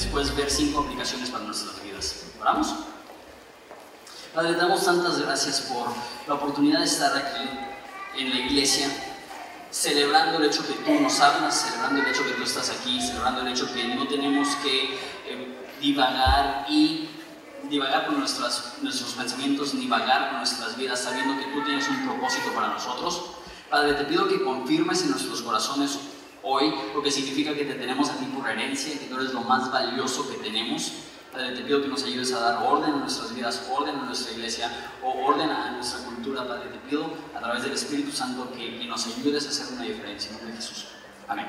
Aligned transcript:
después 0.00 0.34
ver 0.34 0.50
cinco 0.50 0.80
aplicaciones 0.80 1.28
para 1.28 1.44
nuestras 1.44 1.82
vidas. 1.82 2.24
¿Oramos? 2.40 2.74
Padre, 4.34 4.54
damos 4.54 4.82
tantas 4.82 5.20
gracias 5.20 5.60
por 5.60 5.88
la 6.26 6.34
oportunidad 6.34 6.78
de 6.78 6.86
estar 6.86 7.14
aquí 7.14 7.46
en 8.16 8.30
la 8.30 8.36
iglesia, 8.36 8.88
celebrando 9.70 10.38
el 10.38 10.46
hecho 10.46 10.66
que 10.66 10.72
tú 10.72 10.98
nos 11.00 11.20
hablas, 11.20 11.66
celebrando 11.66 12.00
el 12.00 12.06
hecho 12.06 12.24
que 12.24 12.32
tú 12.32 12.44
estás 12.44 12.70
aquí, 12.70 12.98
celebrando 12.98 13.42
el 13.42 13.48
hecho 13.48 13.70
que 13.74 13.94
no 13.94 14.08
tenemos 14.08 14.48
que 14.56 14.94
eh, 15.26 15.68
divagar 15.82 16.64
y 16.70 17.10
divagar 17.68 18.06
con 18.06 18.20
nuestras, 18.20 18.76
nuestros 18.80 19.12
pensamientos, 19.12 19.74
ni 19.74 19.86
vagar 19.86 20.30
con 20.30 20.38
nuestras 20.38 20.78
vidas, 20.78 21.00
sabiendo 21.00 21.38
que 21.38 21.52
tú 21.52 21.62
tienes 21.62 21.86
un 21.88 22.06
propósito 22.06 22.54
para 22.54 22.68
nosotros. 22.68 23.32
Padre, 23.68 23.92
te 23.92 24.04
pido 24.04 24.26
que 24.28 24.42
confirmes 24.42 25.02
en 25.02 25.10
nuestros 25.10 25.42
corazones 25.42 25.98
hoy 26.42 26.74
lo 26.94 27.02
que 27.02 27.10
significa 27.10 27.54
que 27.54 27.64
te 27.64 27.74
tenemos 27.74 28.08
a 28.10 28.16
ti 28.16 28.26
por 28.26 28.48
herencia, 28.48 28.98
que 28.98 29.06
tú 29.06 29.16
eres 29.16 29.32
lo 29.32 29.42
más 29.42 29.70
valioso 29.70 30.28
que 30.30 30.36
tenemos. 30.38 30.92
Padre, 31.32 31.52
te 31.52 31.62
pido 31.62 31.80
que 31.80 31.88
nos 31.88 32.02
ayudes 32.02 32.32
a 32.32 32.40
dar 32.40 32.62
orden 32.66 32.92
a 32.92 32.96
nuestras 32.96 33.34
vidas, 33.34 33.68
orden 33.70 33.96
a 33.96 34.02
nuestra 34.02 34.32
iglesia 34.32 34.70
o 35.02 35.26
orden 35.26 35.48
a 35.48 35.70
nuestra 35.72 36.04
cultura. 36.04 36.46
Padre, 36.46 36.70
te 36.70 36.78
pido 36.88 37.06
a 37.36 37.38
través 37.38 37.62
del 37.62 37.72
Espíritu 37.72 38.10
Santo 38.10 38.50
que, 38.52 38.78
que 38.78 38.84
nos 38.86 39.06
ayudes 39.06 39.46
a 39.46 39.50
hacer 39.50 39.74
una 39.74 39.84
diferencia. 39.84 40.30
En 40.30 40.36
nombre 40.38 40.52
de 40.52 40.56
Jesús. 40.56 40.86
Amén. 41.28 41.46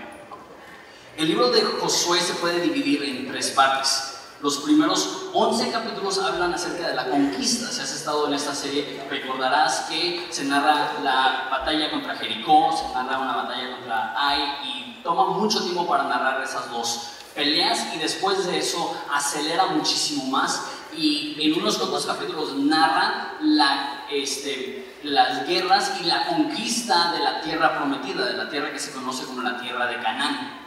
El 1.18 1.28
libro 1.28 1.50
de 1.50 1.62
Josué 1.62 2.20
se 2.20 2.34
puede 2.36 2.62
dividir 2.62 3.04
en 3.04 3.28
tres 3.28 3.52
partes. 3.52 4.12
Los 4.42 4.58
primeros 4.58 5.28
11 5.34 5.70
capítulos 5.70 6.18
hablan 6.18 6.54
acerca 6.54 6.88
de 6.88 6.96
la 6.96 7.06
conquista. 7.06 7.68
Si 7.68 7.80
has 7.80 7.94
estado 7.94 8.28
en 8.28 8.34
esta 8.34 8.56
serie, 8.56 9.06
recordarás 9.08 9.82
que 9.82 10.28
se 10.32 10.46
narra 10.46 10.94
la 11.04 11.48
batalla 11.52 11.92
contra 11.92 12.16
Jericó, 12.16 12.76
se 12.76 12.92
narra 12.94 13.20
una 13.20 13.36
batalla 13.36 13.72
contra 13.76 14.14
Ai 14.18 14.42
y 14.64 14.81
toma 15.04 15.28
mucho 15.28 15.62
tiempo 15.64 15.88
para 15.88 16.04
narrar 16.04 16.44
esas 16.44 16.70
dos 16.72 17.10
peleas 17.36 17.94
y 17.96 18.00
después 18.00 18.46
de 18.46 18.58
eso 18.58 18.96
acelera 19.14 19.68
muchísimo 19.68 20.26
más 20.26 20.62
y 20.96 21.38
en 21.40 21.60
unos 21.60 21.78
cuantos 21.78 22.06
capítulos 22.06 22.56
narra 22.56 23.38
la, 23.42 24.06
este, 24.12 24.98
las 25.04 25.48
guerras 25.48 25.94
y 26.02 26.06
la 26.06 26.28
conquista 26.28 27.14
de 27.14 27.20
la 27.20 27.42
tierra 27.42 27.78
prometida, 27.78 28.26
de 28.26 28.38
la 28.38 28.50
tierra 28.50 28.72
que 28.72 28.80
se 28.80 28.92
conoce 28.92 29.26
como 29.26 29.42
la 29.42 29.60
tierra 29.60 29.88
de 29.88 29.96
Canaán. 30.02 30.60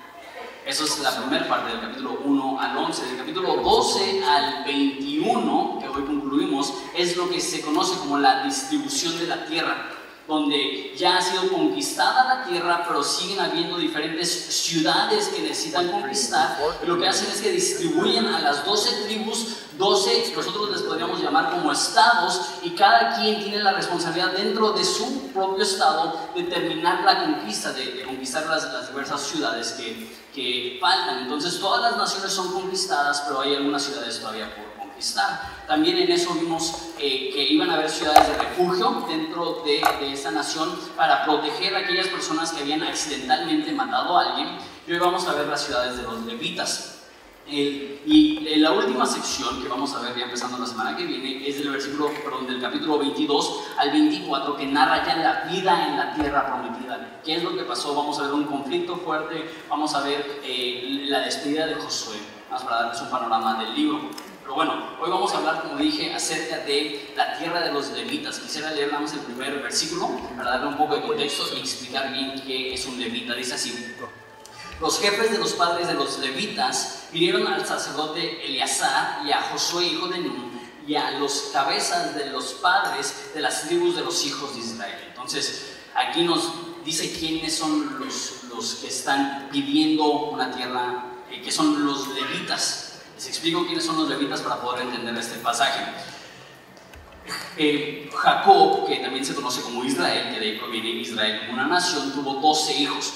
Eso 0.64 0.84
es 0.84 0.98
la 1.00 1.14
primera 1.14 1.47
parte 1.47 1.72
del 1.72 1.81
capítulo 1.81 2.20
1 2.25 2.61
al 2.61 2.77
11. 2.78 3.06
Del 3.06 3.19
capítulo 3.19 3.56
12 3.56 4.25
al 4.25 4.64
21, 4.64 5.78
que 5.78 5.89
hoy 5.89 6.05
concluimos, 6.05 6.72
es 6.97 7.19
lo 7.19 7.28
que 7.28 7.39
se 7.39 7.61
conoce 7.61 7.98
como 7.98 8.19
la 8.19 8.44
distribución 8.44 9.19
de 9.19 9.27
la 9.27 9.44
tierra, 9.44 9.91
donde 10.27 10.94
ya 10.97 11.19
ha 11.19 11.22
sido 11.22 11.48
conquistada 11.48 12.36
la 12.36 12.44
tierra, 12.44 12.84
pero 12.86 13.03
siguen 13.03 13.41
habiendo 13.41 13.77
diferentes 13.77 14.31
ciudades 14.31 15.28
que 15.28 15.42
necesitan 15.42 15.89
conquistar. 15.89 16.58
Y 16.83 16.86
lo 16.86 16.98
que 16.98 17.06
hacen 17.08 17.31
es 17.31 17.42
que 17.42 17.53
distribuyen 17.53 18.27
a 18.27 18.41
las 18.41 18.64
12 18.64 19.05
tribus, 19.05 19.56
12, 19.77 20.33
nosotros 20.34 20.70
les 20.70 20.83
podríamos 20.83 21.20
llamar 21.20 21.50
como 21.50 21.70
estados, 21.70 22.41
y 22.62 22.70
cada 22.70 23.16
quien 23.16 23.42
tiene 23.42 23.62
la 23.62 23.72
responsabilidad 23.72 24.33
dentro 24.33 24.72
de 24.72 24.84
su 24.84 25.28
propio 25.33 25.62
estado 25.62 26.19
de 26.34 26.44
terminar 26.44 27.05
la 27.05 27.25
conquista, 27.25 27.72
de, 27.72 27.92
de 27.92 28.05
conquistar 28.05 28.47
las, 28.47 28.72
las 28.72 28.88
diversas 28.88 29.20
ciudades 29.20 29.72
que, 29.72 30.09
que 30.34 30.78
faltan. 30.81 31.19
Entonces 31.19 31.61
todas 31.61 31.83
las 31.83 31.97
naciones 31.97 32.33
son 32.33 32.53
conquistadas, 32.53 33.22
pero 33.27 33.41
hay 33.41 33.55
algunas 33.55 33.83
ciudades 33.83 34.19
todavía 34.19 34.55
por 34.55 34.86
conquistar. 34.86 35.53
También 35.67 35.98
en 35.98 36.11
eso 36.11 36.34
vimos 36.34 36.91
eh, 36.98 37.31
que 37.33 37.43
iban 37.43 37.70
a 37.70 37.75
haber 37.75 37.89
ciudades 37.89 38.29
de 38.29 38.34
refugio 38.34 39.07
dentro 39.09 39.62
de, 39.65 39.83
de 40.01 40.12
esa 40.12 40.31
nación 40.31 40.79
para 40.97 41.25
proteger 41.25 41.75
a 41.75 41.79
aquellas 41.81 42.09
personas 42.09 42.53
que 42.53 42.62
habían 42.62 42.83
accidentalmente 42.83 43.73
matado 43.73 44.19
a 44.19 44.31
alguien. 44.31 44.59
Y 44.87 44.93
hoy 44.93 44.98
vamos 44.98 45.27
a 45.27 45.33
ver 45.33 45.47
las 45.47 45.65
ciudades 45.65 45.97
de 45.97 46.03
los 46.03 46.23
levitas. 46.27 46.95
Y 47.47 48.47
en 48.49 48.62
la 48.62 48.72
última 48.72 49.05
sección 49.05 49.62
que 49.62 49.69
vamos 49.69 49.94
a 49.94 50.00
ver 50.00 50.16
ya 50.16 50.25
empezando 50.25 50.56
la 50.59 50.66
semana 50.66 50.97
que 50.97 51.05
viene 51.05 51.47
es 51.47 51.59
del 51.59 51.71
versículo, 51.71 52.11
perdón, 52.25 52.47
del 52.47 52.61
capítulo 52.61 52.99
22 52.99 53.61
al 53.77 53.91
24 53.91 54.56
que 54.56 54.67
narra 54.67 55.05
ya 55.05 55.17
la 55.17 55.41
vida 55.50 55.88
en 55.88 55.97
la 55.97 56.15
tierra 56.15 56.47
prometida. 56.47 57.21
¿Qué 57.22 57.37
es 57.37 57.43
lo 57.43 57.55
que 57.55 57.65
pasó? 57.65 57.94
Vamos 57.94 58.19
a 58.19 58.22
ver 58.22 58.33
un 58.33 58.44
conflicto 58.44 58.97
fuerte, 58.97 59.50
vamos 59.69 59.94
a 59.94 60.00
ver 60.00 60.41
eh, 60.43 61.05
la 61.06 61.21
despedida 61.21 61.67
de 61.67 61.75
Josué, 61.75 62.17
vamos 62.50 62.65
para 62.65 62.83
darles 62.83 63.03
un 63.03 63.11
panorama 63.11 63.62
del 63.62 63.75
libro. 63.75 64.00
Pero 64.44 64.56
bueno, 64.56 64.75
hoy 65.00 65.10
vamos 65.10 65.32
a 65.32 65.38
hablar, 65.38 65.62
como 65.62 65.78
dije, 65.78 66.12
acerca 66.12 66.59
de 66.59 67.15
la 67.16 67.38
tierra 67.38 67.62
de 67.62 67.72
los 67.72 67.91
levitas. 67.93 68.38
Quisiera 68.38 68.72
leer 68.72 68.88
nada 68.88 69.00
más 69.00 69.15
el 69.15 69.21
primer 69.21 69.62
versículo 69.62 70.21
para 70.37 70.50
darle 70.50 70.66
un 70.66 70.77
poco 70.77 70.97
de 70.97 71.00
contexto 71.00 71.44
y 71.56 71.60
explicar 71.60 72.12
bien 72.12 72.43
qué 72.47 72.75
es 72.75 72.84
un 72.84 73.00
levita. 73.00 73.34
Dice 73.34 73.55
así. 73.55 73.97
Los 74.82 75.00
jefes 75.00 75.32
de 75.32 75.38
los 75.38 75.55
padres 75.55 75.87
de 75.87 75.94
los 75.94 76.19
levitas 76.19 77.09
vinieron 77.10 77.47
al 77.47 77.65
sacerdote 77.65 78.44
Eleazar 78.44 79.22
y 79.27 79.32
a 79.32 79.41
Josué, 79.41 79.87
hijo 79.87 80.09
de 80.09 80.19
Nun, 80.19 80.61
y 80.87 80.94
a 80.94 81.12
los 81.12 81.49
cabezas 81.50 82.15
de 82.15 82.26
los 82.26 82.53
padres 82.55 83.31
de 83.32 83.41
las 83.41 83.62
tribus 83.62 83.97
de 83.97 84.03
los 84.03 84.26
hijos 84.26 84.55
de 84.55 84.61
Israel. 84.61 85.05
Entonces, 85.09 85.76
aquí 85.94 86.22
nos 86.22 86.53
dice 86.84 87.11
quiénes 87.19 87.56
son 87.56 87.99
los, 87.99 88.44
los 88.55 88.75
que 88.75 88.88
están 88.88 89.49
viviendo 89.50 90.05
una 90.05 90.55
tierra, 90.55 91.06
eh, 91.31 91.41
que 91.41 91.50
son 91.50 91.87
los 91.87 92.09
levitas. 92.09 92.84
Les 93.14 93.28
explico 93.28 93.64
quiénes 93.64 93.84
son 93.84 93.97
los 93.97 94.08
levitas 94.08 94.41
para 94.42 94.60
poder 94.60 94.82
entender 94.82 95.16
este 95.16 95.38
pasaje. 95.38 95.80
Eh, 97.56 98.10
Jacob, 98.12 98.86
que 98.86 98.97
también 98.97 99.25
se 99.25 99.34
conoce 99.34 99.62
como 99.62 99.84
Israel, 99.84 100.34
que 100.34 100.41
de 100.41 100.47
ahí 100.47 100.58
proviene 100.58 100.91
Israel 100.91 101.41
como 101.41 101.54
una 101.54 101.66
nación, 101.66 102.12
tuvo 102.12 102.34
12 102.34 102.80
hijos. 102.80 103.12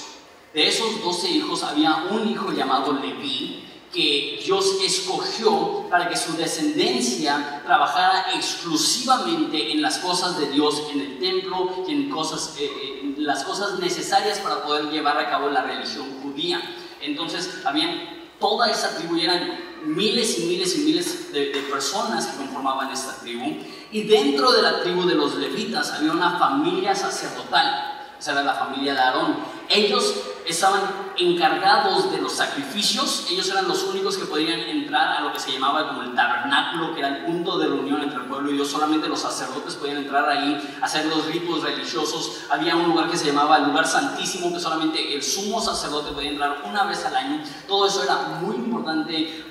De 0.53 0.67
esos 0.67 1.03
12 1.03 1.29
hijos 1.29 1.63
había 1.63 1.95
un 2.09 2.27
hijo 2.27 2.51
llamado 2.51 2.93
Leví 2.93 3.65
que 3.93 4.39
Dios 4.43 4.77
escogió 4.83 5.87
para 5.89 6.07
que 6.09 6.15
su 6.15 6.37
descendencia 6.37 7.61
trabajara 7.65 8.35
exclusivamente 8.35 9.71
en 9.71 9.81
las 9.81 9.97
cosas 9.97 10.39
de 10.39 10.49
Dios, 10.51 10.83
en 10.93 11.01
el 11.01 11.19
templo 11.19 11.85
en 11.87 12.09
cosas, 12.09 12.55
eh, 12.59 12.65
eh, 12.65 12.99
en 13.01 13.25
las 13.25 13.43
cosas 13.43 13.79
necesarias 13.79 14.39
para 14.39 14.63
poder 14.63 14.85
llevar 14.91 15.17
a 15.17 15.29
cabo 15.29 15.49
la 15.49 15.63
religión 15.63 16.21
judía. 16.21 16.61
Entonces, 17.01 17.61
habían 17.65 18.19
toda 18.39 18.69
esa 18.69 18.95
tribu 18.95 19.17
eran 19.17 19.68
miles 19.85 20.39
y 20.39 20.45
miles 20.45 20.75
y 20.77 20.79
miles 20.79 21.31
de, 21.31 21.47
personas 21.71 22.27
que 22.27 22.37
conformaban 22.37 22.91
esta 22.91 23.15
tribu. 23.19 23.57
Y 23.91 24.03
dentro 24.03 24.51
de 24.51 24.61
la 24.61 24.81
tribu 24.81 25.05
de 25.05 25.15
los 25.15 25.35
levitas 25.35 25.91
había 25.91 26.11
una 26.11 26.37
familia 26.37 26.95
sacerdotal. 26.95 27.95
Esa 28.19 28.33
era 28.33 28.43
la 28.43 28.53
familia 28.53 28.93
de 28.93 28.99
Aarón. 28.99 29.37
Ellos 29.69 30.15
estaban 30.45 30.81
encargados 31.17 32.11
de 32.11 32.19
los 32.19 32.33
sacrificios, 32.33 33.27
ellos 33.29 33.47
eran 33.49 33.67
los 33.67 33.83
únicos 33.83 34.17
que 34.17 34.25
podían 34.25 34.59
entrar 34.61 35.17
a 35.17 35.21
lo 35.21 35.31
que 35.31 35.39
se 35.39 35.51
llamaba 35.51 35.87
como 35.89 36.01
el 36.01 36.15
tabernáculo, 36.15 36.93
que 36.93 36.99
era 36.99 37.09
el 37.09 37.25
punto 37.25 37.57
de 37.59 37.67
reunión 37.67 38.01
entre 38.01 38.19
el 38.19 38.25
pueblo 38.25 38.49
y 38.49 38.55
Dios. 38.55 38.67
Solamente 38.67 39.07
los 39.07 39.19
sacerdotes 39.19 39.75
podían 39.75 39.97
entrar 39.97 40.27
ahí, 40.27 40.59
hacer 40.81 41.05
los 41.05 41.25
ritos 41.25 41.63
religiosos. 41.63 42.41
Había 42.49 42.75
un 42.75 42.89
lugar 42.89 43.09
que 43.09 43.17
se 43.17 43.27
llamaba 43.27 43.57
el 43.57 43.65
lugar 43.65 43.85
santísimo, 43.85 44.51
que 44.51 44.59
solamente 44.59 45.13
el 45.13 45.21
sumo 45.21 45.61
sacerdote 45.61 46.11
podía 46.13 46.31
entrar 46.31 46.63
una 46.65 46.83
vez 46.85 47.05
al 47.05 47.15
año. 47.15 47.43
Todo 47.67 47.87
eso 47.87 48.03
era 48.03 48.39
muy 48.41 48.55
importante, 48.55 49.45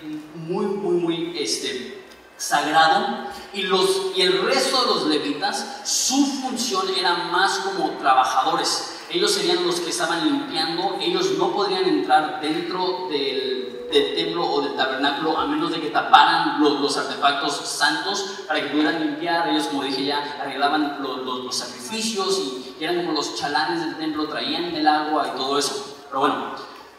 muy, 0.48 0.66
muy, 0.66 0.94
muy 0.96 1.38
este, 1.38 2.04
sagrado 2.36 3.26
y, 3.52 3.62
los, 3.62 4.12
y 4.16 4.22
el 4.22 4.42
resto 4.44 4.80
de 4.80 4.86
los 4.86 5.06
levitas, 5.06 5.80
su 5.84 6.24
función 6.42 6.86
era 6.96 7.14
más 7.30 7.58
como 7.60 7.90
trabajadores. 7.98 8.94
Ellos 9.10 9.32
serían 9.32 9.66
los 9.66 9.80
que 9.80 9.90
estaban 9.90 10.24
limpiando, 10.24 10.96
ellos 11.00 11.32
no 11.38 11.52
podrían 11.52 11.84
entrar 11.84 12.40
dentro 12.42 13.08
del, 13.10 13.86
del 13.90 14.14
templo 14.14 14.46
o 14.46 14.60
del 14.60 14.76
tabernáculo 14.76 15.38
a 15.38 15.46
menos 15.46 15.70
de 15.70 15.80
que 15.80 15.88
taparan 15.88 16.60
los, 16.62 16.78
los 16.78 16.96
artefactos 16.98 17.54
santos 17.66 18.40
para 18.46 18.60
que 18.60 18.66
pudieran 18.68 19.00
limpiar. 19.00 19.48
Ellos, 19.48 19.64
como 19.68 19.82
dije 19.82 20.04
ya, 20.04 20.38
arreglaban 20.42 20.98
los, 21.02 21.24
los- 21.24 21.44
los 21.44 21.56
sacrificios 21.56 22.38
y, 22.38 22.76
y 22.78 22.84
eran 22.84 22.98
como 23.06 23.12
los 23.12 23.34
chalanes 23.34 23.80
del 23.80 23.96
templo, 23.96 24.28
traían 24.28 24.64
el 24.76 24.86
agua 24.86 25.32
y 25.34 25.38
todo 25.38 25.58
eso. 25.58 25.96
Pero 26.08 26.20
bueno, 26.20 26.52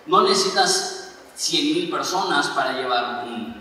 no 0.07 0.21
necesitas 0.23 0.98
100 1.39 1.73
mil 1.73 1.89
personas 1.89 2.47
para 2.49 2.73
llevar 2.73 3.25
un, 3.25 3.55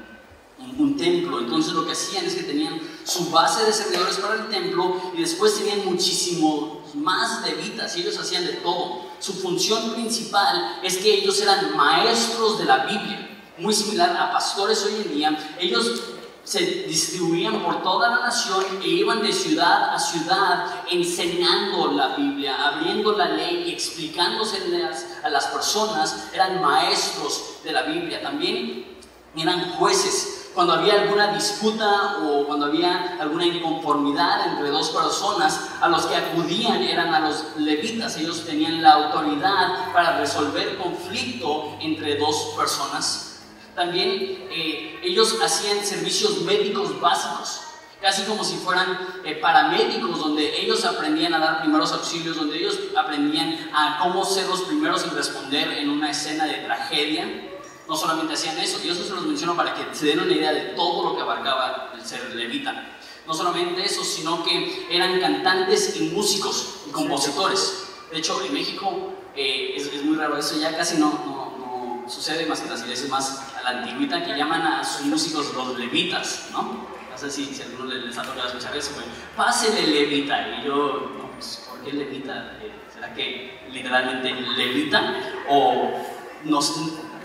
un, 0.79 0.97
templo. 0.97 1.39
Entonces 1.39 1.73
lo 1.75 1.87
que 1.87 1.93
hacían 1.93 2.25
es 2.25 2.35
que 2.35 2.43
tenían 2.43 2.81
su 3.05 3.31
base 3.31 3.65
de 3.65 3.73
servidores 3.73 4.17
para 4.17 4.35
el 4.35 4.49
templo 4.49 5.01
y 5.17 5.21
después 5.21 5.57
tenían 5.57 5.85
muchísimos 5.85 6.93
más 6.95 7.47
levitas 7.47 7.97
y 7.97 8.01
ellos 8.01 8.19
hacían 8.19 8.45
de 8.47 8.55
todo. 8.55 9.07
Su 9.21 9.33
función 9.35 9.93
principal 9.93 10.81
es 10.83 10.99
que 10.99 11.15
ellos 11.15 11.41
eran 11.41 11.77
maestros 11.77 12.59
de 12.59 12.65
la 12.65 12.85
Biblia, 12.85 13.39
muy 13.59 13.73
similar 13.73 14.17
a 14.17 14.33
pastores 14.33 14.85
hoy 14.85 15.03
en 15.05 15.15
día. 15.15 15.57
Ellos 15.61 16.03
se 16.49 16.61
distribuían 16.89 17.61
por 17.61 17.83
toda 17.83 18.09
la 18.09 18.21
nación 18.21 18.65
e 18.83 18.89
iban 18.89 19.21
de 19.21 19.35
ciudad 19.35 19.95
a 19.95 19.99
ciudad 19.99 20.83
enseñando 20.91 21.93
la 21.93 22.17
Biblia, 22.17 22.69
abriendo 22.69 23.13
la 23.13 23.27
ley 23.27 23.65
y 23.67 23.73
explicándoselas 23.73 25.19
a 25.23 25.29
las 25.29 25.47
personas. 25.49 26.31
Eran 26.33 26.63
maestros 26.63 27.59
de 27.63 27.73
la 27.73 27.83
Biblia. 27.83 28.23
También 28.23 28.87
eran 29.37 29.73
jueces. 29.73 30.51
Cuando 30.55 30.73
había 30.73 31.03
alguna 31.03 31.35
disputa 31.35 32.17
o 32.23 32.47
cuando 32.47 32.65
había 32.65 33.19
alguna 33.21 33.45
inconformidad 33.45 34.55
entre 34.55 34.71
dos 34.71 34.89
personas, 34.89 35.69
a 35.83 35.89
los 35.89 36.07
que 36.07 36.17
acudían 36.17 36.83
eran 36.83 37.15
a 37.15 37.21
los 37.21 37.45
levitas. 37.59 38.17
Ellos 38.17 38.47
tenían 38.47 38.83
la 38.83 38.95
autoridad 38.95 39.93
para 39.93 40.19
resolver 40.19 40.79
conflicto 40.79 41.77
entre 41.81 42.17
dos 42.17 42.55
personas. 42.57 43.28
También 43.79 44.49
eh, 44.51 44.99
ellos 45.05 45.39
hacían 45.41 45.87
servicios 45.87 46.43
médicos 46.43 47.01
básicos, 47.01 47.61
casi 48.03 48.25
como 48.25 48.43
si 48.43 48.57
fueran 48.57 48.99
eh, 49.25 49.37
paramédicos, 49.37 50.19
donde 50.19 50.61
ellos 50.61 50.85
aprendían 50.85 51.33
a 51.35 51.39
dar 51.39 51.61
primeros 51.61 51.93
auxilios, 51.93 52.35
donde 52.35 52.59
ellos 52.59 52.77
aprendían 52.97 53.71
a 53.73 54.01
cómo 54.03 54.25
ser 54.25 54.49
los 54.49 54.63
primeros 54.63 55.05
en 55.05 55.15
responder 55.15 55.79
en 55.79 55.91
una 55.91 56.11
escena 56.11 56.47
de 56.47 56.55
tragedia. 56.55 57.29
No 57.87 57.97
solamente 57.97 58.35
hacían 58.35 58.59
eso, 58.59 58.81
y 58.85 58.91
eso 58.91 59.05
se 59.05 59.15
los 59.15 59.25
menciono 59.25 59.55
para 59.55 59.75
que 59.75 59.95
se 59.95 60.07
den 60.07 60.21
una 60.21 60.33
idea 60.33 60.53
de 60.53 60.61
todo 60.75 61.11
lo 61.11 61.17
que 61.17 61.23
abarcaba 61.23 61.93
el 61.95 62.05
ser 62.05 62.35
levita. 62.35 62.99
No 63.29 63.33
solamente 63.33 63.85
eso, 63.85 64.03
sino 64.03 64.43
que 64.43 64.89
eran 64.91 65.21
cantantes 65.21 65.95
y 66.01 66.09
músicos 66.09 66.81
y 66.89 66.91
compositores. 66.91 67.85
De 68.11 68.19
hecho, 68.19 68.43
en 68.43 68.53
México 68.53 69.13
eh, 69.37 69.75
es, 69.77 70.05
muy 70.05 70.17
raro 70.17 70.37
eso, 70.37 70.59
ya 70.59 70.77
casi 70.77 70.97
no, 70.99 71.11
no, 71.11 72.03
no, 72.05 72.11
sucede 72.11 72.45
más 72.47 72.59
que 72.59 72.67
en 72.67 72.73
las 72.73 72.83
iglesias 72.83 73.09
más 73.09 73.49
a 73.59 73.63
la 73.63 73.79
antigüita 73.81 74.25
que 74.25 74.37
llaman 74.37 74.63
a 74.63 74.85
sus 74.85 75.07
músicos 75.07 75.55
los 75.55 75.79
levitas, 75.79 76.49
¿no? 76.53 76.89
No 77.11 77.19
sé 77.19 77.31
si, 77.31 77.47
si 77.47 77.63
a 77.63 77.67
alguno 77.67 77.93
les 77.95 78.17
ha 78.17 78.23
tocado 78.23 78.47
escuchar 78.47 78.77
eso, 78.77 78.93
pero 78.95 79.07
pásele 79.37 79.87
levita. 79.87 80.59
Y 80.59 80.67
yo, 80.67 81.13
no, 81.19 81.31
pues, 81.33 81.67
¿por 81.69 81.81
qué 81.81 81.93
levita? 81.93 82.59
Eh, 82.63 82.73
¿Será 82.93 83.13
que 83.15 83.61
literalmente 83.73 84.33
levita? 84.33 85.15
O 85.49 85.91
nos, 86.45 86.75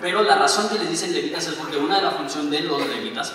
pero 0.01 0.23
la 0.23 0.35
razón 0.35 0.69
que 0.69 0.79
les 0.79 0.89
dicen 0.89 1.13
levitas 1.13 1.47
es 1.47 1.53
porque 1.53 1.77
una 1.77 1.97
de 1.97 2.01
las 2.01 2.15
funciones 2.15 2.51
de 2.51 2.61
los 2.61 2.85
levitas 2.87 3.33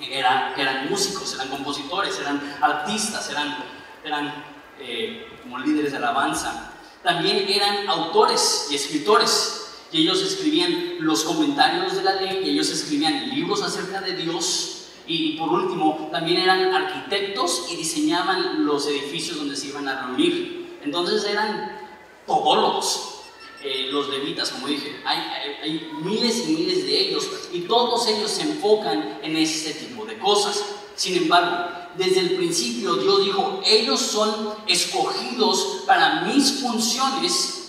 era, 0.00 0.54
eran 0.56 0.88
músicos, 0.88 1.34
eran 1.34 1.48
compositores, 1.48 2.18
eran 2.18 2.40
artistas, 2.60 3.28
eran, 3.30 3.56
eran 4.04 4.44
eh, 4.78 5.28
como 5.42 5.58
líderes 5.58 5.92
de 5.92 5.98
alabanza. 5.98 6.72
También 7.02 7.46
eran 7.48 7.88
autores 7.88 8.68
y 8.70 8.74
escritores, 8.74 9.59
y 9.92 10.02
ellos 10.02 10.22
escribían 10.22 10.96
los 11.00 11.24
comentarios 11.24 11.94
de 11.94 12.02
la 12.02 12.20
ley, 12.20 12.42
y 12.44 12.50
ellos 12.50 12.70
escribían 12.70 13.30
libros 13.30 13.62
acerca 13.62 14.00
de 14.00 14.16
Dios, 14.16 14.80
y 15.06 15.32
por 15.32 15.48
último, 15.48 16.08
también 16.12 16.38
eran 16.38 16.72
arquitectos 16.72 17.66
y 17.72 17.76
diseñaban 17.76 18.64
los 18.64 18.86
edificios 18.86 19.38
donde 19.38 19.56
se 19.56 19.66
iban 19.66 19.88
a 19.88 20.06
reunir. 20.06 20.78
Entonces 20.84 21.24
eran 21.24 21.80
todólogos, 22.26 23.22
eh, 23.62 23.88
los 23.90 24.08
levitas, 24.08 24.50
como 24.50 24.68
dije. 24.68 25.00
Hay, 25.04 25.18
hay, 25.62 25.90
miles 26.02 26.48
y 26.48 26.52
miles 26.52 26.84
de 26.84 27.00
ellos 27.00 27.28
y 27.52 27.62
todos 27.62 28.06
ellos 28.06 28.30
se 28.30 28.42
enfocan 28.42 29.18
en 29.22 29.36
este 29.36 29.74
tipo 29.74 30.06
de 30.06 30.16
cosas. 30.16 30.64
Sin 30.94 31.16
embargo, 31.16 31.68
desde 31.98 32.20
el 32.20 32.36
principio 32.36 32.94
Dios 32.94 33.24
dijo, 33.24 33.60
ellos 33.66 34.00
son 34.00 34.54
escogidos 34.68 35.82
para 35.86 36.22
mis 36.22 36.60
funciones 36.60 37.59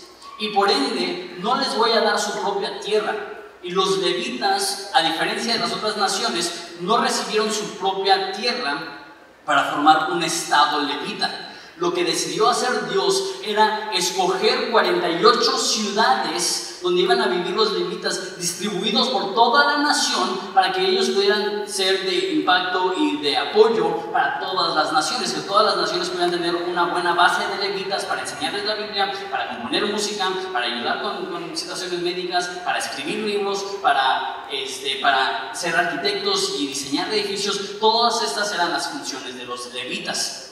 y 0.41 0.49
por 0.49 0.69
ende 0.69 1.37
no 1.39 1.55
les 1.55 1.77
voy 1.77 1.91
a 1.91 2.01
dar 2.01 2.19
su 2.19 2.41
propia 2.41 2.79
tierra. 2.79 3.15
Y 3.63 3.69
los 3.69 3.99
levitas, 3.99 4.89
a 4.91 5.03
diferencia 5.03 5.53
de 5.53 5.59
las 5.59 5.71
otras 5.71 5.95
naciones, 5.95 6.73
no 6.81 6.97
recibieron 6.97 7.53
su 7.53 7.77
propia 7.77 8.31
tierra 8.31 9.03
para 9.45 9.65
formar 9.65 10.11
un 10.11 10.23
estado 10.23 10.81
levita 10.81 11.50
lo 11.81 11.91
que 11.91 12.03
decidió 12.03 12.47
hacer 12.47 12.89
Dios 12.91 13.37
era 13.43 13.89
escoger 13.91 14.69
48 14.69 15.57
ciudades 15.57 16.77
donde 16.83 17.01
iban 17.01 17.19
a 17.19 17.27
vivir 17.27 17.55
los 17.55 17.73
levitas 17.73 18.37
distribuidos 18.39 19.09
por 19.09 19.33
toda 19.33 19.65
la 19.65 19.77
nación 19.79 20.29
para 20.53 20.71
que 20.71 20.87
ellos 20.87 21.09
pudieran 21.09 21.67
ser 21.67 22.03
de 22.05 22.33
impacto 22.33 22.93
y 22.95 23.17
de 23.17 23.35
apoyo 23.35 24.11
para 24.11 24.39
todas 24.39 24.75
las 24.75 24.93
naciones, 24.93 25.33
que 25.33 25.41
todas 25.41 25.65
las 25.65 25.77
naciones 25.77 26.09
pudieran 26.09 26.29
tener 26.29 26.55
una 26.55 26.85
buena 26.85 27.15
base 27.15 27.47
de 27.47 27.67
levitas 27.67 28.05
para 28.05 28.21
enseñarles 28.21 28.63
la 28.63 28.75
Biblia, 28.75 29.11
para 29.31 29.49
componer 29.49 29.87
música, 29.87 30.29
para 30.53 30.67
ayudar 30.67 31.01
con, 31.01 31.55
situaciones 31.55 31.99
médicas, 31.99 32.47
para 32.63 32.77
escribir 32.77 33.25
libros, 33.25 33.63
para, 33.81 34.47
este, 34.51 34.99
para 35.01 35.53
ser 35.53 35.75
arquitectos 35.75 36.55
y 36.59 36.67
diseñar 36.67 37.11
edificios. 37.11 37.79
Todas 37.79 38.21
estas 38.21 38.53
eran 38.53 38.71
las 38.71 38.87
funciones 38.87 39.35
de 39.35 39.45
los 39.45 39.73
levitas. 39.73 40.50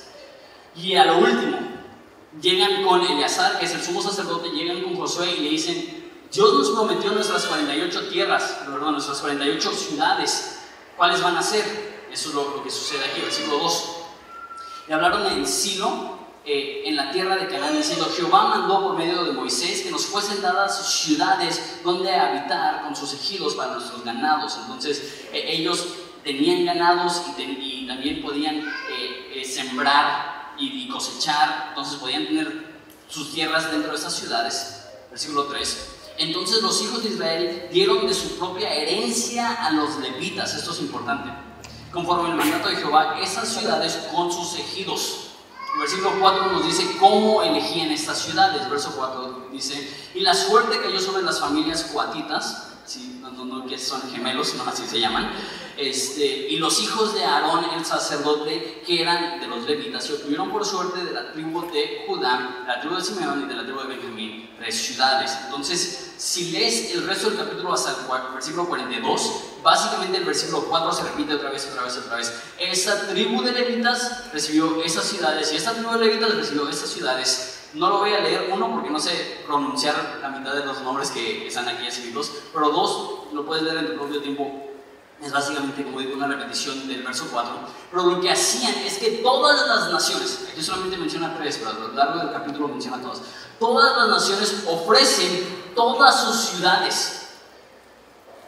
Y 0.81 0.95
a 0.95 1.05
lo 1.05 1.17
último, 1.17 1.57
llegan 2.41 2.83
con 2.83 3.01
Eleazar, 3.01 3.59
que 3.59 3.65
es 3.65 3.73
el 3.73 3.81
sumo 3.81 4.01
sacerdote, 4.01 4.49
llegan 4.49 4.81
con 4.81 4.95
Josué 4.95 5.35
y 5.37 5.41
le 5.41 5.49
dicen, 5.49 6.11
Dios 6.31 6.53
nos 6.53 6.69
prometió 6.69 7.11
nuestras 7.11 7.45
48 7.45 8.09
tierras, 8.09 8.59
perdón, 8.65 8.93
nuestras 8.93 9.19
48 9.19 9.71
ciudades. 9.73 10.59
¿Cuáles 10.95 11.21
van 11.21 11.35
a 11.37 11.43
ser? 11.43 12.07
Eso 12.11 12.29
es 12.29 12.35
lo, 12.35 12.63
que 12.63 12.69
sucede 12.69 13.03
aquí, 13.05 13.21
versículo 13.21 13.57
2. 13.59 13.89
Y 14.87 14.93
hablaron 14.93 15.25
en 15.27 15.45
Silo, 15.45 16.17
eh, 16.45 16.83
en 16.85 16.95
la 16.95 17.11
tierra 17.11 17.35
de 17.35 17.47
Canaán, 17.47 17.75
diciendo, 17.75 18.09
Jehová 18.15 18.47
mandó 18.47 18.81
por 18.81 18.97
medio 18.97 19.23
de 19.25 19.33
Moisés 19.33 19.81
que 19.81 19.91
nos 19.91 20.05
fuesen 20.05 20.41
dadas 20.41 20.87
ciudades 20.87 21.81
donde 21.83 22.13
habitar 22.13 22.83
con 22.83 22.95
sus 22.95 23.13
ejidos 23.13 23.55
para 23.55 23.73
nuestros 23.73 24.03
ganados. 24.03 24.57
Entonces 24.61 25.25
eh, 25.33 25.43
ellos 25.47 25.87
tenían 26.23 26.65
ganados 26.65 27.21
y, 27.37 27.85
también 27.87 28.21
podían 28.21 28.59
eh, 28.91 29.43
sembrar 29.43 30.38
y, 30.59 30.87
cosechar, 30.89 31.67
entonces 31.69 31.95
podían 31.95 32.25
tener 32.25 32.79
sus 33.07 33.33
tierras 33.33 33.71
dentro 33.71 33.91
de 33.91 33.97
esas 33.97 34.13
ciudades. 34.13 34.85
Versículo 35.09 35.45
3. 35.45 35.87
Entonces 36.17 36.61
los 36.61 36.81
hijos 36.81 37.03
de 37.03 37.09
Israel 37.09 37.69
dieron 37.71 38.05
de 38.05 38.13
su 38.13 38.37
propia 38.37 38.73
herencia 38.73 39.65
a 39.65 39.71
los 39.71 39.97
levitas, 39.97 40.53
esto 40.53 40.71
es 40.71 40.81
importante, 40.81 41.29
conforme 41.93 42.29
el 42.29 42.35
mandato 42.35 42.67
de 42.69 42.75
Jehová, 42.75 43.19
esas 43.21 43.47
ciudades 43.47 43.97
con 44.13 44.31
sus 44.31 44.59
ejidos. 44.59 45.29
Versículo 45.79 46.19
4 46.19 46.51
nos 46.51 46.65
dice 46.65 46.97
cómo 46.99 47.41
elegían 47.41 47.91
estas 47.91 48.19
ciudades. 48.19 48.69
Verso 48.69 48.93
4 48.97 49.47
dice, 49.51 50.09
y 50.13 50.19
la 50.19 50.33
suerte 50.33 50.81
cayó 50.81 50.99
sobre 50.99 51.23
las 51.23 51.39
familias 51.39 51.83
cuatitas, 51.83 52.73
¿sí? 52.85 53.21
no, 53.21 53.45
no, 53.45 53.65
que 53.65 53.77
son 53.77 54.01
gemelos, 54.11 54.55
no 54.55 54.63
así 54.63 54.83
se 54.85 54.99
llaman, 54.99 55.31
este, 55.79 56.25
y 56.25 56.57
los 56.57 56.81
hijos 56.81 57.13
de 57.13 57.23
Aarón, 57.23 57.65
el 57.75 57.85
sacerdote, 57.85 58.81
que 58.85 59.01
eran 59.01 59.39
de 59.39 59.47
los 59.47 59.65
levitas, 59.65 60.03
se 60.03 60.13
obtuvieron 60.13 60.51
por 60.51 60.65
suerte 60.65 61.03
de 61.03 61.11
la 61.11 61.31
tribu 61.31 61.61
de 61.71 62.03
Judá, 62.07 62.61
de 62.61 62.67
la 62.67 62.81
tribu 62.81 62.95
de 62.95 63.03
Simeón 63.03 63.43
y 63.43 63.47
de 63.47 63.55
la 63.55 63.63
tribu 63.63 63.79
de 63.81 63.87
Benjamín, 63.87 64.49
tres 64.57 64.75
ciudades. 64.75 65.37
Entonces, 65.45 66.13
si 66.17 66.51
lees 66.51 66.91
el 66.91 67.07
resto 67.07 67.29
del 67.29 67.39
capítulo 67.39 67.73
hasta 67.73 67.91
el 67.91 68.33
versículo 68.33 68.67
42, 68.67 69.31
básicamente 69.63 70.17
el 70.17 70.25
versículo 70.25 70.65
4 70.65 70.91
se 70.91 71.03
repite 71.03 71.33
otra 71.35 71.49
vez, 71.49 71.67
otra 71.71 71.83
vez, 71.83 71.97
otra 71.97 72.17
vez. 72.17 72.33
Esa 72.59 73.07
tribu 73.07 73.41
de 73.41 73.51
levitas 73.51 74.31
recibió 74.33 74.83
esas 74.83 75.05
ciudades 75.05 75.51
y 75.53 75.55
esta 75.55 75.73
tribu 75.73 75.91
de 75.91 76.05
levitas 76.05 76.35
recibió 76.35 76.67
esas 76.69 76.89
ciudades 76.89 77.55
no 77.73 77.89
lo 77.89 77.99
voy 77.99 78.13
a 78.13 78.19
leer, 78.19 78.49
uno, 78.51 78.71
porque 78.71 78.89
no 78.89 78.99
sé 78.99 79.43
pronunciar 79.45 80.19
la 80.21 80.29
mitad 80.29 80.55
de 80.55 80.65
los 80.65 80.81
nombres 80.81 81.11
que 81.11 81.45
están 81.47 81.67
aquí 81.67 81.85
escritos, 81.85 82.31
pero 82.51 82.69
dos, 82.69 83.31
lo 83.31 83.45
puedes 83.45 83.63
leer 83.63 83.77
en 83.77 83.87
tu 83.87 83.93
propio 83.93 84.21
tiempo. 84.21 84.68
Es 85.21 85.31
básicamente, 85.33 85.83
como 85.83 85.99
digo, 85.99 86.13
una 86.13 86.27
repetición 86.27 86.87
del 86.87 87.03
verso 87.03 87.27
4. 87.31 87.51
Pero 87.91 88.03
lo 88.03 88.21
que 88.21 88.31
hacían 88.31 88.73
es 88.85 88.97
que 88.97 89.21
todas 89.23 89.67
las 89.67 89.91
naciones, 89.91 90.47
aquí 90.51 90.63
solamente 90.63 90.97
menciona 90.97 91.35
tres, 91.37 91.57
pero 91.57 91.71
a 91.71 91.73
lo 91.73 91.87
largo 91.89 92.19
del 92.19 92.31
capítulo 92.31 92.69
menciona 92.69 93.01
todas, 93.01 93.19
todas 93.59 93.97
las 93.97 94.07
naciones 94.07 94.63
ofrecen 94.65 95.73
todas 95.75 96.23
sus 96.23 96.35
ciudades. 96.51 97.27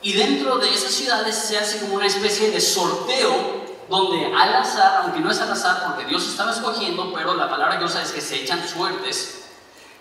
Y 0.01 0.13
dentro 0.13 0.57
de 0.57 0.73
esas 0.73 0.91
ciudades 0.91 1.35
se 1.35 1.57
hace 1.57 1.79
como 1.79 1.95
una 1.95 2.07
especie 2.07 2.51
de 2.51 2.61
sorteo 2.61 3.61
donde 3.89 4.33
al 4.33 4.55
azar, 4.55 5.01
aunque 5.03 5.19
no 5.19 5.29
es 5.29 5.39
al 5.41 5.51
azar 5.51 5.83
porque 5.85 6.05
Dios 6.05 6.25
estaba 6.25 6.51
escogiendo, 6.51 7.11
pero 7.13 7.35
la 7.35 7.49
palabra 7.49 7.77
que 7.77 7.85
usa 7.85 8.01
es 8.01 8.11
que 8.11 8.21
se 8.21 8.41
echan 8.41 8.65
suertes, 8.67 9.41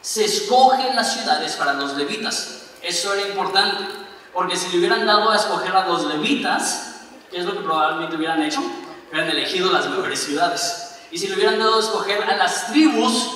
se 0.01 0.25
escogen 0.25 0.95
las 0.95 1.15
ciudades 1.15 1.57
para 1.57 1.75
los 1.75 1.97
levitas. 1.97 2.61
Eso 2.83 3.13
era 3.13 3.29
importante, 3.29 3.85
porque 4.33 4.57
si 4.57 4.71
le 4.71 4.79
hubieran 4.79 5.07
dado 5.07 5.31
a 5.31 5.37
escoger 5.37 5.75
a 5.75 5.87
los 5.87 6.05
levitas, 6.05 7.03
¿qué 7.31 7.39
es 7.39 7.45
lo 7.45 7.53
que 7.53 7.61
probablemente 7.61 8.17
hubieran 8.17 8.43
hecho? 8.43 8.63
Hubieran 9.11 9.31
elegido 9.31 9.73
las 9.73 9.89
mejores 9.89 10.21
ciudades. 10.21 10.99
Y 11.11 11.19
si 11.19 11.29
le 11.29 11.35
hubieran 11.35 11.59
dado 11.59 11.77
a 11.77 11.81
escoger 11.81 12.23
a 12.23 12.37
las 12.37 12.69
tribus, 12.69 13.29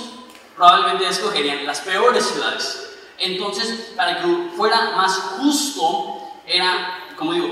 probablemente 0.56 1.08
escogerían 1.08 1.66
las 1.66 1.80
peores 1.80 2.24
ciudades. 2.26 2.88
Entonces, 3.18 3.92
para 3.96 4.18
que 4.18 4.50
fuera 4.56 4.92
más 4.96 5.12
justo, 5.38 6.20
era, 6.46 6.98
como 7.16 7.32
digo, 7.32 7.48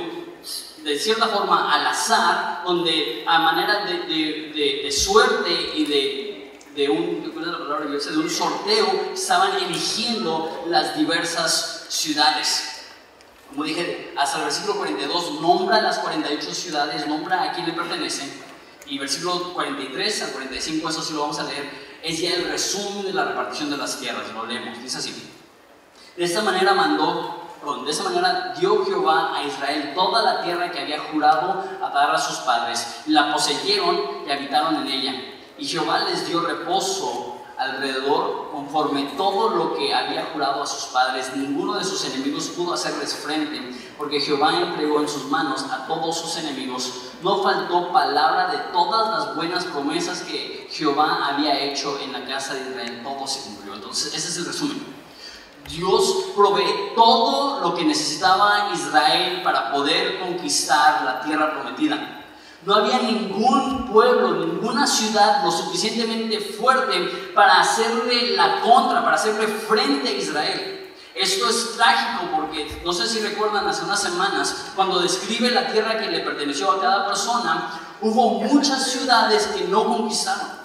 de 0.84 0.98
cierta 0.98 1.28
forma 1.28 1.72
al 1.72 1.86
azar, 1.86 2.62
donde 2.64 3.24
a 3.26 3.38
manera 3.38 3.84
de, 3.84 3.98
de, 4.08 4.80
de, 4.84 4.92
suerte 4.92 5.50
y 5.74 5.84
de, 5.86 6.60
de 6.74 6.90
un, 6.90 7.32
palabra, 7.32 7.86
de 7.86 8.16
un 8.18 8.30
sorteo 8.30 9.10
estaban 9.14 9.56
eligiendo 9.56 10.64
las 10.68 10.96
diversas 10.96 11.86
ciudades. 11.88 12.71
Como 13.52 13.64
dije, 13.64 14.12
hasta 14.16 14.38
el 14.38 14.44
versículo 14.44 14.76
42 14.78 15.40
nombra 15.40 15.80
las 15.80 15.98
48 15.98 16.54
ciudades, 16.54 17.06
nombra 17.06 17.42
a 17.42 17.52
quién 17.52 17.66
le 17.66 17.72
pertenecen. 17.72 18.32
Y 18.86 18.98
versículo 18.98 19.52
43 19.54 20.22
al 20.22 20.30
45, 20.32 20.88
eso 20.88 21.02
sí 21.02 21.12
lo 21.14 21.20
vamos 21.20 21.38
a 21.38 21.44
leer, 21.44 21.70
es 22.02 22.18
ya 22.20 22.30
el 22.34 22.48
resumen 22.48 23.04
de 23.04 23.12
la 23.12 23.26
repartición 23.26 23.70
de 23.70 23.76
las 23.76 23.98
tierras. 23.98 24.32
Lo 24.34 24.46
leemos, 24.46 24.82
dice 24.82 24.98
así. 24.98 25.30
De 26.16 26.24
esta 26.24 26.42
manera 26.42 26.74
mandó 26.74 27.42
de 27.84 27.90
esa 27.92 28.02
manera 28.02 28.54
dio 28.58 28.84
Jehová 28.84 29.36
a 29.36 29.44
Israel 29.44 29.92
toda 29.94 30.20
la 30.22 30.42
tierra 30.42 30.72
que 30.72 30.80
había 30.80 30.98
jurado 30.98 31.64
a 31.80 31.90
dar 31.90 32.12
a 32.12 32.18
sus 32.18 32.38
padres. 32.38 33.02
La 33.06 33.32
poseyeron 33.32 34.24
y 34.26 34.30
habitaron 34.32 34.76
en 34.76 34.88
ella. 34.88 35.14
Y 35.58 35.64
Jehová 35.64 36.00
les 36.00 36.26
dio 36.26 36.40
reposo 36.40 37.31
alrededor 37.62 38.50
conforme 38.52 39.04
todo 39.16 39.50
lo 39.50 39.74
que 39.74 39.94
había 39.94 40.26
jurado 40.32 40.62
a 40.62 40.66
sus 40.66 40.86
padres. 40.86 41.34
Ninguno 41.36 41.74
de 41.74 41.84
sus 41.84 42.04
enemigos 42.04 42.48
pudo 42.48 42.74
hacerles 42.74 43.14
frente, 43.14 43.60
porque 43.96 44.20
Jehová 44.20 44.56
entregó 44.56 45.00
en 45.00 45.08
sus 45.08 45.24
manos 45.30 45.64
a 45.70 45.86
todos 45.86 46.18
sus 46.18 46.36
enemigos. 46.38 47.12
No 47.22 47.42
faltó 47.42 47.92
palabra 47.92 48.48
de 48.48 48.58
todas 48.72 49.10
las 49.10 49.36
buenas 49.36 49.64
promesas 49.64 50.22
que 50.22 50.68
Jehová 50.70 51.28
había 51.28 51.58
hecho 51.60 51.98
en 52.00 52.12
la 52.12 52.24
casa 52.24 52.54
de 52.54 52.70
Israel. 52.70 53.02
Todo 53.02 53.26
se 53.26 53.40
cumplió. 53.42 53.74
Entonces, 53.74 54.14
ese 54.14 54.28
es 54.28 54.36
el 54.38 54.46
resumen. 54.46 55.02
Dios 55.68 56.32
provee 56.34 56.92
todo 56.94 57.60
lo 57.60 57.74
que 57.74 57.84
necesitaba 57.84 58.70
Israel 58.74 59.42
para 59.42 59.70
poder 59.72 60.18
conquistar 60.20 61.04
la 61.04 61.20
tierra 61.20 61.52
prometida. 61.52 62.21
No 62.64 62.74
había 62.76 62.98
ningún 62.98 63.90
pueblo, 63.90 64.46
ninguna 64.46 64.86
ciudad 64.86 65.44
lo 65.44 65.50
suficientemente 65.50 66.38
fuerte 66.38 67.32
para 67.34 67.60
hacerle 67.60 68.36
la 68.36 68.60
contra, 68.60 69.02
para 69.02 69.16
hacerle 69.16 69.48
frente 69.48 70.08
a 70.08 70.12
Israel. 70.12 70.94
Esto 71.14 71.48
es 71.50 71.76
trágico 71.76 72.30
porque, 72.34 72.80
no 72.84 72.92
sé 72.92 73.06
si 73.06 73.20
recuerdan, 73.20 73.66
hace 73.66 73.84
unas 73.84 74.00
semanas, 74.00 74.72
cuando 74.76 75.00
describe 75.00 75.50
la 75.50 75.70
tierra 75.70 75.98
que 75.98 76.10
le 76.10 76.20
perteneció 76.20 76.70
a 76.70 76.80
cada 76.80 77.06
persona, 77.06 77.80
hubo 78.00 78.40
muchas 78.40 78.90
ciudades 78.90 79.48
que 79.48 79.64
no 79.64 79.84
conquistaron. 79.84 80.62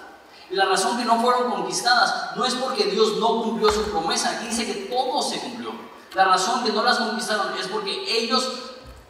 Y 0.50 0.54
la 0.54 0.64
razón 0.64 0.96
que 0.96 1.04
no 1.04 1.20
fueron 1.20 1.50
conquistadas 1.50 2.34
no 2.36 2.46
es 2.46 2.54
porque 2.54 2.84
Dios 2.84 3.18
no 3.18 3.42
cumplió 3.42 3.70
su 3.70 3.82
promesa, 3.90 4.30
aquí 4.30 4.46
dice 4.46 4.66
que 4.66 4.86
todo 4.86 5.20
se 5.20 5.38
cumplió. 5.40 5.72
La 6.14 6.24
razón 6.24 6.64
que 6.64 6.72
no 6.72 6.82
las 6.82 6.98
conquistaron 6.98 7.48
es 7.58 7.66
porque 7.66 8.04
ellos 8.08 8.50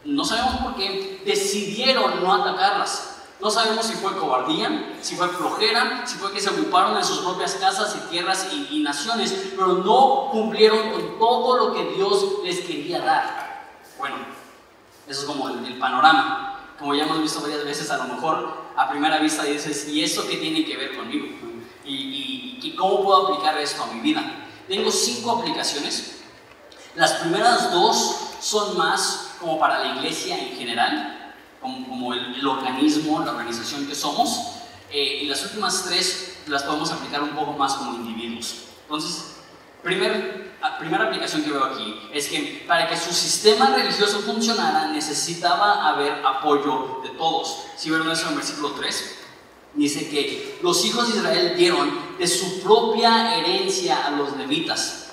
no 0.09 0.25
sabemos 0.25 0.57
por 0.63 0.75
qué 0.75 1.23
decidieron 1.25 2.23
no 2.23 2.33
atacarlas. 2.35 3.17
No 3.41 3.51
sabemos 3.51 3.87
si 3.87 3.93
fue 3.95 4.17
cobardía, 4.17 4.97
si 5.01 5.15
fue 5.15 5.29
flojera, 5.29 6.05
si 6.07 6.17
fue 6.17 6.33
que 6.33 6.41
se 6.41 6.51
ocuparon 6.51 6.97
en 6.97 7.05
sus 7.05 7.19
propias 7.19 7.55
casas 7.55 7.95
y 7.95 8.11
tierras 8.11 8.49
y, 8.53 8.81
naciones, 8.81 9.53
pero 9.55 9.75
no 9.75 10.31
cumplieron 10.33 10.91
con 10.91 11.19
todo 11.19 11.57
lo 11.57 11.75
que 11.75 11.95
Dios 11.95 12.39
les 12.43 12.61
quería 12.61 13.01
dar. 13.01 13.69
Bueno, 13.97 14.17
eso 15.07 15.21
es 15.21 15.27
como 15.27 15.51
el, 15.51 15.79
panorama. 15.79 16.73
Como 16.79 16.95
ya 16.95 17.05
hemos 17.05 17.21
visto 17.21 17.41
varias 17.41 17.65
veces, 17.65 17.91
a 17.91 17.99
lo 17.99 18.15
mejor 18.15 18.57
a 18.77 18.89
primera 18.91 19.19
vista 19.19 19.45
dices, 19.45 19.89
¿y 19.89 20.03
eso 20.03 20.27
qué 20.27 20.39
tiene 20.39 20.65
que 20.65 20.77
ver 20.77 20.97
conmigo? 20.97 21.27
¿Y, 21.85 22.59
y 22.61 22.75
cómo 22.77 23.05
puedo 23.05 23.27
aplicar 23.29 23.57
esto 23.59 23.85
a 23.85 23.87
mi 23.87 24.01
vida? 24.01 24.23
Tengo 24.67 24.91
cinco 24.91 25.33
aplicaciones. 25.33 26.18
Las 26.95 27.13
primeras 27.15 27.73
dos 27.73 28.17
son 28.41 28.77
más 28.77 29.31
como 29.41 29.59
para 29.59 29.79
la 29.79 29.97
iglesia 29.97 30.39
en 30.39 30.57
general, 30.57 31.35
como, 31.61 32.13
el, 32.13 32.47
organismo, 32.47 33.21
la 33.21 33.33
organización 33.33 33.87
que 33.87 33.95
somos, 33.95 34.53
eh, 34.91 35.21
y 35.23 35.27
las 35.27 35.43
últimas 35.45 35.85
tres 35.85 36.39
las 36.47 36.63
podemos 36.63 36.91
aplicar 36.91 37.23
un 37.23 37.31
poco 37.31 37.53
más 37.53 37.75
como 37.75 37.95
individuos. 37.95 38.65
Entonces, 38.83 39.37
primer, 39.83 40.53
primera 40.79 41.05
aplicación 41.05 41.43
que 41.43 41.51
veo 41.51 41.65
aquí 41.65 41.95
es 42.13 42.29
que 42.29 42.65
para 42.67 42.89
que 42.89 42.97
su 42.97 43.13
sistema 43.13 43.75
religioso 43.75 44.21
funcionara 44.21 44.89
necesitaba 44.89 45.89
haber 45.89 46.25
apoyo 46.25 47.01
de 47.03 47.11
todos. 47.11 47.65
Si 47.77 47.91
ven 47.91 48.09
eso 48.11 48.29
en 48.29 48.37
versículo 48.37 48.73
3, 48.73 49.17
dice 49.75 50.09
que 50.09 50.59
los 50.63 50.85
hijos 50.85 51.13
de 51.13 51.19
Israel 51.19 51.55
dieron 51.57 52.17
de 52.19 52.27
su 52.27 52.61
propia 52.61 53.37
herencia 53.37 54.07
a 54.07 54.11
los 54.11 54.37
levitas. 54.37 55.08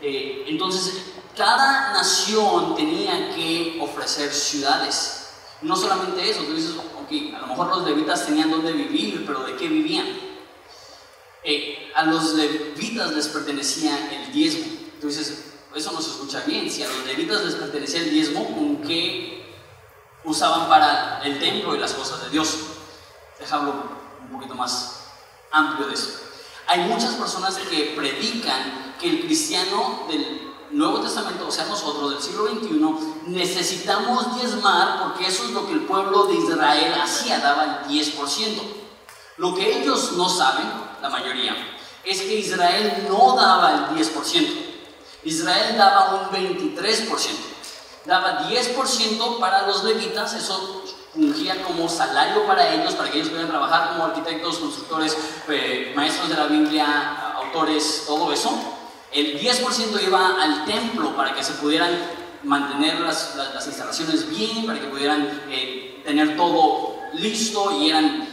Eh, 0.00 0.44
entonces, 0.46 1.12
cada 1.36 1.92
nación 1.92 2.76
tenía 2.76 3.34
que 3.34 3.78
ofrecer 3.80 4.32
ciudades. 4.32 5.30
No 5.62 5.76
solamente 5.76 6.28
eso, 6.28 6.42
tú 6.42 6.54
dices, 6.54 6.74
ok, 6.76 7.34
a 7.36 7.40
lo 7.40 7.46
mejor 7.48 7.68
los 7.68 7.84
levitas 7.84 8.26
tenían 8.26 8.50
donde 8.50 8.72
vivir, 8.72 9.24
pero 9.26 9.44
¿de 9.44 9.56
qué 9.56 9.68
vivían? 9.68 10.06
Eh, 11.42 11.90
a 11.94 12.04
los 12.04 12.34
levitas 12.34 13.12
les 13.12 13.28
pertenecía 13.28 13.96
el 14.12 14.32
diezmo. 14.32 14.66
Entonces, 14.94 15.44
eso 15.74 15.92
no 15.92 16.00
se 16.00 16.10
escucha 16.10 16.42
bien. 16.46 16.70
Si 16.70 16.82
a 16.82 16.88
los 16.88 17.06
levitas 17.06 17.44
les 17.44 17.54
pertenecía 17.54 18.00
el 18.00 18.10
diezmo, 18.10 18.44
¿con 18.54 18.78
qué 18.82 19.46
usaban 20.24 20.68
para 20.68 21.20
el 21.24 21.38
templo 21.38 21.74
y 21.74 21.78
las 21.78 21.94
cosas 21.94 22.22
de 22.24 22.30
Dios? 22.30 22.56
Déjalo 23.38 23.98
un 24.20 24.28
poquito 24.32 24.54
más 24.54 25.04
amplio 25.50 25.86
de 25.88 25.94
eso. 25.94 26.20
Hay 26.66 26.80
muchas 26.80 27.14
personas 27.14 27.56
que 27.56 27.94
predican 27.96 28.87
que 28.98 29.08
el 29.08 29.20
cristiano 29.20 30.04
del 30.08 30.48
Nuevo 30.70 31.00
Testamento, 31.00 31.48
o 31.48 31.50
sea, 31.50 31.64
nosotros 31.64 32.10
del 32.10 32.22
siglo 32.22 32.46
XXI, 32.48 33.30
necesitamos 33.30 34.34
diezmar 34.36 35.02
porque 35.02 35.26
eso 35.26 35.44
es 35.44 35.50
lo 35.50 35.66
que 35.66 35.72
el 35.72 35.80
pueblo 35.80 36.24
de 36.24 36.34
Israel 36.34 36.94
hacía, 37.00 37.38
daba 37.38 37.84
el 37.86 37.90
10%. 37.90 38.60
Lo 39.38 39.54
que 39.54 39.80
ellos 39.80 40.12
no 40.12 40.28
saben, 40.28 40.66
la 41.00 41.08
mayoría, 41.08 41.56
es 42.04 42.20
que 42.20 42.34
Israel 42.34 43.06
no 43.08 43.34
daba 43.34 43.88
el 43.92 43.98
10%. 43.98 44.66
Israel 45.24 45.76
daba 45.76 46.28
un 46.30 46.36
23%. 46.36 47.18
Daba 48.04 48.48
10% 48.48 49.40
para 49.40 49.66
los 49.66 49.84
levitas, 49.84 50.34
eso 50.34 50.82
fungía 51.14 51.62
como 51.62 51.88
salario 51.88 52.46
para 52.46 52.74
ellos, 52.74 52.94
para 52.94 53.10
que 53.10 53.18
ellos 53.18 53.28
pudieran 53.28 53.50
trabajar 53.50 53.90
como 53.90 54.04
arquitectos, 54.04 54.58
constructores, 54.58 55.16
eh, 55.48 55.92
maestros 55.96 56.28
de 56.28 56.34
la 56.34 56.46
Biblia, 56.46 57.34
autores, 57.36 58.04
todo 58.06 58.32
eso 58.32 58.77
el 59.12 59.40
10% 59.40 60.06
iba 60.06 60.42
al 60.42 60.64
templo 60.64 61.16
para 61.16 61.34
que 61.34 61.42
se 61.42 61.54
pudieran 61.54 61.90
mantener 62.42 63.00
las, 63.00 63.34
instalaciones 63.66 64.28
bien, 64.30 64.66
para 64.66 64.80
que 64.80 64.86
pudieran 64.86 65.42
eh, 65.50 66.02
tener 66.04 66.36
todo 66.36 66.96
listo 67.14 67.80
y 67.80 67.90
eran, 67.90 68.26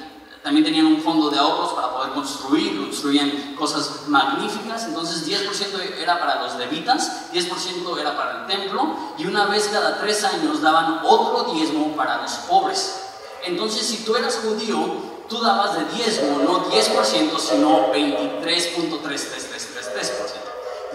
también 0.44 0.65
tenían 0.65 0.86
un 0.86 1.01
fondo 1.01 1.29
de 1.29 1.39
ahorros 1.39 1.74
para 1.74 1.91
poder 1.91 2.12
construir, 2.12 2.77
construían 2.77 3.55
cosas 3.58 4.08
magníficas. 4.08 4.86
Entonces 4.86 5.27
10% 5.27 5.98
era 6.01 6.20
para 6.20 6.44
los 6.44 6.55
levitas, 6.55 7.32
10% 7.34 8.00
era 8.00 8.15
para 8.15 8.41
el 8.41 8.48
templo 8.48 8.96
y 9.17 9.25
una 9.25 9.46
vez 9.46 9.70
cada 9.72 10.00
tres 10.00 10.24
años 10.24 10.62
daban 10.62 11.00
otro 11.03 11.53
diezmo 11.53 11.96
para 11.96 12.22
los 12.22 12.32
pobres. 12.50 13.01
Entonces 13.46 13.86
si 13.86 14.03
tú 14.03 14.15
eras 14.15 14.39
judío, 14.44 15.15
tú 15.27 15.41
dabas 15.41 15.77
de 15.77 15.86
diezmo 15.96 16.39
no 16.39 16.65
10%, 16.65 17.39
sino 17.39 17.94
23.3333%. 17.94 19.54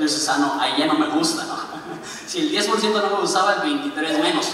Entonces, 0.01 0.27
ah, 0.31 0.39
no, 0.39 0.59
ahí 0.59 0.75
ya 0.79 0.87
no 0.87 0.95
me 0.95 1.09
gusta. 1.09 1.45
Si 2.27 2.39
el 2.39 2.53
10% 2.53 3.03
no 3.03 3.17
me 3.17 3.21
gustaba, 3.21 3.55
el 3.55 3.61
23 3.61 4.21
menos. 4.21 4.47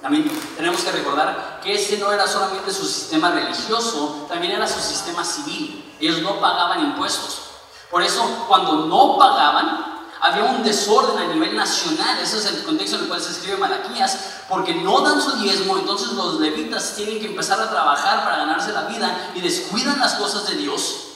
También 0.00 0.30
tenemos 0.56 0.80
que 0.80 0.92
recordar 0.92 1.60
que 1.62 1.74
ese 1.74 1.98
no 1.98 2.10
era 2.10 2.26
solamente 2.26 2.72
su 2.72 2.86
sistema 2.86 3.30
religioso, 3.32 4.26
también 4.28 4.54
era 4.54 4.66
su 4.66 4.80
sistema 4.80 5.22
civil. 5.24 5.92
Ellos 6.00 6.22
no 6.22 6.40
pagaban 6.40 6.80
impuestos. 6.80 7.42
Por 7.90 8.02
eso, 8.02 8.24
cuando 8.48 8.86
no 8.86 9.18
pagaban, 9.18 10.06
había 10.20 10.44
un 10.44 10.62
desorden 10.62 11.18
a 11.18 11.34
nivel 11.34 11.54
nacional. 11.54 12.18
Ese 12.22 12.38
es 12.38 12.46
el 12.46 12.62
contexto 12.62 12.96
en 12.96 13.02
el 13.02 13.08
cual 13.08 13.20
se 13.20 13.32
escribe 13.32 13.58
Malaquías, 13.58 14.18
porque 14.48 14.74
no 14.74 15.02
dan 15.02 15.20
su 15.20 15.32
diezmo, 15.36 15.76
entonces 15.76 16.12
los 16.12 16.40
levitas 16.40 16.94
tienen 16.96 17.20
que 17.20 17.26
empezar 17.26 17.60
a 17.60 17.68
trabajar 17.68 18.24
para 18.24 18.38
ganarse 18.38 18.72
la 18.72 18.82
vida 18.82 19.32
y 19.34 19.40
descuidan 19.40 20.00
las 20.00 20.14
cosas 20.14 20.48
de 20.48 20.54
Dios 20.54 21.11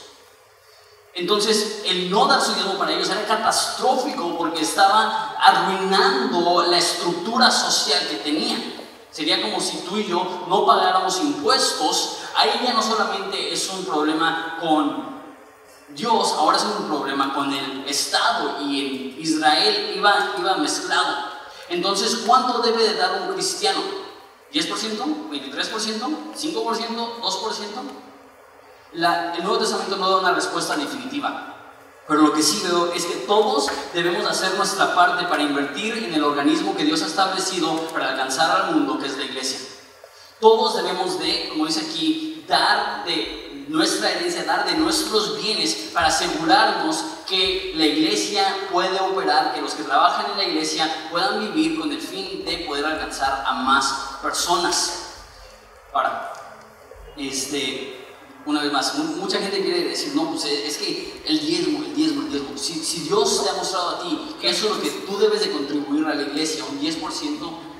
entonces, 1.17 1.81
el 1.83 2.11
no 2.11 2.27
dar 2.27 2.39
su 2.39 2.53
diezmo 2.53 2.77
para 2.77 2.91
ellos 2.91 3.09
era 3.09 3.25
catastrófico 3.25 4.37
porque 4.37 4.61
estaba 4.61 5.35
arruinando 5.39 6.67
la 6.69 6.77
estructura 6.77 7.49
social 7.49 8.07
que 8.07 8.17
tenían. 8.17 8.75
Sería 9.09 9.41
como 9.41 9.59
si 9.59 9.79
tú 9.79 9.97
y 9.97 10.05
yo 10.05 10.45
no 10.47 10.63
pagáramos 10.63 11.19
impuestos. 11.21 12.17
Ahí 12.35 12.61
ya 12.63 12.73
no 12.73 12.83
solamente 12.83 13.51
es 13.51 13.67
un 13.71 13.83
problema 13.85 14.59
con 14.61 15.17
Dios, 15.89 16.33
ahora 16.37 16.57
es 16.57 16.65
un 16.65 16.87
problema 16.87 17.33
con 17.33 17.51
el 17.51 17.83
Estado 17.87 18.61
y 18.61 19.15
en 19.15 19.19
Israel 19.19 19.93
iba, 19.95 20.35
iba 20.37 20.57
mezclado. 20.57 21.15
Entonces, 21.69 22.25
¿cuánto 22.27 22.59
debe 22.59 22.89
de 22.89 22.93
dar 22.93 23.23
un 23.23 23.33
cristiano? 23.33 23.81
¿10%? 24.53 25.29
¿23%? 25.31 26.33
¿5%? 26.35 27.21
¿2%? 27.21 28.07
El 28.93 29.43
Nuevo 29.43 29.59
Testamento 29.59 29.97
no 29.97 30.09
da 30.09 30.17
una 30.17 30.33
respuesta 30.33 30.75
definitiva. 30.75 31.55
Pero 32.07 32.21
lo 32.21 32.33
que 32.33 32.41
sí 32.41 32.61
veo 32.63 32.93
es 32.93 33.05
que 33.05 33.15
todos 33.27 33.67
debemos 33.93 34.25
hacer 34.25 34.53
nuestra 34.55 34.95
parte 34.95 35.25
para 35.25 35.43
invertir 35.43 36.05
en 36.05 36.13
el 36.13 36.23
organismo 36.23 36.75
que 36.75 36.85
Dios 36.85 37.01
ha 37.03 37.07
establecido 37.07 37.75
para 37.87 38.11
alcanzar 38.11 38.49
al 38.49 38.75
mundo, 38.75 38.97
que 38.97 39.07
es 39.07 39.17
la 39.17 39.25
iglesia. 39.25 39.59
Todos 40.39 40.77
debemos 40.77 41.19
de, 41.19 41.49
como 41.49 41.65
dice 41.65 41.81
aquí, 41.81 42.45
dar 42.47 43.03
de 43.03 43.65
nuestra 43.67 44.11
herencia, 44.11 44.45
dar 44.45 44.65
de 44.65 44.75
nuestros 44.75 45.41
bienes 45.41 45.89
para 45.93 46.07
asegurarnos 46.07 47.03
que 47.27 47.73
la 47.75 47.85
iglesia 47.85 48.55
puede 48.71 48.97
operar, 49.01 49.53
que 49.53 49.61
los 49.61 49.73
que 49.73 49.83
trabajan 49.83 50.31
en 50.31 50.37
la 50.37 50.43
iglesia 50.45 51.09
puedan 51.11 51.41
vivir 51.41 51.77
con 51.77 51.91
el 51.91 51.99
fin 51.99 52.45
de 52.45 52.59
poder 52.59 52.85
alcanzar 52.85 53.43
a 53.45 53.51
más 53.51 54.19
personas. 54.21 55.15
Ahora, 55.91 56.31
este, 57.17 57.96
una 58.47 58.61
vez 58.61 58.71
más, 58.71 58.97
mucha 58.97 59.39
gente 59.39 59.61
quiere 59.61 59.83
decir, 59.83 60.15
no, 60.15 60.31
pues 60.31 60.45
es 60.45 60.77
que 60.77 61.21
el 61.25 61.39
diezmo, 61.39 61.83
el 61.83 61.93
diezmo, 61.93 62.21
el 62.21 62.31
diezmo. 62.31 62.57
Si, 62.57 62.73
si, 62.75 63.01
Dios 63.01 63.43
te 63.43 63.49
ha 63.49 63.53
mostrado 63.53 63.89
a 63.89 63.99
ti 63.99 64.35
que 64.39 64.49
eso 64.49 64.67
es 64.67 64.75
lo 64.75 64.81
que 64.81 64.89
tú 64.89 65.17
debes 65.17 65.41
de 65.41 65.51
contribuir 65.51 66.05
a 66.07 66.15
la 66.15 66.21
iglesia, 66.21 66.63
un 66.63 66.79
10%, 66.79 67.01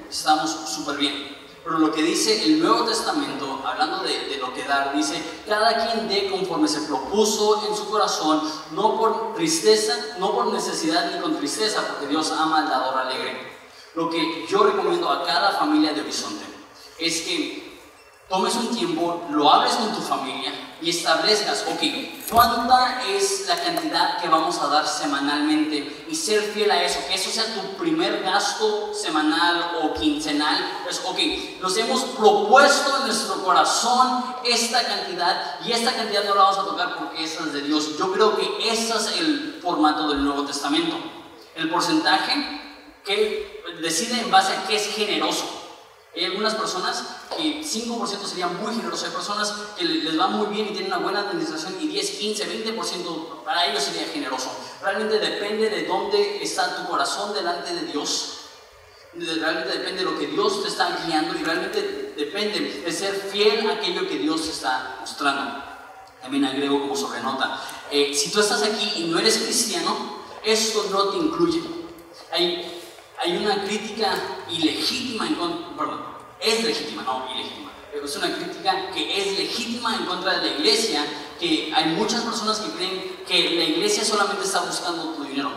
estamos 0.10 0.52
súper 0.70 0.98
bien. 0.98 1.38
Pero 1.64 1.80
lo 1.80 1.94
que 1.94 2.04
dice 2.04 2.44
el 2.44 2.60
Nuevo 2.60 2.84
Testamento, 2.84 3.62
hablando 3.66 4.04
de, 4.04 4.28
de, 4.28 4.38
lo 4.38 4.54
que 4.54 4.64
dar, 4.64 4.94
dice, 4.94 5.22
cada 5.48 5.88
quien 5.88 6.10
dé 6.10 6.30
conforme 6.30 6.68
se 6.68 6.82
propuso 6.82 7.66
en 7.70 7.76
su 7.76 7.90
corazón, 7.90 8.42
no 8.72 8.98
por 8.98 9.36
tristeza, 9.36 9.96
no 10.20 10.34
por 10.34 10.54
necesidad 10.54 11.14
ni 11.14 11.22
con 11.22 11.38
tristeza, 11.38 11.88
porque 11.88 12.08
Dios 12.08 12.32
ama 12.32 12.60
al 12.60 12.70
dador 12.70 12.98
alegre. 12.98 13.58
Lo 13.96 14.10
que 14.10 14.46
yo 14.50 14.64
recomiendo 14.64 15.10
a 15.10 15.26
cada 15.26 15.54
familia 15.54 15.94
de 15.94 16.02
Horizonte 16.02 16.46
es 17.00 17.22
que 17.22 17.67
tomes 18.30 18.56
un 18.56 18.76
tiempo, 18.76 19.26
lo 19.32 19.52
hables 19.52 19.74
con 19.74 19.94
tu 19.94 20.02
familia 20.02 20.52
y 20.82 20.92
establezcas, 20.92 21.66
ok, 21.68 21.82
¿cuánta 22.30 23.02
es 23.08 23.48
la 23.48 23.56
cantidad 23.56 24.22
que 24.22 24.28
vamos 24.28 24.60
a 24.60 24.68
dar 24.68 24.86
semanalmente? 24.86 26.06
Y 26.08 26.16
ser 26.16 26.42
fiel 26.42 26.70
a 26.70 26.84
eso, 26.84 27.00
que 27.08 27.16
eso 27.16 27.32
sea 27.32 27.46
tu 27.56 27.62
primer 27.78 28.22
gasto 28.22 28.94
semanal 28.94 29.80
o 29.82 29.94
quincenal. 29.94 30.82
Pues, 30.84 31.02
ok, 31.04 31.18
nos 31.62 31.76
hemos 31.78 32.04
propuesto 32.04 32.98
en 32.98 33.06
nuestro 33.08 33.44
corazón 33.44 34.36
esta 34.46 34.84
cantidad 34.84 35.60
y 35.66 35.72
esta 35.72 35.96
cantidad 35.96 36.26
no 36.26 36.36
la 36.36 36.44
vamos 36.44 36.60
a 36.60 36.66
tocar 36.66 36.98
porque 36.98 37.24
esa 37.24 37.44
es 37.46 37.54
de 37.54 37.62
Dios. 37.62 37.98
Yo 37.98 38.12
creo 38.12 38.38
que 38.38 38.70
ese 38.70 38.96
es 38.96 39.20
el 39.20 39.60
formato 39.64 40.10
del 40.10 40.24
Nuevo 40.24 40.44
Testamento. 40.44 40.96
El 41.56 41.72
porcentaje 41.72 42.62
que 43.04 43.64
decide 43.82 44.22
en 44.22 44.30
base 44.30 44.54
a 44.54 44.68
qué 44.68 44.76
es 44.76 44.88
generoso. 44.90 45.46
Hay 46.16 46.26
algunas 46.26 46.54
personas 46.56 47.04
que 47.36 47.62
5% 47.62 48.26
sería 48.26 48.48
muy 48.48 48.74
generoso, 48.76 49.06
hay 49.06 49.12
personas 49.12 49.54
que 49.78 49.84
les 49.84 50.20
va 50.20 50.28
muy 50.28 50.48
bien 50.48 50.68
y 50.68 50.72
tienen 50.72 50.88
una 50.88 50.98
buena 50.98 51.20
administración 51.22 51.76
y 51.82 51.88
10, 51.88 52.12
15, 52.12 52.66
20% 52.76 53.44
para 53.44 53.66
ellos 53.66 53.84
sería 53.84 54.08
generoso. 54.08 54.52
Realmente 54.82 55.20
depende 55.20 55.70
de 55.70 55.86
dónde 55.86 56.44
está 56.44 56.76
tu 56.76 56.90
corazón 56.90 57.34
delante 57.34 57.74
de 57.74 57.92
Dios. 57.92 58.34
Realmente 59.14 59.78
depende 59.78 60.04
de 60.04 60.12
lo 60.12 60.18
que 60.18 60.28
Dios 60.28 60.62
te 60.62 60.70
está 60.70 61.04
guiando 61.06 61.38
y 61.38 61.44
realmente 61.44 62.14
depende 62.16 62.82
de 62.86 62.92
ser 62.92 63.16
fiel 63.16 63.70
a 63.70 63.74
aquello 63.74 64.08
que 64.08 64.18
Dios 64.18 64.44
te 64.44 64.52
está 64.52 64.98
mostrando. 65.00 65.64
También 66.22 66.46
agrego 66.46 66.82
como 66.82 66.96
sobrenota. 66.96 67.62
Eh, 67.92 68.14
si 68.14 68.32
tú 68.32 68.40
estás 68.40 68.64
aquí 68.64 68.94
y 68.98 69.04
no 69.06 69.18
eres 69.18 69.38
cristiano, 69.40 70.18
esto 70.44 70.86
no 70.92 71.10
te 71.10 71.18
incluye. 71.18 71.62
Hay 72.32 72.78
hay 73.20 73.38
una 73.38 73.64
crítica 73.64 74.14
ilegítima 74.50 75.28
perdón, 75.76 76.06
es 76.42 76.64
legítima, 76.64 77.04
no 77.04 77.26
ilegítima, 77.34 77.72
es 78.04 78.16
una 78.16 78.36
crítica 78.36 78.92
que 78.92 79.22
es 79.22 79.38
legítima 79.38 79.96
en 79.96 80.06
contra 80.06 80.40
de 80.40 80.50
la 80.50 80.58
iglesia, 80.58 81.06
que 81.40 81.72
hay 81.76 81.86
muchas 81.96 82.22
personas 82.22 82.60
que 82.60 82.72
creen 82.72 83.18
que 83.28 83.50
la 83.56 83.64
iglesia 83.64 84.04
solamente 84.04 84.44
está 84.44 84.62
buscando 84.62 85.14
tu 85.14 85.24
dinero. 85.24 85.52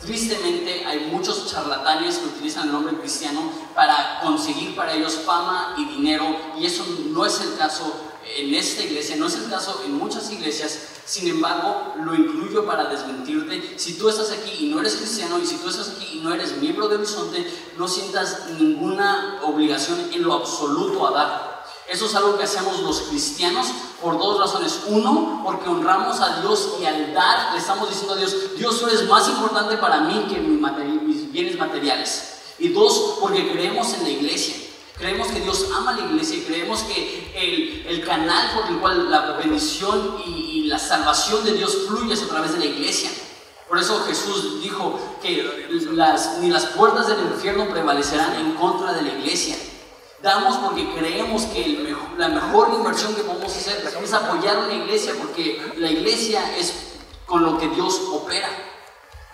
Tristemente 0.00 0.84
hay 0.86 1.10
muchos 1.12 1.50
charlatanes 1.50 2.18
que 2.18 2.26
utilizan 2.26 2.66
el 2.66 2.72
nombre 2.72 2.96
cristiano 2.96 3.52
para 3.74 4.20
conseguir 4.22 4.74
para 4.74 4.94
ellos 4.94 5.14
fama 5.26 5.74
y 5.76 5.84
dinero 5.84 6.24
y 6.58 6.64
eso 6.64 6.84
no 7.10 7.26
es 7.26 7.38
el 7.42 7.56
caso 7.58 8.09
en 8.36 8.54
esta 8.54 8.82
iglesia, 8.82 9.16
no 9.16 9.26
es 9.26 9.34
el 9.34 9.48
caso 9.48 9.82
en 9.84 9.96
muchas 9.96 10.30
iglesias, 10.30 10.78
sin 11.04 11.28
embargo, 11.28 11.94
lo 12.04 12.14
incluyo 12.14 12.64
para 12.64 12.84
desmentirte. 12.84 13.74
Si 13.76 13.94
tú 13.94 14.08
estás 14.08 14.30
aquí 14.30 14.66
y 14.66 14.68
no 14.68 14.80
eres 14.80 14.96
cristiano, 14.96 15.38
y 15.38 15.46
si 15.46 15.56
tú 15.56 15.68
estás 15.68 15.88
aquí 15.90 16.18
y 16.18 16.20
no 16.20 16.32
eres 16.32 16.56
miembro 16.58 16.88
de 16.88 16.96
Horizonte, 16.96 17.44
no 17.76 17.88
sientas 17.88 18.50
ninguna 18.58 19.40
obligación 19.42 20.10
en 20.12 20.22
lo 20.22 20.34
absoluto 20.34 21.06
a 21.06 21.10
dar. 21.10 21.50
Eso 21.88 22.06
es 22.06 22.14
algo 22.14 22.38
que 22.38 22.44
hacemos 22.44 22.78
los 22.82 23.00
cristianos 23.00 23.66
por 24.00 24.16
dos 24.16 24.38
razones. 24.38 24.82
Uno, 24.86 25.42
porque 25.44 25.68
honramos 25.68 26.20
a 26.20 26.40
Dios 26.40 26.74
y 26.80 26.84
al 26.84 27.12
dar 27.12 27.52
le 27.52 27.58
estamos 27.58 27.88
diciendo 27.88 28.14
a 28.14 28.16
Dios, 28.16 28.56
Dios 28.56 28.78
tú 28.78 28.86
eres 28.86 29.08
más 29.08 29.28
importante 29.28 29.76
para 29.76 30.02
mí 30.02 30.26
que 30.28 30.38
mis 30.38 31.32
bienes 31.32 31.58
materiales. 31.58 32.34
Y 32.60 32.68
dos, 32.68 33.16
porque 33.20 33.50
creemos 33.50 33.92
en 33.94 34.04
la 34.04 34.10
iglesia. 34.10 34.69
Creemos 35.00 35.28
que 35.28 35.40
Dios 35.40 35.66
ama 35.74 35.92
a 35.92 35.96
la 35.96 36.02
iglesia 36.02 36.36
y 36.36 36.40
creemos 36.42 36.82
que 36.82 37.32
el, 37.34 37.86
el 37.86 38.04
canal 38.04 38.50
por 38.54 38.70
el 38.70 38.78
cual 38.80 39.10
la 39.10 39.32
bendición 39.32 40.22
y, 40.26 40.50
la 40.64 40.78
salvación 40.78 41.42
de 41.42 41.54
Dios 41.54 41.78
fluye 41.88 42.14
es 42.14 42.22
a 42.22 42.28
través 42.28 42.52
de 42.52 42.60
la 42.60 42.66
iglesia. 42.66 43.10
Por 43.66 43.78
eso 43.78 44.04
Jesús 44.06 44.62
dijo 44.62 45.00
que 45.20 45.68
las, 45.94 46.38
ni 46.38 46.48
las 46.48 46.66
puertas 46.66 47.08
del 47.08 47.18
infierno 47.18 47.68
prevalecerán 47.68 48.36
en 48.36 48.52
contra 48.52 48.92
de 48.92 49.02
la 49.02 49.08
iglesia. 49.08 49.56
Damos 50.22 50.58
porque 50.58 50.88
creemos 50.94 51.42
que 51.46 51.92
la 52.16 52.28
mejor 52.28 52.72
inversión 52.74 53.14
que 53.16 53.22
podemos 53.22 53.50
hacer 53.56 53.82
es 54.04 54.12
apoyar 54.12 54.58
a 54.58 54.66
la 54.68 54.74
iglesia 54.74 55.14
porque 55.18 55.72
la 55.78 55.90
iglesia 55.90 56.56
es 56.56 56.74
con 57.26 57.42
lo 57.42 57.58
que 57.58 57.68
Dios 57.68 58.00
opera 58.12 58.69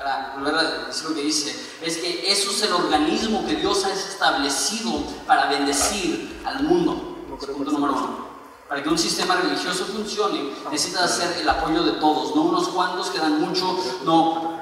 para 0.06 0.34
volver 0.36 0.54
a 0.54 0.62
decir 0.86 1.08
lo 1.08 1.16
que 1.16 1.22
dice, 1.22 1.78
es 1.82 1.96
que 1.96 2.30
eso 2.30 2.50
es 2.52 2.62
el 2.62 2.72
organismo 2.72 3.44
que 3.44 3.56
Dios 3.56 3.84
ha 3.84 3.92
establecido 3.92 5.02
para 5.26 5.46
bendecir 5.46 6.42
al 6.44 6.62
mundo. 6.62 7.16
Punto 7.28 7.72
número 7.72 7.94
uno. 7.94 8.26
Para 8.68 8.84
que 8.84 8.88
un 8.88 8.98
sistema 8.98 9.34
religioso 9.34 9.84
funcione, 9.86 10.52
necesita 10.70 11.02
hacer 11.02 11.38
el 11.40 11.48
apoyo 11.48 11.82
de 11.82 11.92
todos, 11.94 12.36
no 12.36 12.42
unos 12.42 12.68
cuantos 12.68 13.10
que 13.10 13.18
dan 13.18 13.40
mucho, 13.40 13.76
no 14.04 14.60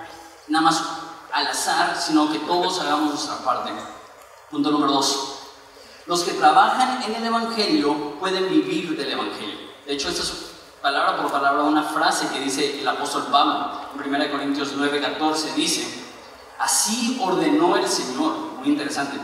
nada 0.49 0.65
más 0.65 0.83
al 1.31 1.47
azar, 1.49 1.95
sino 2.01 2.33
que 2.33 2.39
todos 2.39 2.81
hagamos 2.81 3.11
nuestra 3.11 3.37
parte. 3.45 3.71
Punto 4.51 4.71
número 4.71 4.93
dos. 4.93 5.41
Los 6.07 6.23
que 6.23 6.33
trabajan 6.33 7.03
en 7.03 7.17
el 7.17 7.27
Evangelio 7.27 8.19
pueden 8.19 8.49
vivir 8.49 8.97
del 8.97 9.13
Evangelio. 9.13 9.59
De 9.87 9.93
hecho, 9.93 10.09
esto 10.09 10.23
es 10.23 10.33
palabra 10.81 11.19
por 11.21 11.31
palabra 11.31 11.65
una 11.65 11.83
frase 11.83 12.29
que 12.29 12.41
dice 12.41 12.81
el 12.81 12.89
apóstol 12.89 13.27
Pablo 13.31 13.84
en 14.03 14.15
1 14.15 14.31
Corintios 14.31 14.73
9, 14.77 15.01
14. 15.01 15.55
Dice, 15.55 15.87
así 16.59 17.19
ordenó 17.21 17.77
el 17.77 17.89
Señor, 17.89 18.35
muy 18.59 18.69
interesante, 18.69 19.17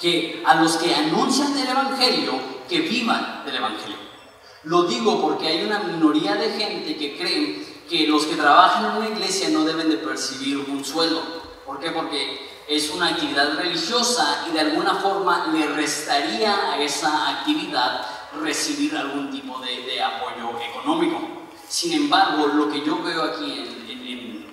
que 0.00 0.42
a 0.46 0.54
los 0.56 0.76
que 0.76 0.94
anuncian 0.94 1.56
el 1.56 1.68
Evangelio, 1.68 2.32
que 2.68 2.80
vivan 2.80 3.44
del 3.44 3.56
Evangelio. 3.56 3.96
Lo 4.64 4.84
digo 4.84 5.20
porque 5.20 5.48
hay 5.48 5.64
una 5.64 5.80
minoría 5.80 6.34
de 6.34 6.50
gente 6.50 6.96
que 6.96 7.16
creen 7.16 7.66
que 7.88 8.06
los 8.06 8.26
que 8.26 8.36
trabajan 8.36 8.90
en 8.90 8.96
una 8.98 9.08
iglesia 9.08 9.48
no 9.48 9.64
deben 9.64 9.90
de 9.90 9.96
percibir 9.96 10.58
un 10.58 10.84
sueldo. 10.84 11.22
¿Por 11.66 11.80
qué? 11.80 11.90
Porque 11.90 12.50
es 12.68 12.90
una 12.90 13.08
actividad 13.08 13.56
religiosa 13.56 14.44
y 14.48 14.52
de 14.52 14.60
alguna 14.60 14.94
forma 14.94 15.48
le 15.52 15.66
restaría 15.66 16.72
a 16.72 16.80
esa 16.80 17.30
actividad 17.30 18.06
recibir 18.40 18.96
algún 18.96 19.30
tipo 19.30 19.58
de, 19.58 20.00
apoyo 20.00 20.56
económico. 20.60 21.39
Sin 21.70 21.92
embargo, 21.92 22.48
lo 22.48 22.68
que 22.68 22.84
yo 22.84 23.00
veo 23.00 23.22
aquí 23.22 23.52
en, 23.52 23.80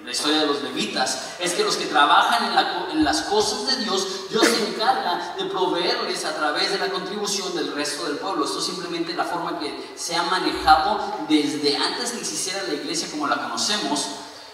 la 0.06 0.14
historia 0.14 0.40
de 0.40 0.46
los 0.46 0.64
levitas 0.64 1.34
es 1.38 1.54
que 1.54 1.66
los 1.66 1.76
que 1.76 1.88
trabajan 1.88 2.46
en, 2.92 3.04
las 3.04 3.24
cosas 3.24 3.68
de 3.68 3.84
Dios, 3.84 4.30
Dios 4.30 4.48
se 4.48 4.70
encarga 4.70 5.36
de 5.38 5.44
proveerles 5.46 6.24
a 6.24 6.34
través 6.34 6.72
de 6.72 6.78
la 6.78 6.88
contribución 6.88 7.54
del 7.54 7.74
resto 7.74 8.06
del 8.06 8.16
pueblo. 8.16 8.46
Esto 8.46 8.60
es 8.60 8.66
simplemente 8.66 9.14
la 9.14 9.26
forma 9.26 9.60
que 9.60 9.94
se 9.98 10.16
ha 10.16 10.24
manejado 10.24 11.26
desde 11.28 11.76
antes 11.76 12.12
que 12.12 12.20
existiera 12.20 12.64
la 12.64 12.76
iglesia 12.76 13.10
como 13.12 13.28
la 13.28 13.36
conocemos. 13.36 14.08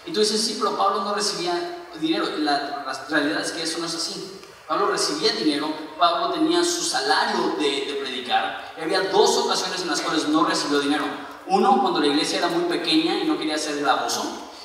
Entonces, 0.06 0.40
sí, 0.40 0.56
pero 0.58 0.76
Pablo 0.76 1.04
no 1.04 1.14
recibía 1.14 1.84
dinero. 2.00 2.26
La, 2.38 2.84
la 2.84 3.06
realidad 3.08 3.42
es 3.42 3.52
que 3.52 3.62
eso 3.62 3.78
no 3.78 3.86
es 3.86 3.94
así. 3.94 4.40
Pablo 4.66 4.86
recibía 4.86 5.32
dinero, 5.34 5.68
Pablo 5.98 6.32
tenía 6.32 6.64
su 6.64 6.82
salario 6.82 7.54
de, 7.58 8.00
predicar. 8.02 8.74
Y 8.78 8.80
había 8.80 9.02
dos 9.10 9.36
ocasiones 9.36 9.82
en 9.82 9.88
las 9.88 10.00
cuales 10.00 10.26
no 10.28 10.44
recibió 10.44 10.80
dinero. 10.80 11.04
Uno, 11.46 11.80
cuando 11.80 12.00
la 12.00 12.06
iglesia 12.06 12.38
era 12.38 12.48
muy 12.48 12.64
pequeña 12.64 13.18
y 13.18 13.24
no 13.24 13.38
quería 13.38 13.58
ser 13.58 13.80
gravoso. 13.80 14.24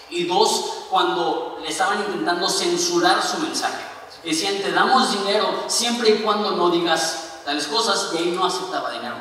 Y 0.09 0.25
dos, 0.25 0.85
cuando 0.89 1.59
le 1.61 1.69
estaban 1.69 1.99
intentando 1.99 2.49
censurar 2.49 3.21
su 3.21 3.39
mensaje. 3.39 3.83
Decían, 4.23 4.61
te 4.61 4.71
damos 4.71 5.11
dinero 5.11 5.65
siempre 5.67 6.09
y 6.09 6.21
cuando 6.21 6.51
no 6.51 6.69
digas 6.69 7.41
tales 7.45 7.67
cosas, 7.67 8.11
y 8.13 8.17
ahí 8.17 8.31
no 8.31 8.45
aceptaba 8.45 8.91
dinero. 8.91 9.15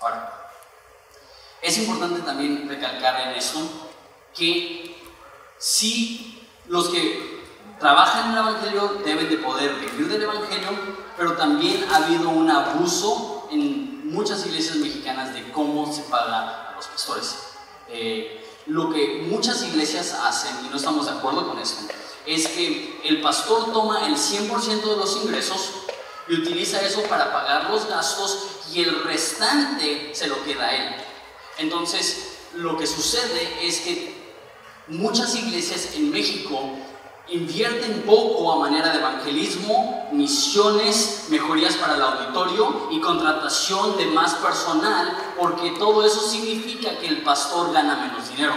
Ahora, 0.00 0.50
es 1.62 1.78
importante 1.78 2.20
también 2.20 2.68
recalcar 2.68 3.20
en 3.22 3.30
eso 3.36 3.60
que 4.34 4.96
si 5.58 6.46
los 6.66 6.88
que 6.88 7.42
trabajan 7.78 8.26
en 8.26 8.32
el 8.32 8.38
Evangelio 8.38 9.00
deben 9.04 9.28
de 9.28 9.38
poder 9.38 9.74
vivir 9.76 10.08
del 10.08 10.22
Evangelio, 10.22 10.68
pero 11.16 11.36
también 11.36 11.86
ha 11.90 11.96
habido 11.96 12.28
un 12.28 12.50
abuso 12.50 13.48
en 13.50 14.10
muchas 14.10 14.44
iglesias 14.46 14.76
mexicanas 14.76 15.32
de 15.32 15.50
cómo 15.52 15.90
se 15.92 16.02
paga 16.02 16.63
los 16.76 16.86
pastores. 16.86 17.34
Eh, 17.88 18.44
lo 18.66 18.90
que 18.90 19.26
muchas 19.28 19.62
iglesias 19.62 20.12
hacen, 20.12 20.64
y 20.64 20.68
no 20.68 20.76
estamos 20.76 21.06
de 21.06 21.12
acuerdo 21.12 21.48
con 21.48 21.58
eso, 21.58 21.76
es 22.26 22.48
que 22.48 23.00
el 23.04 23.20
pastor 23.20 23.72
toma 23.72 24.06
el 24.06 24.16
100% 24.16 24.82
de 24.82 24.96
los 24.96 25.16
ingresos 25.16 25.70
y 26.28 26.34
utiliza 26.34 26.80
eso 26.80 27.02
para 27.02 27.32
pagar 27.32 27.70
los 27.70 27.86
gastos 27.86 28.46
y 28.72 28.82
el 28.82 29.04
restante 29.04 30.14
se 30.14 30.26
lo 30.26 30.42
queda 30.44 30.64
a 30.64 30.76
él. 30.76 30.94
Entonces, 31.58 32.38
lo 32.54 32.78
que 32.78 32.86
sucede 32.86 33.66
es 33.66 33.80
que 33.80 34.14
muchas 34.88 35.34
iglesias 35.34 35.90
en 35.94 36.10
México 36.10 36.78
invierten 37.34 38.02
poco 38.02 38.52
a 38.52 38.58
manera 38.60 38.92
de 38.92 38.98
evangelismo, 38.98 40.08
misiones, 40.12 41.26
mejorías 41.28 41.74
para 41.74 41.96
el 41.96 42.02
auditorio 42.02 42.88
y 42.92 43.00
contratación 43.00 43.96
de 43.96 44.06
más 44.06 44.34
personal, 44.34 45.16
porque 45.38 45.72
todo 45.72 46.06
eso 46.06 46.20
significa 46.20 46.98
que 46.98 47.08
el 47.08 47.22
pastor 47.22 47.72
gana 47.72 47.96
menos 47.96 48.28
dinero. 48.30 48.54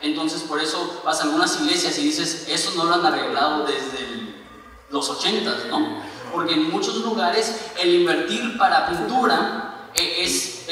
Entonces 0.00 0.42
por 0.42 0.60
eso 0.60 1.02
vas 1.04 1.20
a 1.20 1.24
algunas 1.24 1.60
iglesias 1.60 1.98
y 1.98 2.02
dices, 2.02 2.46
eso 2.48 2.72
no 2.76 2.84
lo 2.84 2.94
han 2.94 3.06
arreglado 3.06 3.64
desde 3.64 4.34
los 4.90 5.08
80, 5.08 5.68
¿no? 5.70 6.02
Porque 6.32 6.54
en 6.54 6.70
muchos 6.70 6.96
lugares 6.96 7.70
el 7.80 7.94
invertir 7.94 8.58
para 8.58 8.88
pintura 8.88 9.90
eh, 9.94 10.16
es, 10.18 10.66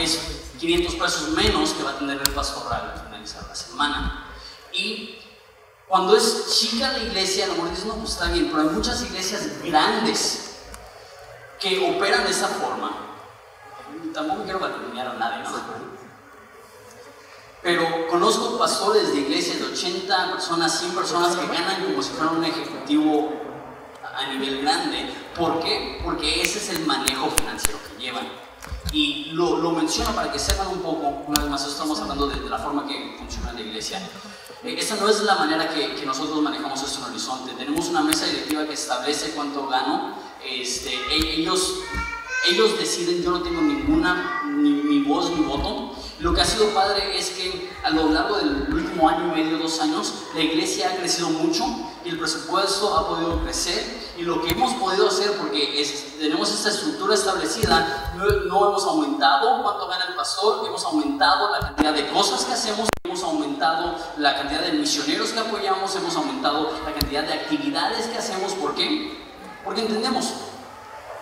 es 0.00 0.20
500 0.58 0.94
pesos 0.94 1.28
menos 1.30 1.70
que 1.70 1.82
va 1.82 1.90
a 1.90 1.98
tener 1.98 2.20
el 2.20 2.32
pastoral 2.32 2.92
al 2.94 3.04
finalizar 3.04 3.46
la 3.46 3.54
semana. 3.54 4.26
Y 4.72 5.19
cuando 5.90 6.16
es 6.16 6.46
chica 6.56 6.92
la 6.92 7.00
iglesia, 7.00 7.46
a 7.46 7.48
lo 7.48 7.54
mejor 7.54 7.70
dices, 7.70 7.86
no, 7.86 7.94
pues 7.94 8.12
está 8.12 8.26
bien, 8.30 8.48
pero 8.48 8.62
hay 8.62 8.68
muchas 8.68 9.02
iglesias 9.02 9.60
grandes 9.64 10.60
que 11.58 11.96
operan 11.96 12.22
de 12.22 12.30
esa 12.30 12.46
forma. 12.46 12.92
Tampoco 14.14 14.44
quiero 14.44 14.60
patrocinar 14.60 15.08
a 15.08 15.14
nadie, 15.14 15.42
¿no? 15.42 15.50
Pero 17.60 18.06
conozco 18.08 18.56
pastores 18.56 19.12
de 19.12 19.18
iglesias 19.18 19.58
de 19.58 19.64
80 19.64 20.30
personas, 20.30 20.78
100 20.78 20.94
personas 20.94 21.36
que 21.36 21.46
ganan 21.48 21.84
como 21.84 22.00
si 22.00 22.10
fueran 22.10 22.36
un 22.36 22.44
ejecutivo 22.44 23.32
a 24.00 24.28
nivel 24.28 24.62
grande. 24.62 25.12
¿Por 25.36 25.58
qué? 25.58 26.00
Porque 26.04 26.40
ese 26.40 26.58
es 26.58 26.68
el 26.70 26.86
manejo 26.86 27.30
financiero 27.30 27.80
que 27.82 28.00
llevan. 28.00 28.28
Y 28.92 29.32
lo, 29.32 29.56
lo 29.56 29.72
menciono 29.72 30.12
para 30.12 30.30
que 30.30 30.38
sepan 30.38 30.68
un 30.68 30.82
poco, 30.82 31.24
una 31.26 31.42
vez 31.42 31.50
más, 31.50 31.66
estamos 31.66 32.00
hablando 32.00 32.28
de, 32.28 32.48
la 32.48 32.58
forma 32.58 32.86
que 32.86 33.16
funciona 33.18 33.52
la 33.52 33.60
iglesia. 33.60 34.00
Eh, 34.62 34.76
esa 34.78 34.96
no 34.96 35.08
es 35.08 35.22
la 35.22 35.36
manera 35.36 35.68
que, 35.68 35.94
que, 35.94 36.04
nosotros 36.04 36.42
manejamos 36.42 36.82
esto 36.82 36.98
en 37.00 37.10
Horizonte. 37.12 37.52
Tenemos 37.52 37.88
una 37.88 38.02
mesa 38.02 38.26
directiva 38.26 38.66
que 38.66 38.74
establece 38.74 39.30
cuánto 39.30 39.66
gano. 39.66 40.14
Este, 40.44 40.94
e, 40.94 41.40
ellos, 41.40 41.76
ellos 42.48 42.78
deciden, 42.78 43.22
yo 43.22 43.30
no 43.30 43.42
tengo 43.42 43.62
ninguna, 43.62 44.42
ni, 44.46 44.70
ni 44.70 45.02
voz 45.02 45.30
ni 45.30 45.42
voto. 45.42 45.94
Lo 46.20 46.34
que 46.34 46.42
ha 46.42 46.44
sido 46.44 46.66
padre 46.74 47.18
es 47.18 47.30
que 47.30 47.70
a 47.82 47.90
lo 47.90 48.10
largo 48.10 48.36
del 48.36 48.66
último 48.70 49.08
año 49.08 49.32
y 49.32 49.42
medio, 49.42 49.56
dos 49.56 49.80
años, 49.80 50.12
la 50.34 50.42
iglesia 50.42 50.90
ha 50.90 50.96
crecido 50.96 51.30
mucho 51.30 51.64
y 52.04 52.10
el 52.10 52.18
presupuesto 52.18 52.94
ha 52.94 53.08
podido 53.08 53.40
crecer 53.42 54.12
y 54.18 54.22
lo 54.22 54.42
que 54.42 54.50
hemos 54.50 54.74
podido 54.74 55.08
hacer, 55.08 55.32
porque 55.38 55.82
tenemos 56.18 56.52
esta 56.52 56.68
estructura 56.68 57.14
establecida, 57.14 58.12
no, 58.16 58.68
hemos 58.68 58.84
aumentado 58.84 59.62
cuánto 59.62 59.88
gana 59.88 60.04
el 60.10 60.14
pastor, 60.14 60.66
hemos 60.66 60.84
aumentado 60.84 61.50
la 61.50 61.60
cantidad 61.60 61.94
de 61.94 62.06
cosas 62.10 62.44
que 62.44 62.52
hacemos, 62.52 62.90
hemos 63.10 63.24
aumentado 63.24 63.96
la 64.18 64.36
cantidad 64.36 64.60
de 64.60 64.72
misioneros 64.72 65.30
que 65.30 65.40
apoyamos, 65.40 65.94
hemos 65.96 66.14
aumentado 66.14 66.70
la 66.84 66.92
cantidad 66.92 67.24
de 67.24 67.32
actividades 67.32 68.06
que 68.06 68.18
hacemos, 68.18 68.52
¿por 68.52 68.76
qué? 68.76 69.18
Porque 69.64 69.80
entendemos, 69.80 70.32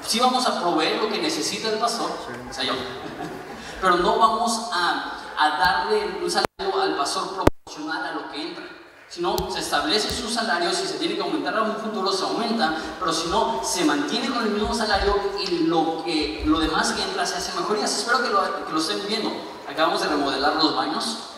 si 0.06 0.20
vamos 0.20 0.46
a 0.46 0.60
proveer 0.60 1.02
lo 1.02 1.08
que 1.08 1.18
necesita 1.18 1.70
el 1.70 1.78
pastor, 1.78 2.10
o 2.10 2.52
sea, 2.52 2.64
yo, 2.64 2.74
pero 3.80 3.96
no 3.96 4.18
vamos 4.18 4.68
a, 4.70 5.14
darle 5.38 6.18
un 6.22 6.30
salario 6.30 6.82
al 6.82 6.94
pastor 6.96 7.34
proporcional 7.34 8.04
a 8.04 8.12
lo 8.12 8.30
que 8.30 8.48
entra. 8.48 8.64
Si 9.08 9.22
no, 9.22 9.50
se 9.50 9.60
establece 9.60 10.10
su 10.10 10.28
salario, 10.28 10.70
si 10.70 10.86
se 10.86 10.98
tiene 10.98 11.14
que 11.14 11.22
aumentar 11.22 11.56
a 11.56 11.62
un 11.62 11.76
futuro, 11.76 12.12
se 12.12 12.24
aumenta, 12.24 12.76
pero 12.98 13.10
si 13.14 13.28
no, 13.28 13.62
se 13.64 13.86
mantiene 13.86 14.28
con 14.28 14.42
el 14.42 14.50
mismo 14.50 14.74
salario 14.74 15.18
y 15.40 15.60
lo, 15.60 16.04
que, 16.04 16.42
lo 16.44 16.60
demás 16.60 16.92
que 16.92 17.02
entra 17.02 17.24
se 17.24 17.36
hace 17.36 17.58
mejorías. 17.58 17.96
Espero 17.96 18.22
que 18.22 18.28
lo, 18.28 18.66
que 18.66 18.72
lo 18.72 18.78
estén 18.78 19.00
viendo. 19.08 19.30
Acabamos 19.66 20.02
de 20.02 20.08
remodelar 20.08 20.56
los 20.56 20.76
baños. 20.76 21.28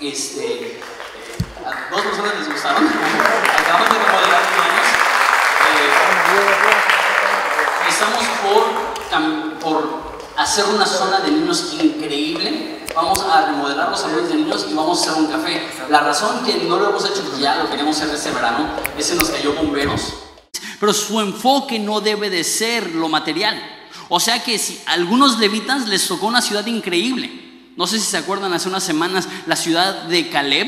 Este, 0.00 0.78
a 1.66 1.90
dos 1.90 2.02
personas 2.02 2.36
les 2.38 2.48
gustaron. 2.48 2.86
Acabamos 2.86 3.88
de 3.88 3.98
remodelar 3.98 4.42
baños. 4.56 4.86
Eh, 5.74 5.90
estamos 7.88 8.22
por, 8.44 9.58
por 9.58 10.22
hacer 10.36 10.66
una 10.66 10.86
zona 10.86 11.18
de 11.18 11.32
niños 11.32 11.74
increíble. 11.80 12.86
Vamos 12.94 13.18
a 13.22 13.46
remodelar 13.46 13.90
los 13.90 14.00
salones 14.00 14.28
de 14.28 14.36
niños 14.36 14.68
y 14.70 14.74
vamos 14.74 15.00
a 15.00 15.02
hacer 15.10 15.20
un 15.20 15.32
café. 15.32 15.68
La 15.90 15.98
razón 16.00 16.44
que 16.44 16.54
no 16.58 16.78
lo 16.78 16.90
hemos 16.90 17.04
hecho, 17.04 17.24
ya 17.40 17.56
lo 17.56 17.68
queremos 17.68 18.00
hacer 18.00 18.14
este 18.14 18.30
verano, 18.30 18.68
es 18.96 19.10
que 19.10 19.16
nos 19.16 19.30
cayó 19.30 19.52
bomberos. 19.54 20.14
Pero 20.78 20.94
su 20.94 21.18
enfoque 21.20 21.80
no 21.80 22.00
debe 22.00 22.30
de 22.30 22.44
ser 22.44 22.94
lo 22.94 23.08
material. 23.08 23.60
O 24.08 24.20
sea 24.20 24.44
que 24.44 24.58
si 24.58 24.80
a 24.86 24.92
algunos 24.92 25.40
levitas 25.40 25.88
les 25.88 26.06
tocó 26.06 26.28
una 26.28 26.40
ciudad 26.40 26.64
increíble. 26.66 27.47
No 27.78 27.86
sé 27.86 28.00
si 28.00 28.06
se 28.06 28.16
acuerdan 28.16 28.52
hace 28.52 28.68
unas 28.68 28.82
semanas 28.82 29.28
la 29.46 29.54
ciudad 29.54 30.02
de 30.02 30.28
Caleb, 30.28 30.66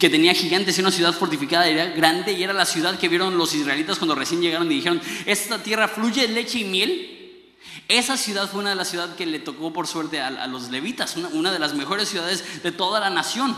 que 0.00 0.08
tenía 0.08 0.32
gigantes 0.32 0.78
y 0.78 0.80
una 0.80 0.90
ciudad 0.90 1.12
fortificada, 1.12 1.68
era 1.68 1.84
grande 1.88 2.32
y 2.32 2.42
era 2.42 2.54
la 2.54 2.64
ciudad 2.64 2.98
que 2.98 3.10
vieron 3.10 3.36
los 3.36 3.54
israelitas 3.54 3.98
cuando 3.98 4.14
recién 4.14 4.40
llegaron 4.40 4.72
y 4.72 4.76
dijeron, 4.76 5.02
esta 5.26 5.62
tierra 5.62 5.88
fluye 5.88 6.26
leche 6.28 6.60
y 6.60 6.64
miel. 6.64 7.52
Esa 7.86 8.16
ciudad 8.16 8.50
fue 8.50 8.60
una 8.60 8.70
de 8.70 8.76
las 8.76 8.88
ciudades 8.88 9.14
que 9.14 9.26
le 9.26 9.40
tocó 9.40 9.74
por 9.74 9.86
suerte 9.86 10.22
a, 10.22 10.46
los 10.46 10.70
levitas, 10.70 11.18
una, 11.18 11.52
de 11.52 11.58
las 11.58 11.74
mejores 11.74 12.08
ciudades 12.08 12.62
de 12.62 12.72
toda 12.72 12.98
la 12.98 13.10
nación. 13.10 13.54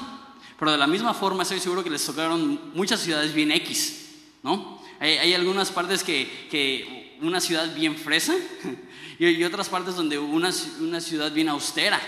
Pero 0.59 0.73
de 0.73 0.79
la 0.79 0.89
misma 0.89 1.15
forma 1.15 1.45
estoy 1.45 1.61
seguro 1.61 1.85
que 1.85 1.91
les 1.91 2.05
tocaron 2.05 2.73
muchas 2.75 2.99
ciudades 2.99 3.35
bien 3.35 3.53
X, 3.53 4.09
¿no? 4.43 4.83
Hay, 4.99 5.33
algunas 5.33 5.71
partes 5.71 6.03
que, 6.03 7.17
una 7.21 7.41
ciudad 7.41 7.73
bien 7.77 7.97
fresa 7.97 8.35
y, 9.21 9.45
otras 9.45 9.69
partes 9.69 9.95
donde 9.95 10.19
una, 10.19 10.51
una, 10.81 11.01
ciudad 11.01 11.31
bien 11.31 11.49
austera. 11.49 12.01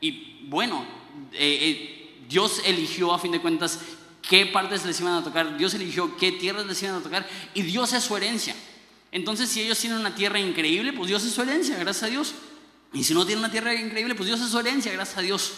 Y 0.00 0.40
bueno, 0.48 0.84
eh, 1.32 1.58
eh, 1.60 2.24
Dios 2.28 2.62
eligió 2.64 3.12
a 3.12 3.18
fin 3.18 3.32
de 3.32 3.40
cuentas 3.40 3.80
qué 4.28 4.46
partes 4.46 4.84
les 4.84 5.00
iban 5.00 5.14
a 5.14 5.24
tocar, 5.24 5.56
Dios 5.56 5.74
eligió 5.74 6.16
qué 6.16 6.32
tierras 6.32 6.66
les 6.66 6.82
iban 6.82 6.96
a 6.96 7.02
tocar 7.02 7.28
y 7.54 7.62
Dios 7.62 7.92
es 7.92 8.04
su 8.04 8.16
herencia. 8.16 8.54
Entonces, 9.12 9.48
si 9.48 9.62
ellos 9.62 9.78
tienen 9.78 9.98
una 9.98 10.14
tierra 10.14 10.38
increíble, 10.38 10.92
pues 10.92 11.08
Dios 11.08 11.24
es 11.24 11.32
su 11.32 11.42
herencia, 11.42 11.78
gracias 11.78 12.04
a 12.04 12.08
Dios. 12.08 12.34
Y 12.92 13.04
si 13.04 13.14
no 13.14 13.24
tienen 13.24 13.44
una 13.44 13.52
tierra 13.52 13.74
increíble, 13.74 14.14
pues 14.14 14.26
Dios 14.26 14.40
es 14.40 14.50
su 14.50 14.58
herencia, 14.58 14.92
gracias 14.92 15.18
a 15.18 15.22
Dios. 15.22 15.52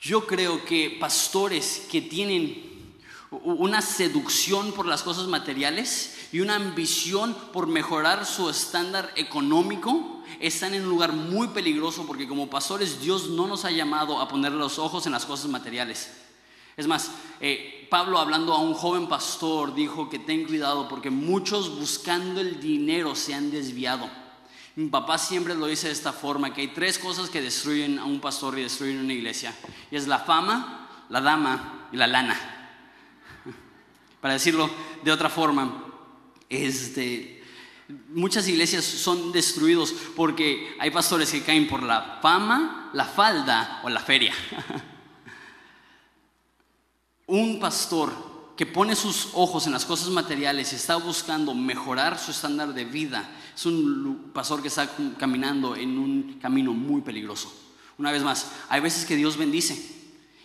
Yo 0.00 0.26
creo 0.26 0.64
que 0.64 0.96
pastores 0.98 1.86
que 1.90 2.02
tienen 2.02 2.72
una 3.30 3.80
seducción 3.80 4.72
por 4.72 4.86
las 4.86 5.02
cosas 5.02 5.26
materiales 5.26 6.28
y 6.32 6.40
una 6.40 6.56
ambición 6.56 7.34
por 7.52 7.66
mejorar 7.66 8.26
su 8.26 8.50
estándar 8.50 9.12
económico 9.16 10.21
están 10.42 10.74
en 10.74 10.82
un 10.82 10.90
lugar 10.90 11.12
muy 11.12 11.48
peligroso 11.48 12.04
porque 12.06 12.26
como 12.26 12.50
pastores 12.50 13.00
Dios 13.00 13.30
no 13.30 13.46
nos 13.46 13.64
ha 13.64 13.70
llamado 13.70 14.20
a 14.20 14.28
poner 14.28 14.52
los 14.52 14.78
ojos 14.78 15.06
en 15.06 15.12
las 15.12 15.24
cosas 15.24 15.48
materiales. 15.48 16.10
Es 16.76 16.86
más, 16.86 17.12
eh, 17.40 17.86
Pablo 17.88 18.18
hablando 18.18 18.52
a 18.52 18.58
un 18.58 18.74
joven 18.74 19.06
pastor 19.06 19.74
dijo 19.74 20.10
que 20.10 20.18
ten 20.18 20.44
cuidado 20.44 20.88
porque 20.88 21.10
muchos 21.10 21.78
buscando 21.78 22.40
el 22.40 22.60
dinero 22.60 23.14
se 23.14 23.34
han 23.34 23.50
desviado. 23.50 24.10
Mi 24.74 24.88
papá 24.88 25.18
siempre 25.18 25.54
lo 25.54 25.66
dice 25.66 25.88
de 25.88 25.92
esta 25.92 26.12
forma, 26.12 26.54
que 26.54 26.62
hay 26.62 26.68
tres 26.68 26.98
cosas 26.98 27.28
que 27.28 27.42
destruyen 27.42 27.98
a 27.98 28.04
un 28.04 28.20
pastor 28.20 28.58
y 28.58 28.62
destruyen 28.62 29.00
una 29.00 29.12
iglesia. 29.12 29.54
Y 29.90 29.96
es 29.96 30.06
la 30.06 30.18
fama, 30.20 31.06
la 31.10 31.20
dama 31.20 31.88
y 31.92 31.96
la 31.96 32.06
lana. 32.06 32.34
Para 34.20 34.34
decirlo 34.34 34.70
de 35.04 35.12
otra 35.12 35.28
forma, 35.28 35.84
este, 36.48 37.31
muchas 38.08 38.48
iglesias 38.48 38.84
son 38.84 39.32
destruidos 39.32 39.94
porque 40.16 40.76
hay 40.78 40.90
pastores 40.90 41.30
que 41.30 41.42
caen 41.42 41.68
por 41.68 41.82
la 41.82 42.18
fama, 42.22 42.90
la 42.92 43.04
falda 43.04 43.80
o 43.84 43.88
la 43.88 44.00
feria. 44.00 44.34
Un 47.26 47.60
pastor 47.60 48.32
que 48.56 48.66
pone 48.66 48.94
sus 48.94 49.30
ojos 49.32 49.66
en 49.66 49.72
las 49.72 49.84
cosas 49.84 50.08
materiales 50.08 50.72
y 50.72 50.76
está 50.76 50.96
buscando 50.96 51.54
mejorar 51.54 52.18
su 52.18 52.30
estándar 52.30 52.74
de 52.74 52.84
vida, 52.84 53.28
es 53.54 53.64
un 53.64 54.30
pastor 54.34 54.60
que 54.60 54.68
está 54.68 54.90
caminando 55.18 55.74
en 55.74 55.98
un 55.98 56.38
camino 56.40 56.72
muy 56.72 57.00
peligroso. 57.00 57.52
Una 57.98 58.12
vez 58.12 58.22
más, 58.22 58.52
hay 58.68 58.80
veces 58.80 59.06
que 59.06 59.16
Dios 59.16 59.36
bendice 59.36 60.00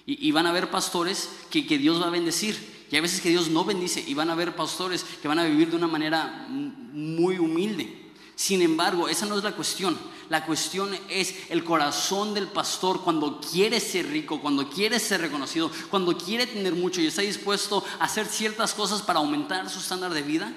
y, 0.05 0.31
van 0.31 0.45
a 0.45 0.51
haber 0.51 0.71
pastores 0.71 1.29
que, 1.49 1.67
que 1.67 1.77
Dios 1.77 2.01
va 2.01 2.07
a 2.07 2.11
bendecir 2.11 2.76
y 2.89 2.95
hay 2.95 3.01
veces 3.01 3.21
que 3.21 3.29
Dios 3.29 3.49
no 3.49 3.65
bendice 3.65 4.03
y 4.05 4.13
van 4.13 4.29
a 4.29 4.33
haber 4.33 4.55
pastores 4.55 5.05
que 5.21 5.27
van 5.27 5.39
a 5.39 5.45
vivir 5.45 5.69
de 5.69 5.75
una 5.75 5.87
manera 5.87 6.47
muy 6.49 7.37
humilde. 7.37 8.07
Sin 8.35 8.61
embargo, 8.61 9.09
esa 9.09 9.25
no 9.25 9.37
es 9.37 9.43
la 9.43 9.55
cuestión. 9.55 9.97
La 10.29 10.45
cuestión 10.45 10.95
es 11.09 11.33
el 11.49 11.63
corazón 11.63 12.33
del 12.33 12.47
pastor 12.47 13.01
cuando 13.01 13.41
quiere 13.41 13.79
ser 13.79 14.07
rico, 14.07 14.41
cuando 14.41 14.69
quiere 14.69 14.99
ser 14.99 15.21
reconocido, 15.21 15.71
cuando 15.89 16.17
quiere 16.17 16.45
tener 16.45 16.73
mucho 16.73 17.01
y 17.01 17.07
está 17.07 17.21
dispuesto 17.21 17.83
a 17.99 18.05
hacer 18.05 18.27
ciertas 18.27 18.73
cosas 18.73 19.01
para 19.01 19.19
aumentar 19.19 19.69
su 19.69 19.79
estándar 19.79 20.13
de 20.13 20.21
vida. 20.21 20.53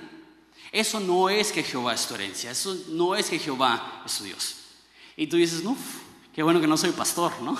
Eso 0.72 1.00
no 1.00 1.30
es 1.30 1.52
que 1.52 1.62
Jehová 1.62 1.94
es 1.94 2.06
tu 2.06 2.14
herencia, 2.14 2.50
eso 2.50 2.76
no 2.90 3.16
es 3.16 3.30
que 3.30 3.38
Jehová 3.38 4.02
es 4.06 4.18
tu 4.18 4.24
Dios. 4.24 4.56
Y 5.16 5.26
tú 5.26 5.36
dices, 5.36 5.64
no, 5.64 5.76
qué 6.34 6.42
bueno 6.42 6.60
que 6.60 6.66
no 6.66 6.76
soy 6.76 6.90
pastor, 6.90 7.32
¿no? 7.42 7.58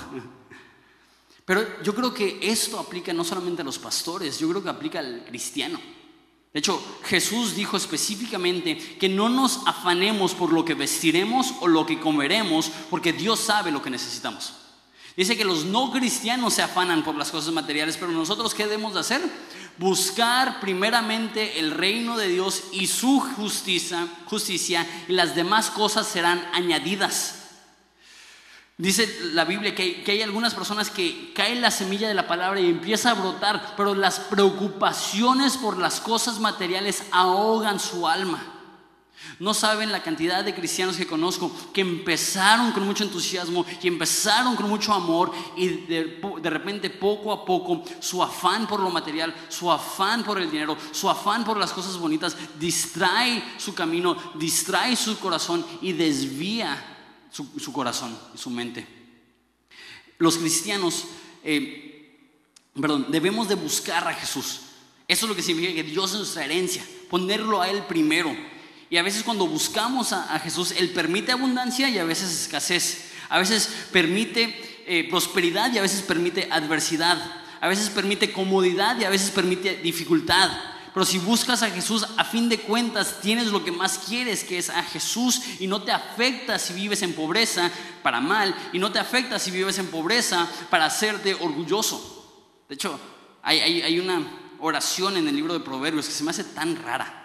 Pero 1.50 1.82
yo 1.82 1.92
creo 1.96 2.14
que 2.14 2.38
esto 2.40 2.78
aplica 2.78 3.12
no 3.12 3.24
solamente 3.24 3.62
a 3.62 3.64
los 3.64 3.76
pastores, 3.76 4.38
yo 4.38 4.48
creo 4.50 4.62
que 4.62 4.68
aplica 4.68 5.00
al 5.00 5.24
cristiano. 5.24 5.80
De 6.52 6.60
hecho, 6.60 6.80
Jesús 7.02 7.56
dijo 7.56 7.76
específicamente 7.76 8.76
que 8.76 9.08
no 9.08 9.28
nos 9.28 9.66
afanemos 9.66 10.32
por 10.32 10.52
lo 10.52 10.64
que 10.64 10.74
vestiremos 10.74 11.54
o 11.58 11.66
lo 11.66 11.84
que 11.84 11.98
comeremos, 11.98 12.70
porque 12.88 13.12
Dios 13.12 13.40
sabe 13.40 13.72
lo 13.72 13.82
que 13.82 13.90
necesitamos. 13.90 14.52
Dice 15.16 15.36
que 15.36 15.44
los 15.44 15.64
no 15.64 15.90
cristianos 15.90 16.54
se 16.54 16.62
afanan 16.62 17.02
por 17.02 17.16
las 17.16 17.32
cosas 17.32 17.52
materiales, 17.52 17.96
pero 17.96 18.12
nosotros 18.12 18.54
¿qué 18.54 18.66
debemos 18.66 18.94
de 18.94 19.00
hacer? 19.00 19.20
Buscar 19.76 20.60
primeramente 20.60 21.58
el 21.58 21.72
reino 21.72 22.16
de 22.16 22.28
Dios 22.28 22.62
y 22.70 22.86
su 22.86 23.18
justicia, 23.18 24.06
justicia 24.26 24.86
y 25.08 25.14
las 25.14 25.34
demás 25.34 25.70
cosas 25.70 26.06
serán 26.06 26.48
añadidas. 26.52 27.39
Dice 28.80 29.14
la 29.34 29.44
Biblia 29.44 29.74
que 29.74 29.82
hay, 29.82 29.94
que 30.02 30.12
hay, 30.12 30.22
algunas 30.22 30.54
personas 30.54 30.88
que 30.88 31.34
cae 31.34 31.54
la 31.54 31.70
semilla 31.70 32.08
de 32.08 32.14
la 32.14 32.26
palabra 32.26 32.60
y 32.60 32.70
empieza 32.70 33.10
a 33.10 33.14
brotar, 33.14 33.74
pero 33.76 33.94
las 33.94 34.20
preocupaciones 34.20 35.58
por 35.58 35.76
las 35.76 36.00
cosas 36.00 36.40
materiales 36.40 37.04
ahogan 37.10 37.78
su 37.78 38.08
alma. 38.08 38.42
No 39.38 39.52
saben 39.52 39.92
la 39.92 40.02
cantidad 40.02 40.42
de 40.42 40.54
cristianos 40.54 40.96
que 40.96 41.06
conozco 41.06 41.54
que 41.74 41.82
empezaron 41.82 42.72
con 42.72 42.86
mucho 42.86 43.04
entusiasmo 43.04 43.66
y 43.82 43.86
empezaron 43.86 44.56
con 44.56 44.66
mucho 44.66 44.94
amor 44.94 45.30
y 45.58 45.68
de, 45.68 46.22
de, 46.40 46.50
repente 46.50 46.88
poco 46.88 47.32
a 47.32 47.44
poco 47.44 47.84
su 48.00 48.22
afán 48.22 48.66
por 48.66 48.80
lo 48.80 48.88
material, 48.88 49.34
su 49.50 49.70
afán 49.70 50.24
por 50.24 50.40
el 50.40 50.50
dinero, 50.50 50.74
su 50.92 51.10
afán 51.10 51.44
por 51.44 51.58
las 51.58 51.72
cosas 51.72 51.98
bonitas 51.98 52.34
distrae 52.58 53.44
su 53.58 53.74
camino, 53.74 54.16
distrae 54.36 54.96
su 54.96 55.18
corazón 55.18 55.66
y 55.82 55.92
desvía 55.92 56.89
su, 57.30 57.72
corazón 57.72 58.16
y 58.34 58.38
su 58.38 58.50
mente. 58.50 58.86
Los 60.18 60.36
cristianos, 60.36 61.04
eh, 61.44 62.18
perdón, 62.74 63.06
debemos 63.10 63.48
de 63.48 63.54
buscar 63.54 64.06
a 64.06 64.14
Jesús. 64.14 64.60
Eso 65.08 65.26
es 65.26 65.28
lo 65.30 65.36
que 65.36 65.42
significa 65.42 65.74
que 65.74 65.82
Dios 65.82 66.12
es 66.12 66.18
nuestra 66.18 66.44
herencia, 66.44 66.84
ponerlo 67.08 67.60
a 67.60 67.68
Él 67.68 67.82
primero. 67.88 68.34
Y 68.90 68.96
a 68.96 69.02
veces 69.02 69.22
cuando 69.22 69.46
buscamos 69.46 70.12
a, 70.12 70.34
a 70.34 70.38
Jesús, 70.40 70.72
Él 70.72 70.90
permite 70.90 71.32
abundancia 71.32 71.88
y 71.88 71.98
a 71.98 72.04
veces 72.04 72.30
escasez. 72.30 73.10
A 73.28 73.38
veces 73.38 73.70
permite 73.92 74.82
eh, 74.86 75.06
prosperidad 75.08 75.72
y 75.72 75.78
a 75.78 75.82
veces 75.82 76.02
permite 76.02 76.48
adversidad. 76.50 77.16
A 77.60 77.68
veces 77.68 77.90
permite 77.90 78.32
comodidad 78.32 78.98
y 78.98 79.04
a 79.04 79.10
veces 79.10 79.30
permite 79.30 79.76
dificultad. 79.76 80.50
Pero 80.92 81.06
si 81.06 81.18
buscas 81.18 81.62
a 81.62 81.70
Jesús, 81.70 82.06
a 82.16 82.24
fin 82.24 82.48
de 82.48 82.60
cuentas 82.60 83.20
tienes 83.20 83.48
lo 83.48 83.64
que 83.64 83.70
más 83.70 83.98
quieres, 83.98 84.42
que 84.42 84.58
es 84.58 84.70
a 84.70 84.82
Jesús, 84.82 85.40
y 85.60 85.66
no 85.66 85.82
te 85.82 85.92
afecta 85.92 86.58
si 86.58 86.74
vives 86.74 87.02
en 87.02 87.14
pobreza 87.14 87.70
para 88.02 88.20
mal, 88.20 88.54
y 88.72 88.78
no 88.78 88.90
te 88.90 88.98
afecta 88.98 89.38
si 89.38 89.50
vives 89.50 89.78
en 89.78 89.86
pobreza 89.86 90.48
para 90.68 90.86
hacerte 90.86 91.34
orgulloso. 91.34 92.64
De 92.68 92.74
hecho, 92.74 92.98
hay, 93.42 93.98
una 93.98 94.56
oración 94.58 95.16
en 95.16 95.28
el 95.28 95.36
libro 95.36 95.52
de 95.52 95.60
Proverbios 95.60 96.06
que 96.06 96.12
se 96.12 96.24
me 96.24 96.30
hace 96.30 96.44
tan 96.44 96.76
rara. 96.82 97.16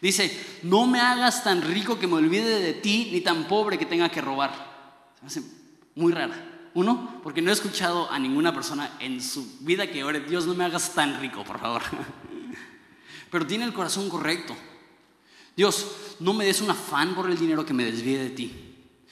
Dice, 0.00 0.60
no 0.62 0.86
me 0.86 1.00
hagas 1.00 1.44
tan 1.44 1.62
rico 1.62 1.98
que 1.98 2.06
me 2.06 2.14
olvide 2.14 2.60
de 2.60 2.72
ti, 2.72 3.10
ni 3.12 3.20
tan 3.20 3.44
pobre 3.44 3.78
que 3.78 3.86
tenga 3.86 4.08
que 4.08 4.20
robar. 4.20 5.12
Se 5.16 5.22
me 5.22 5.26
hace 5.26 5.42
muy 5.94 6.12
rara. 6.12 6.46
Uno, 6.74 7.20
porque 7.22 7.42
no 7.42 7.50
he 7.50 7.52
escuchado 7.52 8.10
a 8.10 8.18
ninguna 8.18 8.54
persona 8.54 8.92
en 9.00 9.20
su 9.20 9.58
vida 9.60 9.88
que 9.88 10.04
ore, 10.04 10.20
Dios 10.20 10.46
no 10.46 10.54
me 10.54 10.64
hagas 10.64 10.94
tan 10.94 11.20
rico, 11.20 11.44
por 11.44 11.60
favor. 11.60 11.82
Pero 13.30 13.46
tiene 13.46 13.64
el 13.64 13.72
corazón 13.72 14.08
correcto. 14.08 14.56
Dios, 15.56 15.86
no 16.20 16.32
me 16.32 16.44
des 16.44 16.60
un 16.60 16.70
afán 16.70 17.14
por 17.14 17.30
el 17.30 17.38
dinero 17.38 17.64
que 17.64 17.72
me 17.72 17.84
desvíe 17.84 18.18
de 18.18 18.30
ti. 18.30 18.52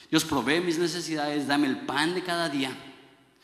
Dios, 0.09 0.25
provee 0.25 0.61
mis 0.61 0.77
necesidades, 0.77 1.47
dame 1.47 1.67
el 1.67 1.81
pan 1.81 2.13
de 2.13 2.23
cada 2.23 2.49
día. 2.49 2.75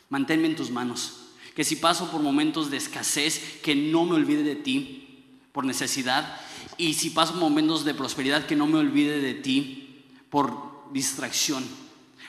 Manténme 0.10 0.48
en 0.48 0.56
tus 0.56 0.72
manos. 0.72 1.22
Que 1.56 1.64
si 1.64 1.76
paso 1.76 2.12
por 2.12 2.22
momentos 2.22 2.70
de 2.70 2.78
escasez, 2.78 3.60
que 3.62 3.76
no 3.76 4.06
me 4.06 4.16
olvide 4.16 4.44
de 4.44 4.56
ti 4.56 5.40
por 5.52 5.66
necesidad. 5.66 6.40
Y 6.78 6.96
si 6.96 7.12
paso 7.12 7.34
momentos 7.36 7.86
de 7.86 7.94
prosperidad, 7.94 8.46
que 8.46 8.56
no 8.56 8.68
me 8.68 8.80
olvide 8.80 9.22
de 9.22 9.36
ti 9.36 10.06
por 10.30 10.92
distracción. 10.92 11.64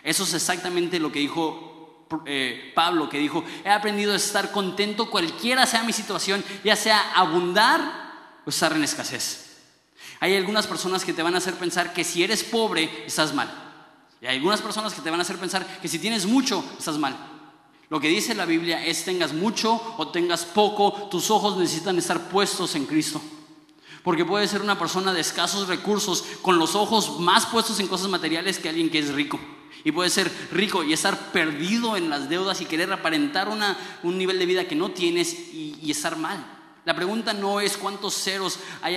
Eso 0.03 0.23
es 0.23 0.35
exactamente 0.35 1.01
lo 1.01 1.11
que 1.11 1.19
dijo 1.19 2.07
eh, 2.27 2.73
Pablo, 2.75 3.09
que 3.09 3.19
dijo, 3.19 3.45
he 3.65 3.71
aprendido 3.71 4.13
a 4.13 4.17
estar 4.17 4.53
contento 4.53 5.11
cualquiera 5.11 5.67
sea 5.67 5.83
mi 5.83 5.93
situación, 5.93 6.45
ya 6.63 6.77
sea 6.77 7.13
abundar 7.15 8.06
estar 8.51 8.73
en 8.73 8.85
escasez. 8.85 9.47
Hay 10.21 10.35
algunas 10.37 10.67
personas 10.67 11.05
que 11.05 11.13
te 11.13 11.23
van 11.23 11.35
a 11.35 11.39
hacer 11.39 11.55
pensar 11.55 11.93
que 11.93 12.05
si 12.05 12.23
eres 12.23 12.45
pobre, 12.45 13.05
estás 13.07 13.35
mal. 13.35 13.51
Y 14.21 14.27
hay 14.27 14.37
algunas 14.37 14.63
personas 14.63 14.95
que 14.95 15.03
te 15.03 15.11
van 15.11 15.21
a 15.21 15.23
hacer 15.23 15.37
pensar 15.37 15.81
que 15.81 15.89
si 15.89 15.99
tienes 15.99 16.27
mucho, 16.27 16.65
estás 16.79 16.99
mal. 16.99 17.17
Lo 17.89 18.01
que 18.01 18.09
dice 18.09 18.35
la 18.35 18.47
Biblia 18.47 18.85
es 18.85 19.05
tengas 19.05 19.33
mucho 19.33 19.95
o 19.99 20.09
tengas 20.09 20.45
poco, 20.45 21.09
tus 21.11 21.31
ojos 21.31 21.57
necesitan 21.57 21.99
estar 21.99 22.29
puestos 22.29 22.75
en 22.75 22.87
Cristo. 22.87 23.21
Porque 24.03 24.25
puede 24.25 24.49
ser 24.49 24.63
una 24.63 24.79
persona 24.79 25.13
de 25.13 25.21
escasos 25.21 25.69
recursos 25.69 26.25
con 26.43 26.59
los 26.59 26.75
ojos 26.75 27.21
más 27.21 27.47
puestos 27.47 27.79
en 27.81 27.89
cosas 27.89 28.09
materiales 28.09 28.59
que 28.59 28.69
alguien 28.69 28.91
que 28.91 29.01
es 29.01 29.13
rico. 29.13 29.39
Y 29.85 29.93
puede 29.93 30.11
ser 30.11 30.33
rico 30.51 30.83
y 30.83 30.93
estar 30.93 31.31
perdido 31.31 31.97
en 31.97 32.11
las 32.11 32.29
deudas 32.29 32.61
y 32.61 32.67
querer 32.67 32.93
aparentar 32.93 33.49
una, 33.49 33.77
un 34.03 34.19
nivel 34.19 34.39
de 34.39 34.47
vida 34.47 34.67
que 34.67 34.75
no 34.75 34.91
tienes 34.91 35.37
y 35.53 35.89
estar 35.91 36.17
mal. 36.17 36.45
La 36.87 36.94
pregunta 36.94 37.33
no 37.33 37.61
es 37.61 37.77
cuántos 37.77 38.14
ceros 38.14 38.61
hay 38.81 38.96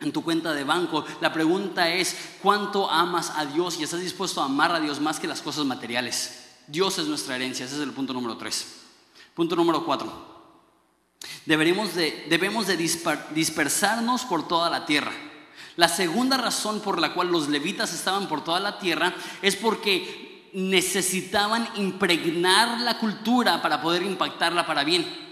en 0.00 0.12
tu 0.12 0.22
cuenta 0.22 0.52
de 0.52 0.64
banco. 0.64 1.02
La 1.22 1.32
pregunta 1.32 1.88
es 1.88 2.14
cuánto 2.42 2.90
amas 2.90 3.32
a 3.36 3.46
Dios 3.46 3.78
y 3.78 3.84
estás 3.84 4.00
dispuesto 4.00 4.42
a 4.42 4.44
amar 4.44 4.70
a 4.70 4.80
Dios 4.80 5.00
más 5.00 5.18
que 5.18 5.26
las 5.26 5.40
cosas 5.40 5.64
materiales. 5.64 6.44
Dios 6.66 6.98
es 6.98 7.06
nuestra 7.06 7.34
herencia. 7.34 7.64
Ese 7.64 7.76
es 7.76 7.80
el 7.80 7.92
punto 7.92 8.12
número 8.12 8.36
tres. 8.36 8.82
Punto 9.34 9.56
número 9.56 9.82
cuatro. 9.86 10.12
Deberíamos 11.46 11.94
de, 11.94 12.26
debemos 12.28 12.66
de 12.66 12.76
dispersarnos 12.76 14.26
por 14.26 14.46
toda 14.46 14.68
la 14.68 14.84
tierra. 14.84 15.12
La 15.76 15.88
segunda 15.88 16.36
razón 16.36 16.80
por 16.80 17.00
la 17.00 17.14
cual 17.14 17.28
los 17.28 17.48
levitas 17.48 17.94
estaban 17.94 18.28
por 18.28 18.44
toda 18.44 18.60
la 18.60 18.78
tierra 18.78 19.14
es 19.40 19.56
porque 19.56 20.50
necesitaban 20.52 21.66
impregnar 21.76 22.80
la 22.80 22.98
cultura 22.98 23.62
para 23.62 23.80
poder 23.80 24.02
impactarla 24.02 24.66
para 24.66 24.84
bien. 24.84 25.25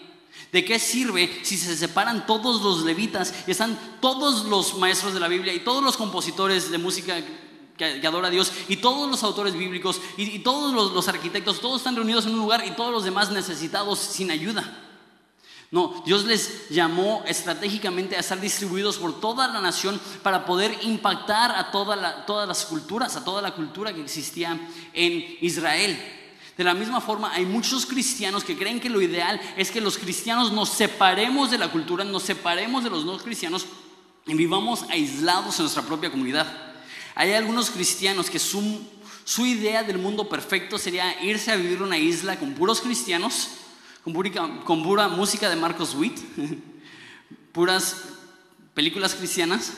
¿De 0.54 0.64
qué 0.64 0.78
sirve 0.78 1.40
si 1.42 1.58
se 1.58 1.76
separan 1.76 2.28
todos 2.28 2.62
los 2.62 2.84
levitas 2.84 3.34
y 3.44 3.50
están 3.50 3.76
todos 4.00 4.44
los 4.44 4.78
maestros 4.78 5.12
de 5.12 5.18
la 5.18 5.26
Biblia 5.26 5.52
y 5.52 5.64
todos 5.64 5.82
los 5.82 5.96
compositores 5.96 6.70
de 6.70 6.78
música 6.78 7.16
que, 7.76 8.06
adora 8.06 8.28
a 8.28 8.30
Dios 8.30 8.52
y 8.68 8.76
todos 8.76 9.10
los 9.10 9.24
autores 9.24 9.54
bíblicos 9.54 10.00
y, 10.16 10.38
todos 10.38 10.72
los, 10.92 11.08
arquitectos, 11.08 11.60
todos 11.60 11.78
están 11.78 11.96
reunidos 11.96 12.26
en 12.26 12.34
un 12.34 12.38
lugar 12.38 12.64
y 12.64 12.70
todos 12.70 12.92
los 12.92 13.02
demás 13.02 13.32
necesitados 13.32 13.98
sin 13.98 14.30
ayuda? 14.30 14.62
No, 15.72 16.04
Dios 16.06 16.24
les 16.24 16.68
llamó 16.68 17.24
estratégicamente 17.26 18.14
a 18.14 18.20
estar 18.20 18.40
distribuidos 18.40 18.98
por 18.98 19.18
toda 19.18 19.48
la 19.48 19.60
nación 19.60 20.00
para 20.22 20.46
poder 20.46 20.78
impactar 20.82 21.50
a 21.50 21.72
toda 21.72 22.26
todas 22.26 22.46
las 22.46 22.64
culturas, 22.66 23.16
a 23.16 23.24
toda 23.24 23.42
la 23.42 23.56
cultura 23.56 23.92
que 23.92 24.02
existía 24.02 24.56
en 24.92 25.36
Israel. 25.40 25.98
De 26.56 26.62
la 26.62 26.74
misma 26.74 27.00
forma, 27.00 27.32
hay 27.32 27.44
muchos 27.44 27.84
cristianos 27.84 28.44
que 28.44 28.56
creen 28.56 28.78
que 28.78 28.88
lo 28.88 29.02
ideal 29.02 29.40
es 29.56 29.72
que 29.72 29.80
los 29.80 29.98
cristianos 29.98 30.52
nos 30.52 30.68
separemos 30.68 31.50
de 31.50 31.58
la 31.58 31.70
cultura, 31.70 32.04
nos 32.04 32.22
separemos 32.22 32.84
de 32.84 32.90
los 32.90 33.04
no 33.04 33.18
cristianos 33.18 33.66
y 34.24 34.34
vivamos 34.34 34.84
aislados 34.88 35.58
en 35.58 35.64
nuestra 35.64 35.82
propia 35.82 36.10
comunidad. 36.10 36.46
Hay 37.16 37.32
algunos 37.32 37.70
cristianos 37.70 38.30
que 38.30 38.38
su, 38.38 38.86
idea 39.38 39.82
del 39.82 39.98
mundo 39.98 40.28
perfecto 40.28 40.78
sería 40.78 41.20
irse 41.22 41.50
a 41.50 41.56
vivir 41.56 41.82
una 41.82 41.98
isla 41.98 42.38
con 42.38 42.54
puros 42.54 42.80
cristianos 42.80 43.50
con 44.02 44.82
pura 44.82 45.08
música 45.08 45.48
de 45.48 45.56
Marcos 45.56 45.94
Witt, 45.94 46.18
puras 47.52 47.96
películas 48.74 49.14
cristianas, 49.14 49.72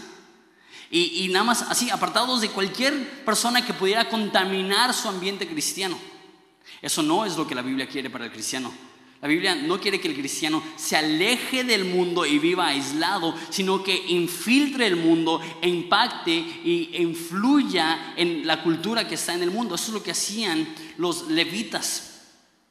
y, 0.91 1.25
y, 1.25 1.29
nada 1.29 1.45
más 1.45 1.63
así, 1.63 1.91
apartados 1.91 2.41
de 2.41 2.49
cualquier 2.49 3.25
persona 3.25 3.65
que 3.65 3.73
pudiera 3.73 4.09
contaminar 4.09 4.95
su 4.95 5.09
ambiente 5.09 5.47
cristiano. 5.47 5.99
Eso 6.83 7.03
no 7.03 7.25
es 7.25 7.37
lo 7.37 7.47
que 7.47 7.55
la 7.55 7.63
Biblia 7.63 7.89
quiere 7.89 8.11
para 8.11 8.25
el 8.25 8.33
cristiano. 8.33 8.73
La 9.23 9.29
Biblia 9.29 9.55
no 9.55 9.81
quiere 9.81 9.99
que 9.99 10.09
el 10.09 10.15
cristiano 10.15 10.63
se 10.77 10.97
aleje 10.97 11.65
del 11.65 11.87
mundo 11.87 12.27
y 12.27 12.39
viva 12.39 12.69
aislado, 12.69 13.35
sino 13.49 13.83
que 13.83 13.97
infiltre 14.09 14.87
el 14.87 14.97
mundo, 14.97 15.41
e 15.63 15.69
impacte 15.69 16.33
y 16.33 16.91
influya 16.99 18.15
en 18.17 18.47
la 18.47 18.63
cultura 18.63 19.09
que 19.09 19.15
está 19.15 19.33
en 19.35 19.43
el 19.43 19.51
mundo. 19.51 19.75
Eso 19.75 19.87
es 19.87 19.95
lo 19.95 20.03
que 20.03 20.11
hacían 20.11 20.69
los 20.99 21.29
levitas. 21.29 22.21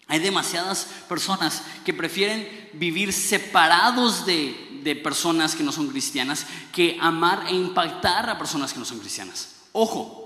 Hay 0.07 0.19
demasiadas 0.19 0.87
personas 1.09 1.63
que 1.83 1.93
prefieren 1.93 2.47
vivir 2.73 3.11
separados 3.11 4.27
de, 4.27 4.81
de, 4.83 4.95
personas 4.95 5.55
que 5.55 5.63
no 5.63 5.71
son 5.71 5.87
cristianas 5.87 6.45
que 6.71 6.95
amar 7.01 7.45
e 7.47 7.55
impactar 7.55 8.29
a 8.29 8.37
personas 8.37 8.71
que 8.71 8.77
no 8.77 8.85
son 8.85 8.99
cristianas. 8.99 9.55
Ojo, 9.71 10.24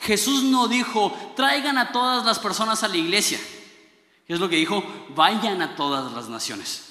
Jesús 0.00 0.42
no 0.44 0.66
dijo, 0.66 1.14
traigan 1.36 1.78
a 1.78 1.92
todas 1.92 2.24
las 2.24 2.38
personas 2.38 2.82
a 2.82 2.88
la 2.88 2.96
iglesia. 2.96 3.38
Es 4.26 4.40
lo 4.40 4.48
que 4.48 4.56
dijo, 4.56 4.82
vayan 5.14 5.60
a 5.60 5.76
todas 5.76 6.12
las 6.12 6.28
naciones. 6.28 6.86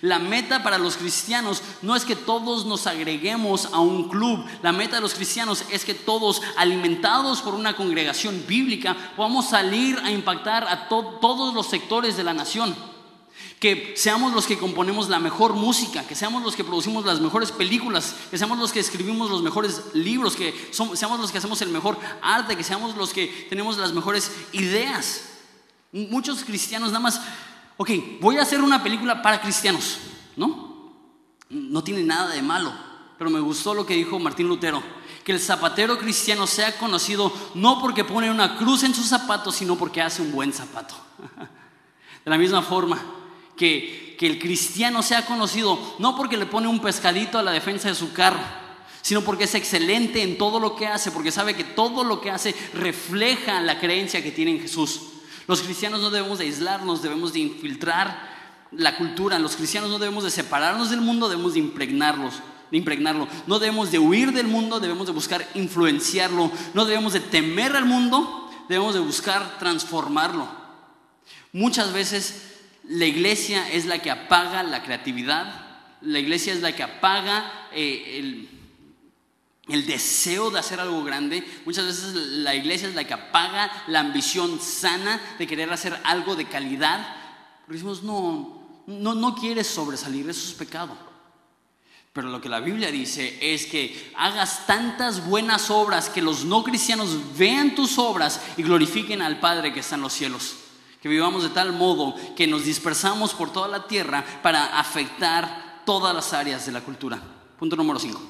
La 0.00 0.18
meta 0.18 0.62
para 0.62 0.78
los 0.78 0.96
cristianos 0.96 1.62
no 1.82 1.94
es 1.94 2.04
que 2.04 2.16
todos 2.16 2.66
nos 2.66 2.86
agreguemos 2.86 3.66
a 3.72 3.80
un 3.80 4.08
club. 4.08 4.44
La 4.62 4.72
meta 4.72 4.96
de 4.96 5.02
los 5.02 5.14
cristianos 5.14 5.64
es 5.70 5.84
que 5.84 5.94
todos, 5.94 6.42
alimentados 6.56 7.40
por 7.40 7.54
una 7.54 7.76
congregación 7.76 8.44
bíblica, 8.46 8.96
podamos 9.16 9.48
salir 9.48 9.98
a 10.02 10.10
impactar 10.10 10.66
a 10.66 10.88
to 10.88 11.18
todos 11.20 11.54
los 11.54 11.66
sectores 11.66 12.16
de 12.16 12.24
la 12.24 12.34
nación. 12.34 12.74
Que 13.60 13.94
seamos 13.96 14.32
los 14.34 14.46
que 14.46 14.58
componemos 14.58 15.08
la 15.08 15.18
mejor 15.18 15.54
música, 15.54 16.06
que 16.06 16.14
seamos 16.14 16.42
los 16.42 16.54
que 16.54 16.64
producimos 16.64 17.06
las 17.06 17.20
mejores 17.20 17.52
películas, 17.52 18.14
que 18.30 18.36
seamos 18.38 18.58
los 18.58 18.72
que 18.72 18.80
escribimos 18.80 19.30
los 19.30 19.42
mejores 19.42 19.82
libros, 19.94 20.36
que 20.36 20.54
seamos 20.70 21.20
los 21.20 21.32
que 21.32 21.38
hacemos 21.38 21.62
el 21.62 21.70
mejor 21.70 21.98
arte, 22.20 22.56
que 22.56 22.64
seamos 22.64 22.96
los 22.96 23.12
que 23.12 23.46
tenemos 23.48 23.78
las 23.78 23.92
mejores 23.92 24.30
ideas. 24.52 25.30
Muchos 25.92 26.44
cristianos 26.44 26.88
nada 26.88 27.00
más 27.00 27.20
ok, 27.76 27.90
voy 28.20 28.38
a 28.38 28.42
hacer 28.42 28.60
una 28.60 28.82
película 28.82 29.22
para 29.22 29.40
cristianos, 29.40 29.98
¿no? 30.36 30.94
No 31.48 31.84
tiene 31.84 32.02
nada 32.02 32.30
de 32.30 32.42
malo, 32.42 32.72
pero 33.18 33.30
me 33.30 33.40
gustó 33.40 33.74
lo 33.74 33.86
que 33.86 33.94
dijo 33.94 34.18
Martín 34.18 34.48
Lutero, 34.48 34.82
que 35.24 35.32
el 35.32 35.40
zapatero 35.40 35.98
cristiano 35.98 36.46
sea 36.46 36.76
conocido 36.78 37.32
no 37.54 37.80
porque 37.80 38.04
pone 38.04 38.30
una 38.30 38.56
cruz 38.56 38.82
en 38.84 38.94
sus 38.94 39.06
zapatos, 39.06 39.56
sino 39.56 39.76
porque 39.76 40.02
hace 40.02 40.22
un 40.22 40.32
buen 40.32 40.52
zapato. 40.52 40.94
De 42.24 42.30
la 42.30 42.38
misma 42.38 42.62
forma 42.62 43.00
que, 43.56 44.04
el 44.18 44.38
cristiano 44.38 45.02
sea 45.02 45.26
conocido 45.26 45.78
no 45.98 46.16
porque 46.16 46.38
le 46.38 46.46
pone 46.46 46.68
un 46.68 46.80
pescadito 46.80 47.38
a 47.38 47.42
la 47.42 47.52
defensa 47.52 47.88
de 47.88 47.94
su 47.94 48.14
carro, 48.14 48.40
sino 49.02 49.20
porque 49.20 49.44
es 49.44 49.54
excelente 49.54 50.22
en 50.22 50.38
todo 50.38 50.58
lo 50.58 50.74
que 50.74 50.86
hace, 50.86 51.10
porque 51.10 51.30
sabe 51.30 51.54
que 51.54 51.64
todo 51.64 52.02
lo 52.02 52.20
que 52.20 52.30
hace 52.30 52.54
refleja 52.72 53.60
la 53.60 53.78
creencia 53.78 54.22
que 54.22 54.32
tiene 54.32 54.52
en 54.52 54.60
Jesús. 54.60 55.02
Los 55.46 55.60
cristianos 55.60 56.00
no 56.00 56.10
debemos 56.10 56.38
de 56.38 56.46
aislarnos, 56.46 57.02
debemos 57.02 57.34
de 57.34 57.40
infiltrar 57.40 58.36
la 58.72 58.96
cultura. 58.96 59.38
Los 59.38 59.54
cristianos 59.54 59.90
no 59.90 59.98
debemos 59.98 60.24
de 60.24 60.30
separarnos 60.30 60.90
del 60.90 61.02
mundo, 61.02 61.28
debemos 61.28 61.52
de 61.52 61.60
impregnarlos 61.60 62.34
de 62.70 62.78
impregnarlo. 62.78 63.28
No 63.46 63.58
debemos 63.58 63.90
de 63.90 63.98
huir 63.98 64.32
del 64.32 64.48
mundo, 64.48 64.80
debemos 64.80 65.06
de 65.06 65.12
buscar 65.12 65.46
influenciarlo. 65.54 66.50
No 66.74 66.84
debemos 66.84 67.12
de 67.12 67.20
temer 67.20 67.76
al 67.76 67.84
mundo, 67.84 68.50
debemos 68.68 68.94
de 68.94 69.00
buscar 69.00 69.58
transformarlo. 69.58 70.48
Muchas 71.52 71.92
veces 71.92 72.45
la 72.88 73.06
iglesia 73.06 73.68
es 73.70 73.86
la 73.86 73.98
que 73.98 74.10
apaga 74.10 74.62
la 74.62 74.82
creatividad, 74.82 75.66
la 76.02 76.18
iglesia 76.18 76.52
es 76.52 76.60
la 76.60 76.72
que 76.72 76.82
apaga 76.82 77.68
eh, 77.72 78.46
el, 79.68 79.86
deseo 79.86 80.50
de 80.50 80.60
hacer 80.60 80.78
algo 80.78 81.02
grande. 81.02 81.44
Muchas 81.64 81.86
veces 81.86 82.14
la 82.14 82.54
iglesia 82.54 82.88
es 82.88 82.94
la 82.94 83.04
que 83.04 83.14
apaga 83.14 83.70
la 83.88 84.00
ambición 84.00 84.60
sana 84.60 85.20
de 85.38 85.46
querer 85.46 85.72
hacer 85.72 85.98
algo 86.04 86.36
de 86.36 86.46
calidad. 86.46 87.16
Porque 87.66 87.82
no, 87.82 88.82
no, 88.86 89.14
no 89.14 89.34
quieres 89.34 89.66
sobresalir, 89.66 90.28
eso 90.30 90.48
es 90.48 90.54
pecado. 90.54 90.96
Pero 92.12 92.28
lo 92.28 92.40
que 92.40 92.48
la 92.48 92.60
Biblia 92.60 92.90
dice 92.92 93.36
es 93.40 93.66
que 93.66 94.12
hagas 94.16 94.66
tantas 94.66 95.26
buenas 95.26 95.70
obras 95.70 96.08
que 96.08 96.22
los 96.22 96.44
no 96.44 96.62
cristianos 96.62 97.36
vean 97.36 97.74
tus 97.74 97.98
obras 97.98 98.40
y 98.56 98.62
glorifiquen 98.62 99.20
al 99.20 99.40
Padre 99.40 99.72
que 99.72 99.80
está 99.80 99.96
en 99.96 100.02
los 100.02 100.12
cielos. 100.12 100.56
Que 101.02 101.08
vivamos 101.08 101.42
de 101.42 101.50
tal 101.50 101.72
modo 101.72 102.14
que 102.36 102.46
nos 102.46 102.64
dispersamos 102.64 103.34
por 103.34 103.52
toda 103.52 103.68
la 103.68 103.86
tierra 103.86 104.24
para 104.42 104.78
afectar 104.78 105.82
todas 105.84 106.14
las 106.14 106.32
áreas 106.32 106.66
de 106.66 106.72
la 106.72 106.80
cultura. 106.80 107.22
Punto 107.58 107.76
número 107.76 107.98
5. 107.98 108.20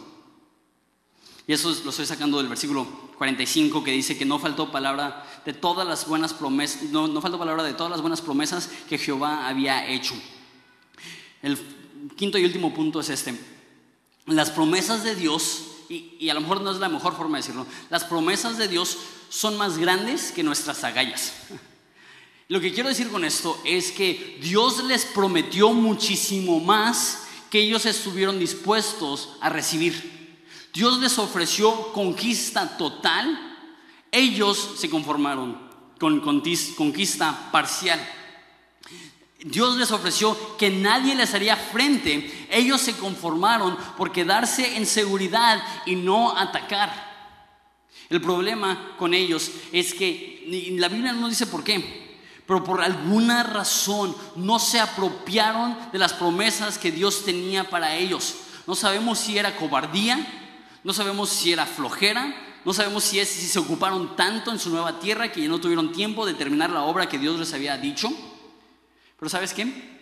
Y 1.47 1.53
eso 1.53 1.75
lo 1.85 1.91
estoy 1.91 2.07
sacando 2.07 2.39
del 2.39 2.49
versículo 2.49 2.87
45 3.19 3.85
que 3.85 3.93
dice 3.93 4.19
que 4.19 4.25
no 4.25 4.39
faltó 4.39 4.71
palabra 4.71 5.25
de 5.45 5.53
todas 5.53 5.87
las 5.87 6.07
buenas 6.07 6.35
promesas, 6.35 6.83
no, 6.91 7.07
no 7.07 7.21
faltó 7.21 7.39
palabra 7.39 7.63
de 7.63 7.73
todas 7.73 7.91
las 7.91 8.01
buenas 8.01 8.21
promesas 8.21 8.69
que 8.89 8.99
Jehová 8.99 9.47
había 9.49 9.87
hecho. 9.89 10.15
El 11.43 11.57
quinto 12.17 12.37
y 12.37 12.45
último 12.45 12.75
punto 12.75 13.01
es 13.01 13.11
este 13.11 13.39
las 14.27 14.51
promesas 14.51 15.05
de 15.05 15.15
Dios, 15.15 15.63
y, 15.89 16.29
a 16.29 16.35
lo 16.35 16.41
mejor 16.41 16.61
no 16.61 16.73
es 16.73 16.79
la 16.79 16.89
mejor 16.89 17.17
forma 17.17 17.39
de 17.39 17.43
decirlo, 17.43 17.67
las 17.91 18.05
promesas 18.05 18.59
de 18.59 18.69
Dios 18.69 18.99
son 19.29 19.57
más 19.57 19.79
grandes 19.79 20.33
que 20.33 20.43
nuestras 20.43 20.83
agallas. 20.85 21.33
Lo 22.49 22.61
que 22.61 22.73
quiero 22.73 22.89
decir 22.89 23.11
con 23.11 23.25
esto 23.25 23.61
es 23.65 23.91
que 23.91 24.39
Dios 24.41 24.85
les 24.85 25.05
prometió 25.05 25.73
muchísimo 25.73 26.61
más 26.61 27.27
que 27.51 27.61
ellos 27.61 27.87
estuvieron 27.87 28.39
dispuestos 28.39 29.31
a 29.41 29.49
recibir. 29.49 30.39
Dios 30.73 31.01
les 31.01 31.19
ofreció 31.19 31.93
conquista 31.93 32.77
total, 32.77 33.57
ellos 34.13 34.75
se 34.77 34.89
conformaron 34.89 35.59
con 35.99 36.21
conquista 36.21 37.51
parcial. 37.51 38.01
Dios 39.41 39.77
les 39.77 39.91
ofreció 39.91 40.57
que 40.57 40.71
nadie 40.71 41.15
les 41.15 41.35
haría 41.35 41.57
frente. 41.57 42.47
Ellos 42.51 42.81
se 42.81 42.97
conformaron 42.97 43.77
por 43.97 44.13
quedarse 44.13 44.77
en 44.77 44.87
seguridad 44.87 45.63
y 45.85 45.95
no 45.97 46.37
atacar. 46.37 47.07
El 48.09 48.21
problema 48.21 48.95
con 48.99 49.15
ellos 49.15 49.51
es 49.73 49.95
que 49.95 50.73
la 50.79 50.89
Biblia 50.89 51.13
no 51.13 51.29
dice 51.29 51.47
por 51.47 51.65
qué, 51.65 52.06
pero 52.47 52.63
por 52.63 52.81
alguna 52.81 53.43
razón 53.43 54.15
no 54.37 54.59
se 54.59 54.81
apropiaron 54.81 55.77
de 55.93 55.99
las 55.99 56.13
promesas 56.13 56.79
que 56.79 56.93
Dios 56.93 57.25
tenía 57.25 57.69
para 57.69 57.97
ellos. 57.97 58.37
No 58.67 58.75
sabemos 58.75 59.19
si 59.19 59.37
era 59.37 59.57
cobardía, 59.57 60.25
no 60.85 60.93
sabemos 60.93 61.31
si 61.31 61.53
era 61.53 61.67
flojera, 61.67 62.35
no 62.65 62.73
sabemos 62.73 63.05
si, 63.05 63.19
es, 63.19 63.29
si 63.29 63.47
se 63.47 63.59
ocuparon 63.59 64.17
tanto 64.17 64.53
en 64.53 64.59
su 64.59 64.71
nueva 64.71 64.99
tierra 65.01 65.31
que 65.31 65.43
ya 65.43 65.49
no 65.49 65.61
tuvieron 65.61 65.93
tiempo 65.93 66.27
de 66.27 66.35
terminar 66.35 66.71
la 66.71 66.83
obra 66.83 67.09
que 67.09 67.19
Dios 67.19 67.39
les 67.39 67.53
había 67.53 67.77
dicho. 67.77 68.09
Pero 69.19 69.29
¿sabes 69.29 69.53
qué? 69.53 69.97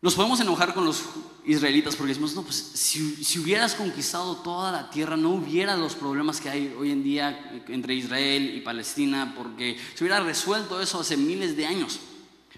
Nos 0.00 0.14
podemos 0.14 0.40
enojar 0.40 0.74
con 0.74 0.84
los 0.84 1.02
israelitas 1.48 1.96
porque 1.96 2.10
decimos, 2.10 2.34
no, 2.34 2.42
pues 2.42 2.56
si, 2.74 3.38
hubieras 3.38 3.74
conquistado 3.74 4.36
toda 4.36 4.70
la 4.70 4.90
tierra, 4.90 5.16
no 5.16 5.30
hubiera 5.30 5.76
los 5.76 5.94
problemas 5.94 6.40
que 6.40 6.50
hay 6.50 6.74
hoy 6.78 6.92
en 6.92 7.02
día 7.02 7.62
entre 7.68 7.94
Israel 7.94 8.54
y 8.54 8.60
Palestina, 8.60 9.32
porque 9.34 9.78
se 9.94 10.04
hubiera 10.04 10.20
resuelto 10.20 10.80
eso 10.80 11.00
hace 11.00 11.16
miles 11.16 11.56
de 11.56 11.66
años. 11.66 12.00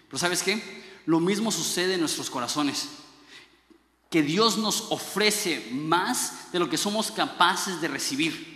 Pero 0.08 0.18
¿sabes 0.18 0.42
qué? 0.42 0.60
Lo 1.06 1.20
mismo 1.20 1.52
sucede 1.52 1.94
en 1.94 2.00
nuestros 2.00 2.30
corazones. 2.30 2.88
Que 4.10 4.22
Dios 4.22 4.58
nos 4.58 4.88
ofrece 4.90 5.68
más 5.70 6.52
de 6.52 6.58
lo 6.58 6.68
que 6.68 6.76
somos 6.76 7.12
capaces 7.12 7.80
de 7.80 7.86
recibir. 7.86 8.50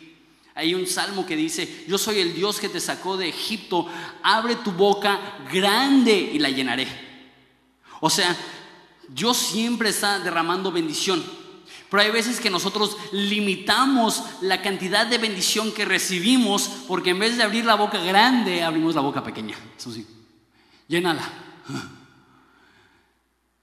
Hay 0.56 0.74
un 0.74 0.86
salmo 0.88 1.24
que 1.24 1.36
dice, 1.36 1.84
yo 1.86 1.96
soy 1.96 2.18
el 2.18 2.34
Dios 2.34 2.58
que 2.58 2.68
te 2.68 2.80
sacó 2.80 3.16
de 3.16 3.28
Egipto, 3.28 3.86
abre 4.22 4.56
tu 4.56 4.72
boca 4.72 5.38
grande 5.52 6.12
y 6.12 6.40
la 6.40 6.50
llenaré. 6.50 6.88
O 8.00 8.10
sea, 8.10 8.36
Dios 9.08 9.36
siempre 9.36 9.90
está 9.90 10.18
derramando 10.18 10.72
bendición. 10.72 11.22
Pero 11.90 12.02
hay 12.02 12.10
veces 12.10 12.40
que 12.40 12.50
nosotros 12.50 12.96
limitamos 13.12 14.22
la 14.40 14.62
cantidad 14.62 15.06
de 15.06 15.18
bendición 15.18 15.70
que 15.72 15.84
recibimos 15.84 16.68
porque 16.88 17.10
en 17.10 17.20
vez 17.20 17.36
de 17.36 17.44
abrir 17.44 17.64
la 17.64 17.76
boca 17.76 17.98
grande, 17.98 18.62
abrimos 18.62 18.94
la 18.94 19.00
boca 19.00 19.22
pequeña. 19.22 19.56
Eso 19.76 19.92
sí, 19.92 20.06
llénala. 20.88 21.22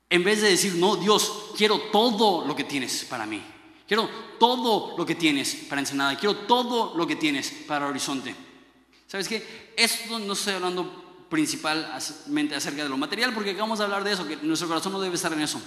En 0.10 0.24
vez 0.24 0.42
de 0.42 0.50
decir, 0.50 0.76
no, 0.76 0.98
Dios, 0.98 1.52
quiero 1.58 1.80
todo 1.92 2.46
lo 2.46 2.56
que 2.56 2.66
tienes 2.66 3.06
para 3.06 3.26
mí. 3.26 3.42
Quiero 3.88 4.10
todo 4.40 4.96
lo 4.98 5.06
que 5.06 5.16
tienes 5.16 5.54
para 5.70 5.82
Ensenada. 5.82 6.18
Quiero 6.18 6.36
todo 6.36 6.94
lo 6.96 7.08
que 7.08 7.16
tienes 7.16 7.52
para 7.68 7.88
Horizonte. 7.88 8.36
¿Sabes 9.08 9.28
qué? 9.28 9.74
Esto 9.76 10.20
no 10.20 10.34
estoy 10.34 10.54
hablando 10.54 11.01
principalmente 11.32 12.54
acerca 12.56 12.84
de 12.84 12.90
lo 12.90 12.98
material, 12.98 13.34
porque 13.34 13.52
acabamos 13.52 13.80
de 13.80 13.86
hablar 13.86 14.04
de 14.04 14.12
eso, 14.12 14.28
que 14.28 14.36
nuestro 14.36 14.68
corazón 14.68 14.92
no 14.92 15.00
debe 15.00 15.16
estar 15.16 15.32
en 15.32 15.42
eso. 15.42 15.62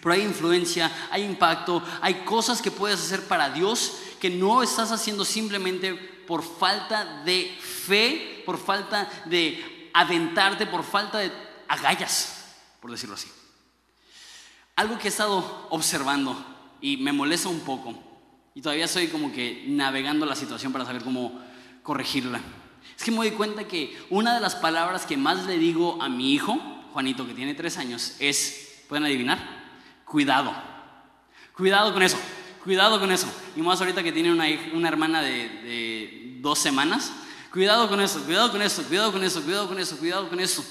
Pero 0.00 0.12
hay 0.14 0.22
influencia, 0.22 0.90
hay 1.10 1.24
impacto, 1.24 1.82
hay 2.00 2.24
cosas 2.24 2.62
que 2.62 2.70
puedes 2.70 2.98
hacer 2.98 3.22
para 3.28 3.50
Dios 3.50 3.98
que 4.18 4.30
no 4.30 4.62
estás 4.62 4.90
haciendo 4.90 5.26
simplemente 5.26 5.92
por 5.94 6.42
falta 6.42 7.22
de 7.22 7.54
fe, 7.60 8.42
por 8.46 8.56
falta 8.56 9.08
de 9.26 9.90
aventarte, 9.92 10.66
por 10.66 10.82
falta 10.82 11.18
de 11.18 11.30
agallas, 11.68 12.46
por 12.80 12.90
decirlo 12.90 13.14
así. 13.14 13.28
Algo 14.74 14.98
que 14.98 15.08
he 15.08 15.10
estado 15.10 15.68
observando 15.68 16.34
y 16.80 16.96
me 16.96 17.12
molesta 17.12 17.50
un 17.50 17.60
poco. 17.60 17.94
Y 18.54 18.62
todavía 18.62 18.86
estoy 18.86 19.08
como 19.08 19.32
que 19.32 19.64
navegando 19.68 20.24
la 20.24 20.34
situación 20.34 20.72
para 20.72 20.86
saber 20.86 21.04
cómo 21.04 21.40
corregirla. 21.82 22.40
Es 22.98 23.04
que 23.04 23.12
me 23.12 23.18
doy 23.18 23.30
cuenta 23.30 23.68
que 23.68 23.96
una 24.10 24.34
de 24.34 24.40
las 24.40 24.56
palabras 24.56 25.06
que 25.06 25.16
más 25.16 25.46
le 25.46 25.56
digo 25.56 26.02
a 26.02 26.08
mi 26.08 26.34
hijo, 26.34 26.58
Juanito, 26.92 27.24
que 27.24 27.32
tiene 27.32 27.54
tres 27.54 27.78
años, 27.78 28.16
es, 28.18 28.82
¿pueden 28.88 29.04
adivinar? 29.04 29.38
Cuidado. 30.04 30.52
Cuidado 31.56 31.94
con 31.94 32.02
eso. 32.02 32.18
Cuidado 32.64 32.98
con 32.98 33.12
eso. 33.12 33.28
Y 33.56 33.62
más 33.62 33.80
ahorita 33.80 34.02
que 34.02 34.10
tiene 34.10 34.32
una, 34.32 34.46
una 34.74 34.88
hermana 34.88 35.22
de, 35.22 35.48
de 35.48 36.36
dos 36.40 36.58
semanas. 36.58 37.12
Cuidado 37.52 37.88
con 37.88 38.00
eso, 38.00 38.20
cuidado 38.24 38.50
con 38.50 38.60
eso, 38.62 38.82
cuidado 38.82 39.12
con 39.12 39.22
eso, 39.22 39.42
cuidado 39.42 39.68
con 39.68 39.78
eso, 39.78 39.96
cuidado 39.96 40.28
con 40.28 40.40
eso. 40.40 40.64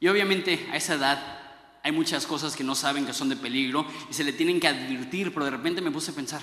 Y 0.00 0.08
obviamente 0.08 0.68
a 0.72 0.76
esa 0.76 0.94
edad 0.94 1.40
hay 1.82 1.92
muchas 1.92 2.26
cosas 2.26 2.56
que 2.56 2.64
no 2.64 2.74
saben 2.74 3.06
que 3.06 3.14
son 3.14 3.28
de 3.28 3.36
peligro 3.36 3.86
y 4.10 4.12
se 4.12 4.24
le 4.24 4.32
tienen 4.32 4.58
que 4.58 4.66
advertir, 4.66 5.32
pero 5.32 5.44
de 5.44 5.52
repente 5.52 5.80
me 5.80 5.92
puse 5.92 6.10
a 6.10 6.14
pensar, 6.14 6.42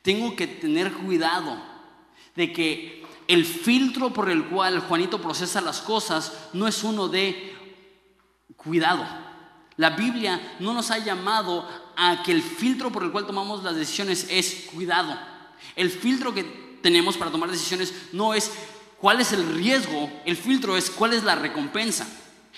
tengo 0.00 0.36
que 0.36 0.46
tener 0.46 0.92
cuidado 0.92 1.60
de 2.34 2.52
que 2.52 3.03
el 3.28 3.44
filtro 3.44 4.12
por 4.12 4.30
el 4.30 4.44
cual 4.46 4.80
Juanito 4.80 5.20
procesa 5.20 5.60
las 5.60 5.80
cosas 5.80 6.32
no 6.52 6.68
es 6.68 6.82
uno 6.84 7.08
de 7.08 7.54
cuidado. 8.56 9.06
La 9.76 9.90
Biblia 9.90 10.56
no 10.60 10.72
nos 10.72 10.90
ha 10.90 10.98
llamado 10.98 11.68
a 11.96 12.22
que 12.22 12.32
el 12.32 12.42
filtro 12.42 12.92
por 12.92 13.02
el 13.02 13.10
cual 13.10 13.26
tomamos 13.26 13.62
las 13.62 13.74
decisiones 13.74 14.26
es 14.30 14.66
cuidado. 14.72 15.18
El 15.74 15.90
filtro 15.90 16.32
que 16.32 16.44
tenemos 16.82 17.16
para 17.16 17.30
tomar 17.30 17.50
decisiones 17.50 17.92
no 18.12 18.34
es 18.34 18.52
cuál 18.98 19.20
es 19.20 19.32
el 19.32 19.54
riesgo, 19.54 20.10
el 20.24 20.36
filtro 20.36 20.76
es 20.76 20.90
cuál 20.90 21.12
es 21.14 21.24
la 21.24 21.34
recompensa. 21.34 22.06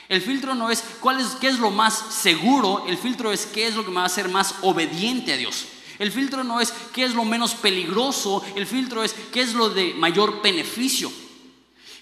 El 0.08 0.20
filtro 0.20 0.54
no 0.54 0.70
es 0.70 0.84
cuál 1.00 1.20
es 1.20 1.28
qué 1.40 1.48
es 1.48 1.58
lo 1.58 1.70
más 1.70 1.94
seguro, 1.94 2.84
el 2.86 2.98
filtro 2.98 3.32
es 3.32 3.46
qué 3.46 3.66
es 3.66 3.74
lo 3.74 3.84
que 3.84 3.90
me 3.90 3.96
va 3.96 4.02
a 4.02 4.06
hacer 4.06 4.28
más 4.28 4.56
obediente 4.62 5.32
a 5.32 5.36
Dios. 5.36 5.66
El 5.98 6.12
filtro 6.12 6.44
no 6.44 6.60
es 6.60 6.72
qué 6.92 7.04
es 7.04 7.14
lo 7.14 7.24
menos 7.24 7.54
peligroso, 7.54 8.44
el 8.54 8.66
filtro 8.66 9.02
es 9.02 9.14
qué 9.32 9.40
es 9.40 9.54
lo 9.54 9.70
de 9.70 9.94
mayor 9.94 10.42
beneficio. 10.42 11.10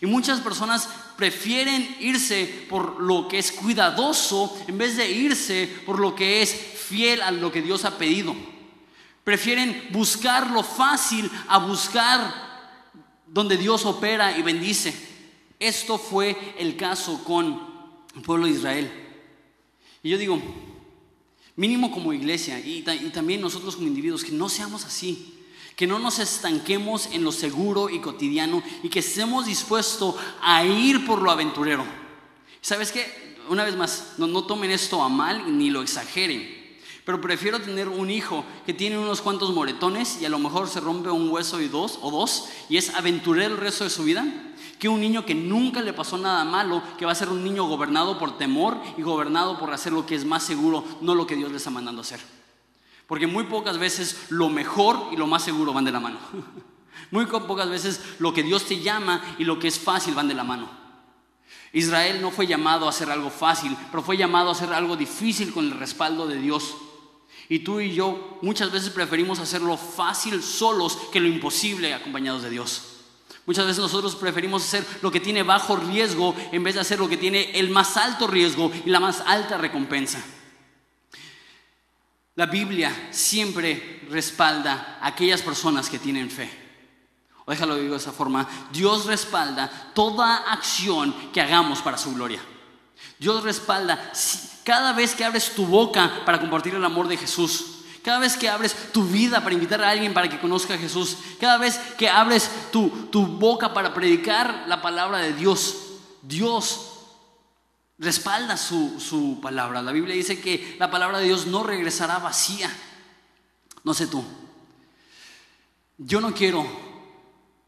Y 0.00 0.06
muchas 0.06 0.40
personas 0.40 0.88
prefieren 1.16 1.96
irse 2.00 2.66
por 2.68 3.00
lo 3.00 3.28
que 3.28 3.38
es 3.38 3.52
cuidadoso 3.52 4.56
en 4.66 4.78
vez 4.78 4.96
de 4.96 5.10
irse 5.10 5.68
por 5.86 6.00
lo 6.00 6.14
que 6.14 6.42
es 6.42 6.52
fiel 6.52 7.22
a 7.22 7.30
lo 7.30 7.52
que 7.52 7.62
Dios 7.62 7.84
ha 7.84 7.96
pedido. 7.96 8.34
Prefieren 9.22 9.88
buscar 9.90 10.50
lo 10.50 10.62
fácil 10.62 11.30
a 11.48 11.58
buscar 11.58 12.44
donde 13.26 13.56
Dios 13.56 13.86
opera 13.86 14.36
y 14.36 14.42
bendice. 14.42 14.94
Esto 15.58 15.98
fue 15.98 16.54
el 16.58 16.76
caso 16.76 17.22
con 17.24 17.60
el 18.14 18.22
pueblo 18.22 18.46
de 18.46 18.52
Israel. 18.52 18.92
Y 20.02 20.10
yo 20.10 20.18
digo, 20.18 20.40
mínimo 21.56 21.90
como 21.90 22.12
iglesia 22.12 22.58
y, 22.60 22.82
también 23.12 23.40
nosotros 23.40 23.76
como 23.76 23.88
individuos, 23.88 24.24
que 24.24 24.32
no 24.32 24.48
seamos 24.48 24.84
así. 24.84 25.30
Que 25.76 25.86
no 25.88 25.98
nos 25.98 26.20
estanquemos 26.20 27.06
en 27.06 27.24
lo 27.24 27.32
seguro 27.32 27.90
y 27.90 28.00
cotidiano 28.00 28.62
y 28.84 28.88
que 28.88 29.00
estemos 29.00 29.46
dispuestos 29.46 30.14
a 30.40 30.64
ir 30.64 31.04
por 31.04 31.20
lo 31.20 31.32
aventurero. 31.32 31.84
¿Sabes 32.60 32.92
qué? 32.92 33.34
Una 33.48 33.64
vez 33.64 33.76
más, 33.76 34.14
no, 34.16 34.28
no 34.28 34.44
tomen 34.44 34.70
esto 34.70 35.02
a 35.02 35.08
mal 35.08 35.58
ni 35.58 35.70
lo 35.70 35.82
exageren. 35.82 36.63
Pero 37.04 37.20
prefiero 37.20 37.60
tener 37.60 37.88
un 37.88 38.10
hijo 38.10 38.44
que 38.64 38.72
tiene 38.72 38.98
unos 38.98 39.20
cuantos 39.20 39.52
moretones 39.52 40.22
y 40.22 40.24
a 40.24 40.30
lo 40.30 40.38
mejor 40.38 40.68
se 40.68 40.80
rompe 40.80 41.10
un 41.10 41.28
hueso 41.28 41.60
y 41.60 41.68
dos 41.68 41.98
o 42.00 42.10
dos 42.10 42.48
y 42.70 42.78
es 42.78 42.94
aventurero 42.94 43.54
el 43.54 43.60
resto 43.60 43.84
de 43.84 43.90
su 43.90 44.04
vida 44.04 44.24
que 44.78 44.88
un 44.88 45.00
niño 45.00 45.24
que 45.24 45.34
nunca 45.34 45.80
le 45.80 45.92
pasó 45.92 46.18
nada 46.18 46.44
malo, 46.44 46.82
que 46.98 47.06
va 47.06 47.12
a 47.12 47.14
ser 47.14 47.28
un 47.28 47.44
niño 47.44 47.64
gobernado 47.64 48.18
por 48.18 48.36
temor 48.36 48.78
y 48.96 49.02
gobernado 49.02 49.58
por 49.58 49.72
hacer 49.72 49.92
lo 49.92 50.04
que 50.04 50.14
es 50.14 50.24
más 50.24 50.42
seguro, 50.42 50.84
no 51.00 51.14
lo 51.14 51.26
que 51.26 51.36
Dios 51.36 51.50
le 51.50 51.58
está 51.58 51.70
mandando 51.70 52.02
hacer. 52.02 52.20
Porque 53.06 53.26
muy 53.26 53.44
pocas 53.44 53.78
veces 53.78 54.26
lo 54.30 54.48
mejor 54.48 55.08
y 55.12 55.16
lo 55.16 55.26
más 55.26 55.42
seguro 55.42 55.72
van 55.72 55.84
de 55.84 55.92
la 55.92 56.00
mano. 56.00 56.18
Muy 57.10 57.26
pocas 57.26 57.68
veces 57.68 58.00
lo 58.18 58.32
que 58.32 58.42
Dios 58.42 58.64
te 58.64 58.80
llama 58.80 59.22
y 59.38 59.44
lo 59.44 59.58
que 59.58 59.68
es 59.68 59.78
fácil 59.78 60.14
van 60.14 60.28
de 60.28 60.34
la 60.34 60.42
mano. 60.42 60.68
Israel 61.72 62.20
no 62.20 62.30
fue 62.30 62.46
llamado 62.46 62.86
a 62.86 62.90
hacer 62.90 63.10
algo 63.10 63.30
fácil, 63.30 63.76
pero 63.90 64.02
fue 64.02 64.16
llamado 64.16 64.48
a 64.48 64.52
hacer 64.52 64.72
algo 64.72 64.96
difícil 64.96 65.52
con 65.52 65.64
el 65.64 65.72
respaldo 65.72 66.26
de 66.26 66.38
Dios. 66.38 66.76
Y 67.48 67.60
tú 67.60 67.80
y 67.80 67.94
yo 67.94 68.38
muchas 68.42 68.72
veces 68.72 68.90
preferimos 68.90 69.38
hacerlo 69.38 69.76
fácil 69.76 70.42
solos 70.42 70.96
que 71.12 71.20
lo 71.20 71.28
imposible 71.28 71.92
acompañados 71.92 72.42
de 72.42 72.50
Dios. 72.50 72.82
Muchas 73.46 73.66
veces 73.66 73.82
nosotros 73.82 74.16
preferimos 74.16 74.64
hacer 74.64 74.86
lo 75.02 75.10
que 75.10 75.20
tiene 75.20 75.42
bajo 75.42 75.76
riesgo 75.76 76.34
en 76.50 76.64
vez 76.64 76.74
de 76.74 76.80
hacer 76.80 76.98
lo 76.98 77.08
que 77.08 77.18
tiene 77.18 77.50
el 77.58 77.68
más 77.68 77.96
alto 77.96 78.26
riesgo 78.26 78.72
y 78.86 78.90
la 78.90 79.00
más 79.00 79.22
alta 79.26 79.58
recompensa. 79.58 80.22
La 82.36 82.46
Biblia 82.46 83.08
siempre 83.10 84.00
respalda 84.08 84.98
a 85.00 85.08
aquellas 85.08 85.42
personas 85.42 85.90
que 85.90 85.98
tienen 85.98 86.30
fe. 86.30 86.50
O 87.44 87.50
déjalo 87.50 87.76
digo 87.76 87.92
de 87.92 87.98
esa 87.98 88.12
forma, 88.12 88.48
Dios 88.72 89.04
respalda 89.04 89.92
toda 89.94 90.50
acción 90.50 91.14
que 91.32 91.42
hagamos 91.42 91.80
para 91.82 91.98
su 91.98 92.14
gloria. 92.14 92.40
Dios 93.18 93.42
respalda 93.42 94.12
cada 94.64 94.92
vez 94.92 95.14
que 95.14 95.24
abres 95.24 95.54
tu 95.54 95.66
boca 95.66 96.22
para 96.24 96.40
compartir 96.40 96.74
el 96.74 96.84
amor 96.84 97.06
de 97.06 97.16
Jesús. 97.16 97.66
Cada 98.02 98.18
vez 98.18 98.36
que 98.36 98.48
abres 98.48 98.92
tu 98.92 99.04
vida 99.04 99.42
para 99.42 99.54
invitar 99.54 99.82
a 99.82 99.90
alguien 99.90 100.12
para 100.12 100.28
que 100.28 100.38
conozca 100.38 100.74
a 100.74 100.78
Jesús. 100.78 101.16
Cada 101.40 101.58
vez 101.58 101.78
que 101.96 102.08
abres 102.08 102.50
tu, 102.70 102.88
tu 103.10 103.26
boca 103.26 103.72
para 103.72 103.94
predicar 103.94 104.64
la 104.66 104.82
palabra 104.82 105.18
de 105.18 105.32
Dios. 105.32 105.76
Dios 106.20 106.90
respalda 107.98 108.56
su, 108.56 109.00
su 109.00 109.38
palabra. 109.40 109.80
La 109.80 109.92
Biblia 109.92 110.14
dice 110.14 110.40
que 110.40 110.76
la 110.78 110.90
palabra 110.90 111.18
de 111.18 111.26
Dios 111.26 111.46
no 111.46 111.62
regresará 111.62 112.18
vacía. 112.18 112.70
No 113.84 113.94
sé 113.94 114.06
tú. 114.06 114.24
Yo 115.96 116.20
no 116.20 116.34
quiero 116.34 116.66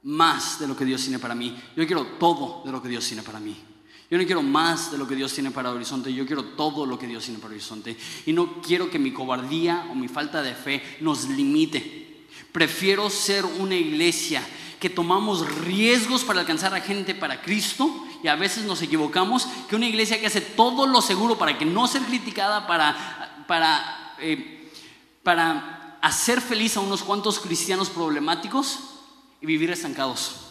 más 0.02 0.58
de 0.58 0.66
lo 0.66 0.76
que 0.76 0.84
Dios 0.84 1.02
tiene 1.02 1.18
para 1.18 1.34
mí. 1.34 1.58
Yo 1.76 1.86
quiero 1.86 2.06
todo 2.18 2.62
de 2.64 2.72
lo 2.72 2.82
que 2.82 2.88
Dios 2.88 3.06
tiene 3.06 3.22
para 3.22 3.40
mí. 3.40 3.56
Yo 4.08 4.18
no 4.18 4.24
quiero 4.24 4.42
más 4.42 4.92
de 4.92 4.98
lo 4.98 5.08
que 5.08 5.16
Dios 5.16 5.32
tiene 5.32 5.50
para 5.50 5.72
Horizonte, 5.72 6.14
yo 6.14 6.26
quiero 6.26 6.44
todo 6.44 6.86
lo 6.86 6.96
que 6.96 7.08
Dios 7.08 7.24
tiene 7.24 7.40
para 7.40 7.52
Horizonte. 7.52 7.96
Y 8.24 8.32
no 8.32 8.62
quiero 8.62 8.88
que 8.88 9.00
mi 9.00 9.12
cobardía 9.12 9.88
o 9.90 9.94
mi 9.96 10.06
falta 10.06 10.42
de 10.42 10.54
fe 10.54 10.98
nos 11.00 11.28
limite. 11.28 12.26
Prefiero 12.52 13.10
ser 13.10 13.44
una 13.44 13.74
iglesia 13.74 14.46
que 14.78 14.90
tomamos 14.90 15.48
riesgos 15.64 16.22
para 16.22 16.40
alcanzar 16.40 16.72
a 16.74 16.80
gente 16.80 17.14
para 17.14 17.42
Cristo 17.42 18.06
y 18.22 18.28
a 18.28 18.36
veces 18.36 18.64
nos 18.64 18.80
equivocamos, 18.82 19.48
que 19.68 19.76
una 19.76 19.86
iglesia 19.86 20.20
que 20.20 20.26
hace 20.26 20.40
todo 20.40 20.86
lo 20.86 21.00
seguro 21.00 21.36
para 21.36 21.58
que 21.58 21.64
no 21.64 21.88
ser 21.88 22.02
criticada, 22.02 22.66
para, 22.66 23.44
para, 23.48 24.14
eh, 24.20 24.70
para 25.22 25.98
hacer 26.00 26.40
feliz 26.40 26.76
a 26.76 26.80
unos 26.80 27.02
cuantos 27.02 27.40
cristianos 27.40 27.90
problemáticos 27.90 28.78
y 29.40 29.46
vivir 29.46 29.70
estancados. 29.70 30.45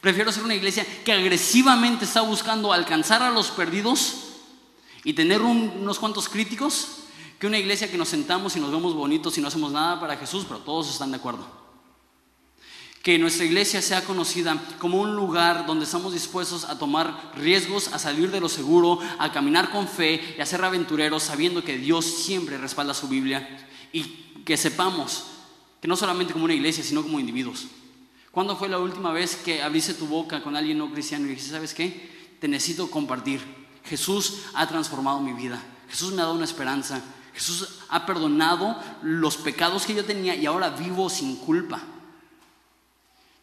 Prefiero 0.00 0.30
ser 0.30 0.44
una 0.44 0.54
iglesia 0.54 0.86
que 1.04 1.12
agresivamente 1.12 2.04
está 2.04 2.20
buscando 2.20 2.72
alcanzar 2.72 3.22
a 3.22 3.30
los 3.30 3.50
perdidos 3.50 4.28
y 5.04 5.12
tener 5.12 5.42
unos 5.42 5.98
cuantos 5.98 6.28
críticos 6.28 6.98
que 7.38 7.46
una 7.46 7.58
iglesia 7.58 7.90
que 7.90 7.98
nos 7.98 8.08
sentamos 8.08 8.56
y 8.56 8.60
nos 8.60 8.70
vemos 8.70 8.94
bonitos 8.94 9.38
y 9.38 9.40
no 9.40 9.48
hacemos 9.48 9.70
nada 9.72 10.00
para 10.00 10.16
Jesús, 10.16 10.44
pero 10.46 10.60
todos 10.60 10.90
están 10.90 11.10
de 11.10 11.18
acuerdo. 11.18 11.46
Que 13.02 13.18
nuestra 13.18 13.44
iglesia 13.44 13.80
sea 13.80 14.04
conocida 14.04 14.60
como 14.78 15.00
un 15.00 15.14
lugar 15.14 15.64
donde 15.66 15.84
estamos 15.84 16.12
dispuestos 16.12 16.64
a 16.64 16.78
tomar 16.78 17.32
riesgos, 17.36 17.88
a 17.92 17.98
salir 17.98 18.30
de 18.30 18.40
lo 18.40 18.48
seguro, 18.48 18.98
a 19.18 19.32
caminar 19.32 19.70
con 19.70 19.86
fe 19.86 20.34
y 20.36 20.40
a 20.40 20.46
ser 20.46 20.64
aventureros 20.64 21.22
sabiendo 21.22 21.62
que 21.62 21.78
Dios 21.78 22.04
siempre 22.04 22.58
respalda 22.58 22.92
su 22.92 23.08
Biblia 23.08 23.66
y 23.92 24.02
que 24.44 24.56
sepamos 24.56 25.24
que 25.80 25.86
no 25.86 25.96
solamente 25.96 26.32
como 26.32 26.44
una 26.44 26.54
iglesia, 26.54 26.82
sino 26.82 27.02
como 27.02 27.20
individuos. 27.20 27.66
¿Cuándo 28.30 28.56
fue 28.56 28.68
la 28.68 28.78
última 28.78 29.12
vez 29.12 29.36
que 29.36 29.62
abriste 29.62 29.94
tu 29.94 30.06
boca 30.06 30.42
con 30.42 30.54
alguien 30.56 30.78
no 30.78 30.92
cristiano 30.92 31.26
y 31.26 31.30
dijiste, 31.30 31.50
¿sabes 31.50 31.74
qué? 31.74 32.36
Te 32.40 32.48
necesito 32.48 32.90
compartir. 32.90 33.40
Jesús 33.84 34.42
ha 34.54 34.66
transformado 34.66 35.20
mi 35.20 35.32
vida. 35.32 35.62
Jesús 35.88 36.12
me 36.12 36.20
ha 36.20 36.24
dado 36.24 36.36
una 36.36 36.44
esperanza. 36.44 37.02
Jesús 37.32 37.80
ha 37.88 38.04
perdonado 38.04 38.76
los 39.02 39.36
pecados 39.36 39.86
que 39.86 39.94
yo 39.94 40.04
tenía 40.04 40.34
y 40.34 40.44
ahora 40.44 40.70
vivo 40.70 41.08
sin 41.08 41.36
culpa. 41.36 41.82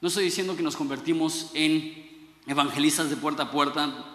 No 0.02 0.10
estoy 0.10 0.26
diciendo 0.26 0.56
que 0.56 0.62
nos 0.62 0.76
convertimos 0.76 1.50
en 1.54 2.30
evangelistas 2.46 3.10
de 3.10 3.16
puerta 3.16 3.44
a 3.44 3.52
puerta. 3.52 4.06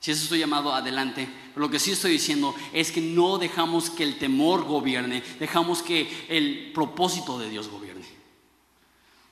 Si 0.00 0.10
eso 0.10 0.24
estoy 0.24 0.40
llamado, 0.40 0.74
adelante. 0.74 1.28
Lo 1.54 1.70
que 1.70 1.78
sí 1.78 1.92
estoy 1.92 2.12
diciendo 2.12 2.54
es 2.72 2.90
que 2.90 3.00
no 3.00 3.38
dejamos 3.38 3.90
que 3.90 4.02
el 4.02 4.18
temor 4.18 4.64
gobierne, 4.64 5.22
dejamos 5.38 5.82
que 5.82 6.26
el 6.28 6.72
propósito 6.72 7.38
de 7.38 7.48
Dios 7.48 7.68
gobierne. 7.68 8.06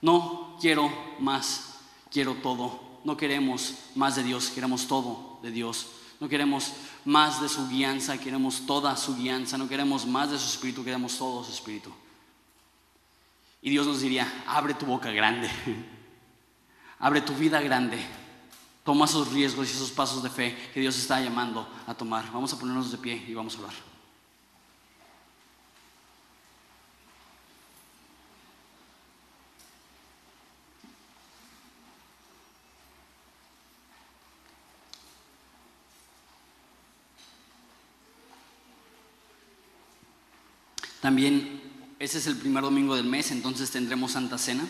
No 0.02 0.51
quiero 0.62 0.92
más, 1.18 1.74
quiero 2.10 2.34
todo. 2.36 2.80
No 3.04 3.16
queremos 3.16 3.74
más 3.96 4.14
de 4.14 4.22
Dios, 4.22 4.50
queremos 4.50 4.86
todo 4.86 5.40
de 5.42 5.50
Dios. 5.50 5.88
No 6.20 6.28
queremos 6.28 6.72
más 7.04 7.42
de 7.42 7.48
su 7.48 7.68
guianza, 7.68 8.16
queremos 8.16 8.64
toda 8.64 8.96
su 8.96 9.16
guianza. 9.16 9.58
No 9.58 9.68
queremos 9.68 10.06
más 10.06 10.30
de 10.30 10.38
su 10.38 10.46
espíritu, 10.46 10.84
queremos 10.84 11.18
todo 11.18 11.42
su 11.42 11.50
espíritu. 11.50 11.90
Y 13.60 13.70
Dios 13.70 13.88
nos 13.88 14.00
diría, 14.00 14.44
abre 14.46 14.74
tu 14.74 14.86
boca 14.86 15.10
grande, 15.10 15.50
abre 17.00 17.20
tu 17.20 17.34
vida 17.34 17.60
grande, 17.60 17.98
toma 18.84 19.06
esos 19.06 19.32
riesgos 19.32 19.68
y 19.68 19.72
esos 19.72 19.90
pasos 19.90 20.22
de 20.22 20.30
fe 20.30 20.56
que 20.72 20.80
Dios 20.80 20.96
está 20.96 21.20
llamando 21.20 21.68
a 21.88 21.94
tomar. 21.94 22.30
Vamos 22.32 22.52
a 22.52 22.58
ponernos 22.58 22.92
de 22.92 22.98
pie 22.98 23.24
y 23.26 23.34
vamos 23.34 23.54
a 23.56 23.58
hablar. 23.58 23.91
También 41.02 41.60
ese 41.98 42.18
es 42.18 42.28
el 42.28 42.36
primer 42.36 42.62
domingo 42.62 42.94
del 42.94 43.06
mes, 43.06 43.32
entonces 43.32 43.72
tendremos 43.72 44.12
Santa 44.12 44.38
Cena. 44.38 44.64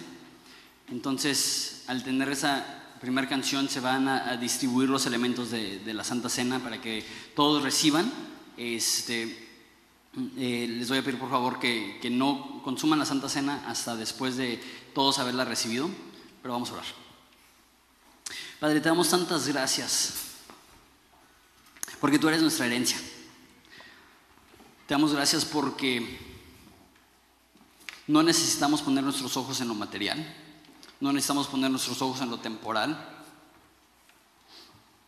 Entonces, 0.89 1.85
al 1.89 2.03
tener 2.03 2.31
esa 2.31 2.65
primera 3.03 3.29
canción, 3.29 3.69
se 3.69 3.81
van 3.81 4.09
a, 4.09 4.39
distribuir 4.39 4.89
los 4.89 5.05
elementos 5.05 5.51
de, 5.51 5.83
la 5.93 6.03
Santa 6.05 6.31
Cena 6.31 6.59
para 6.59 6.81
que 6.81 7.05
todos 7.37 7.63
reciban. 7.63 8.11
Este, 8.57 9.47
eh, 10.39 10.67
les 10.71 10.89
voy 10.89 10.99
a 10.99 11.05
pedir 11.05 11.19
por 11.19 11.29
favor 11.29 11.61
que, 11.61 11.99
que 12.01 12.09
no 12.09 12.63
consuman 12.65 12.99
la 12.99 13.05
Santa 13.05 13.29
Cena 13.29 13.65
hasta 13.69 13.95
después 13.95 14.39
de 14.39 14.59
todos 14.95 15.19
haberla 15.19 15.45
recibido, 15.45 15.91
pero 16.41 16.55
vamos 16.55 16.71
a 16.71 16.75
orar. 16.75 16.87
Padre, 18.59 18.81
te 18.81 18.89
damos 18.89 19.11
tantas 19.11 19.47
gracias 19.49 20.15
porque 22.01 22.19
tú 22.19 22.29
eres 22.29 22.41
nuestra 22.41 22.65
herencia. 22.65 22.99
Te 24.87 24.95
damos 24.95 25.15
gracias 25.15 25.45
porque 25.45 26.19
no 28.09 28.23
necesitamos 28.23 28.83
poner 28.83 29.05
nuestros 29.05 29.37
ojos 29.37 29.61
en 29.61 29.69
lo 29.69 29.75
material, 29.75 30.19
no 31.01 31.13
necesitamos 31.13 31.47
poner 31.47 31.71
nuestros 31.71 32.03
ojos 32.03 32.21
en 32.21 32.31
lo 32.31 32.41
temporal. 32.41 33.09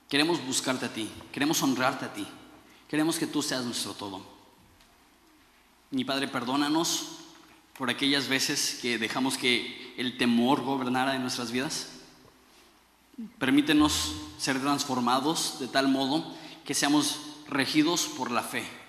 Queremos 0.08 0.44
buscarte 0.46 0.86
a 0.86 0.92
ti, 0.92 1.10
queremos 1.32 1.60
honrarte 1.62 2.04
a 2.04 2.12
ti, 2.12 2.24
queremos 2.88 3.18
que 3.18 3.26
tú 3.26 3.42
seas 3.42 3.64
nuestro 3.64 3.94
todo. 3.94 4.24
Mi 5.90 6.04
Padre, 6.04 6.28
perdónanos 6.28 7.08
por 7.76 7.90
aquellas 7.90 8.28
veces 8.28 8.78
que 8.80 8.96
dejamos 8.96 9.36
que 9.36 9.92
el 9.96 10.16
temor 10.16 10.62
gobernara 10.62 11.16
en 11.16 11.22
nuestras 11.22 11.50
vidas. 11.50 11.88
Permítenos 13.38 14.12
ser 14.38 14.60
transformados 14.60 15.58
de 15.58 15.66
tal 15.66 15.88
modo 15.88 16.32
que 16.64 16.74
seamos 16.74 17.18
regidos 17.48 18.06
por 18.06 18.30
la 18.30 18.42
fe 18.42 18.83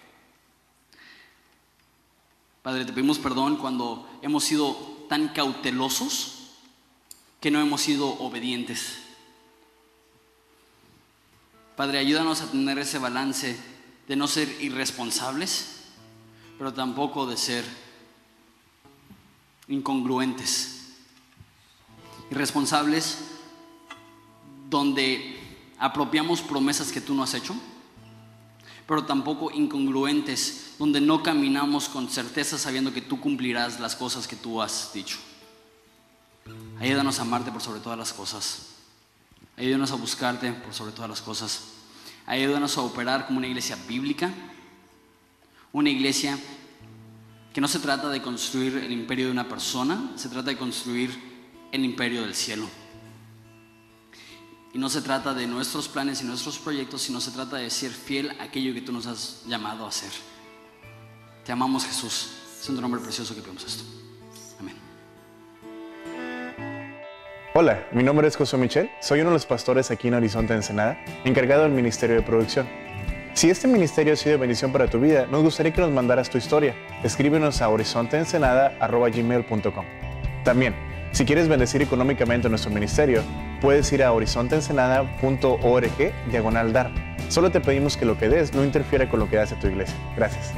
Padre, 2.65 2.83
te 2.83 2.93
pedimos 2.93 3.19
perdón 3.19 3.57
cuando 3.57 4.09
hemos 4.23 4.43
sido 4.43 4.73
tan 5.07 5.27
cautelosos 5.27 6.47
que 7.39 7.51
no 7.51 7.61
hemos 7.61 7.79
sido 7.79 8.07
obedientes. 8.17 9.03
Padre, 11.75 11.99
ayúdanos 11.99 12.41
a 12.41 12.49
tener 12.49 12.79
ese 12.79 12.97
balance 12.97 13.55
de 14.07 14.15
no 14.15 14.27
ser 14.27 14.49
irresponsables, 14.63 15.83
pero 16.57 16.73
tampoco 16.73 17.27
de 17.27 17.37
ser 17.37 17.63
incongruentes. 19.67 20.95
Irresponsables 22.31 23.19
donde 24.71 25.39
apropiamos 25.77 26.41
promesas 26.41 26.91
que 26.91 27.01
tú 27.01 27.13
no 27.13 27.21
has 27.21 27.35
hecho, 27.35 27.55
pero 28.87 29.05
tampoco 29.05 29.51
incongruentes 29.51 30.75
donde 30.77 31.01
no 31.01 31.23
caminamos 31.23 31.89
con 31.89 32.09
certeza 32.09 32.57
sabiendo 32.57 32.93
que 32.93 33.01
tú 33.01 33.19
cumplirás 33.19 33.79
las 33.79 33.95
cosas 33.95 34.27
que 34.27 34.35
tú 34.35 34.61
has 34.61 34.91
dicho. 34.93 35.17
Ayúdanos 36.79 37.19
a 37.19 37.23
amarte 37.23 37.51
por 37.51 37.61
sobre 37.61 37.79
todas 37.79 37.97
las 37.97 38.13
cosas. 38.13 38.67
Ayúdanos 39.57 39.91
a 39.91 39.95
buscarte 39.95 40.51
por 40.51 40.73
sobre 40.73 40.91
todas 40.91 41.09
las 41.09 41.21
cosas. 41.21 41.61
Ayúdanos 42.27 42.77
a 42.77 42.81
operar 42.81 43.25
como 43.25 43.39
una 43.39 43.47
iglesia 43.47 43.77
bíblica, 43.87 44.31
una 45.71 45.89
iglesia 45.89 46.37
que 47.53 47.61
no 47.61 47.67
se 47.67 47.79
trata 47.79 48.09
de 48.09 48.21
construir 48.21 48.77
el 48.77 48.91
imperio 48.91 49.27
de 49.27 49.31
una 49.31 49.47
persona, 49.47 50.11
se 50.15 50.29
trata 50.29 50.49
de 50.49 50.57
construir 50.57 51.17
el 51.71 51.85
imperio 51.85 52.21
del 52.21 52.35
cielo. 52.35 52.67
Y 54.75 54.77
no 54.77 54.89
se 54.89 55.01
trata 55.01 55.33
de 55.33 55.47
nuestros 55.47 55.87
planes 55.87 56.21
y 56.21 56.25
nuestros 56.25 56.59
proyectos, 56.59 57.03
sino 57.03 57.21
se 57.21 57.31
trata 57.31 57.55
de 57.55 57.69
ser 57.69 57.91
fiel 57.91 58.31
a 58.41 58.43
aquello 58.43 58.73
que 58.73 58.81
tú 58.81 58.91
nos 58.91 59.07
has 59.07 59.41
llamado 59.47 59.85
a 59.85 59.87
hacer. 59.87 60.11
Te 61.45 61.53
amamos 61.53 61.85
Jesús. 61.85 62.31
Es 62.59 62.67
un 62.67 62.81
nombre 62.81 62.99
precioso 62.99 63.33
que 63.33 63.41
pedimos 63.41 63.63
esto. 63.63 63.85
Amén. 64.59 64.75
Hola, 67.53 67.87
mi 67.93 68.03
nombre 68.03 68.27
es 68.27 68.35
José 68.35 68.57
Michel, 68.57 68.91
soy 69.01 69.21
uno 69.21 69.29
de 69.29 69.35
los 69.35 69.45
pastores 69.45 69.91
aquí 69.91 70.09
en 70.09 70.15
Horizonte 70.15 70.53
Ensenada, 70.53 70.97
encargado 71.23 71.63
del 71.63 71.71
Ministerio 71.71 72.17
de 72.17 72.23
Producción. 72.23 72.67
Si 73.33 73.49
este 73.49 73.69
ministerio 73.69 74.11
ha 74.11 74.17
sido 74.17 74.37
bendición 74.37 74.73
para 74.73 74.89
tu 74.89 74.99
vida, 74.99 75.25
nos 75.27 75.41
gustaría 75.41 75.71
que 75.71 75.79
nos 75.79 75.91
mandaras 75.91 76.29
tu 76.29 76.37
historia. 76.37 76.75
Escríbenos 77.01 77.61
a 77.61 77.69
horizonteensenada.gmail.com 77.69 79.85
También, 80.43 80.75
si 81.15 81.23
quieres 81.23 81.47
bendecir 81.47 81.81
económicamente 81.81 82.49
nuestro 82.49 82.71
ministerio, 82.71 83.23
puedes 83.61 83.89
ir 83.93 84.03
a 84.03 84.11
horizonteensenada.org 84.11 86.13
diagonal 86.29 86.73
dar. 86.73 86.91
Solo 87.29 87.51
te 87.51 87.61
pedimos 87.61 87.95
que 87.95 88.03
lo 88.03 88.17
que 88.17 88.27
des 88.27 88.53
no 88.53 88.65
interfiera 88.65 89.07
con 89.07 89.21
lo 89.21 89.29
que 89.29 89.39
hace 89.39 89.55
tu 89.55 89.67
iglesia. 89.67 89.95
Gracias. 90.17 90.51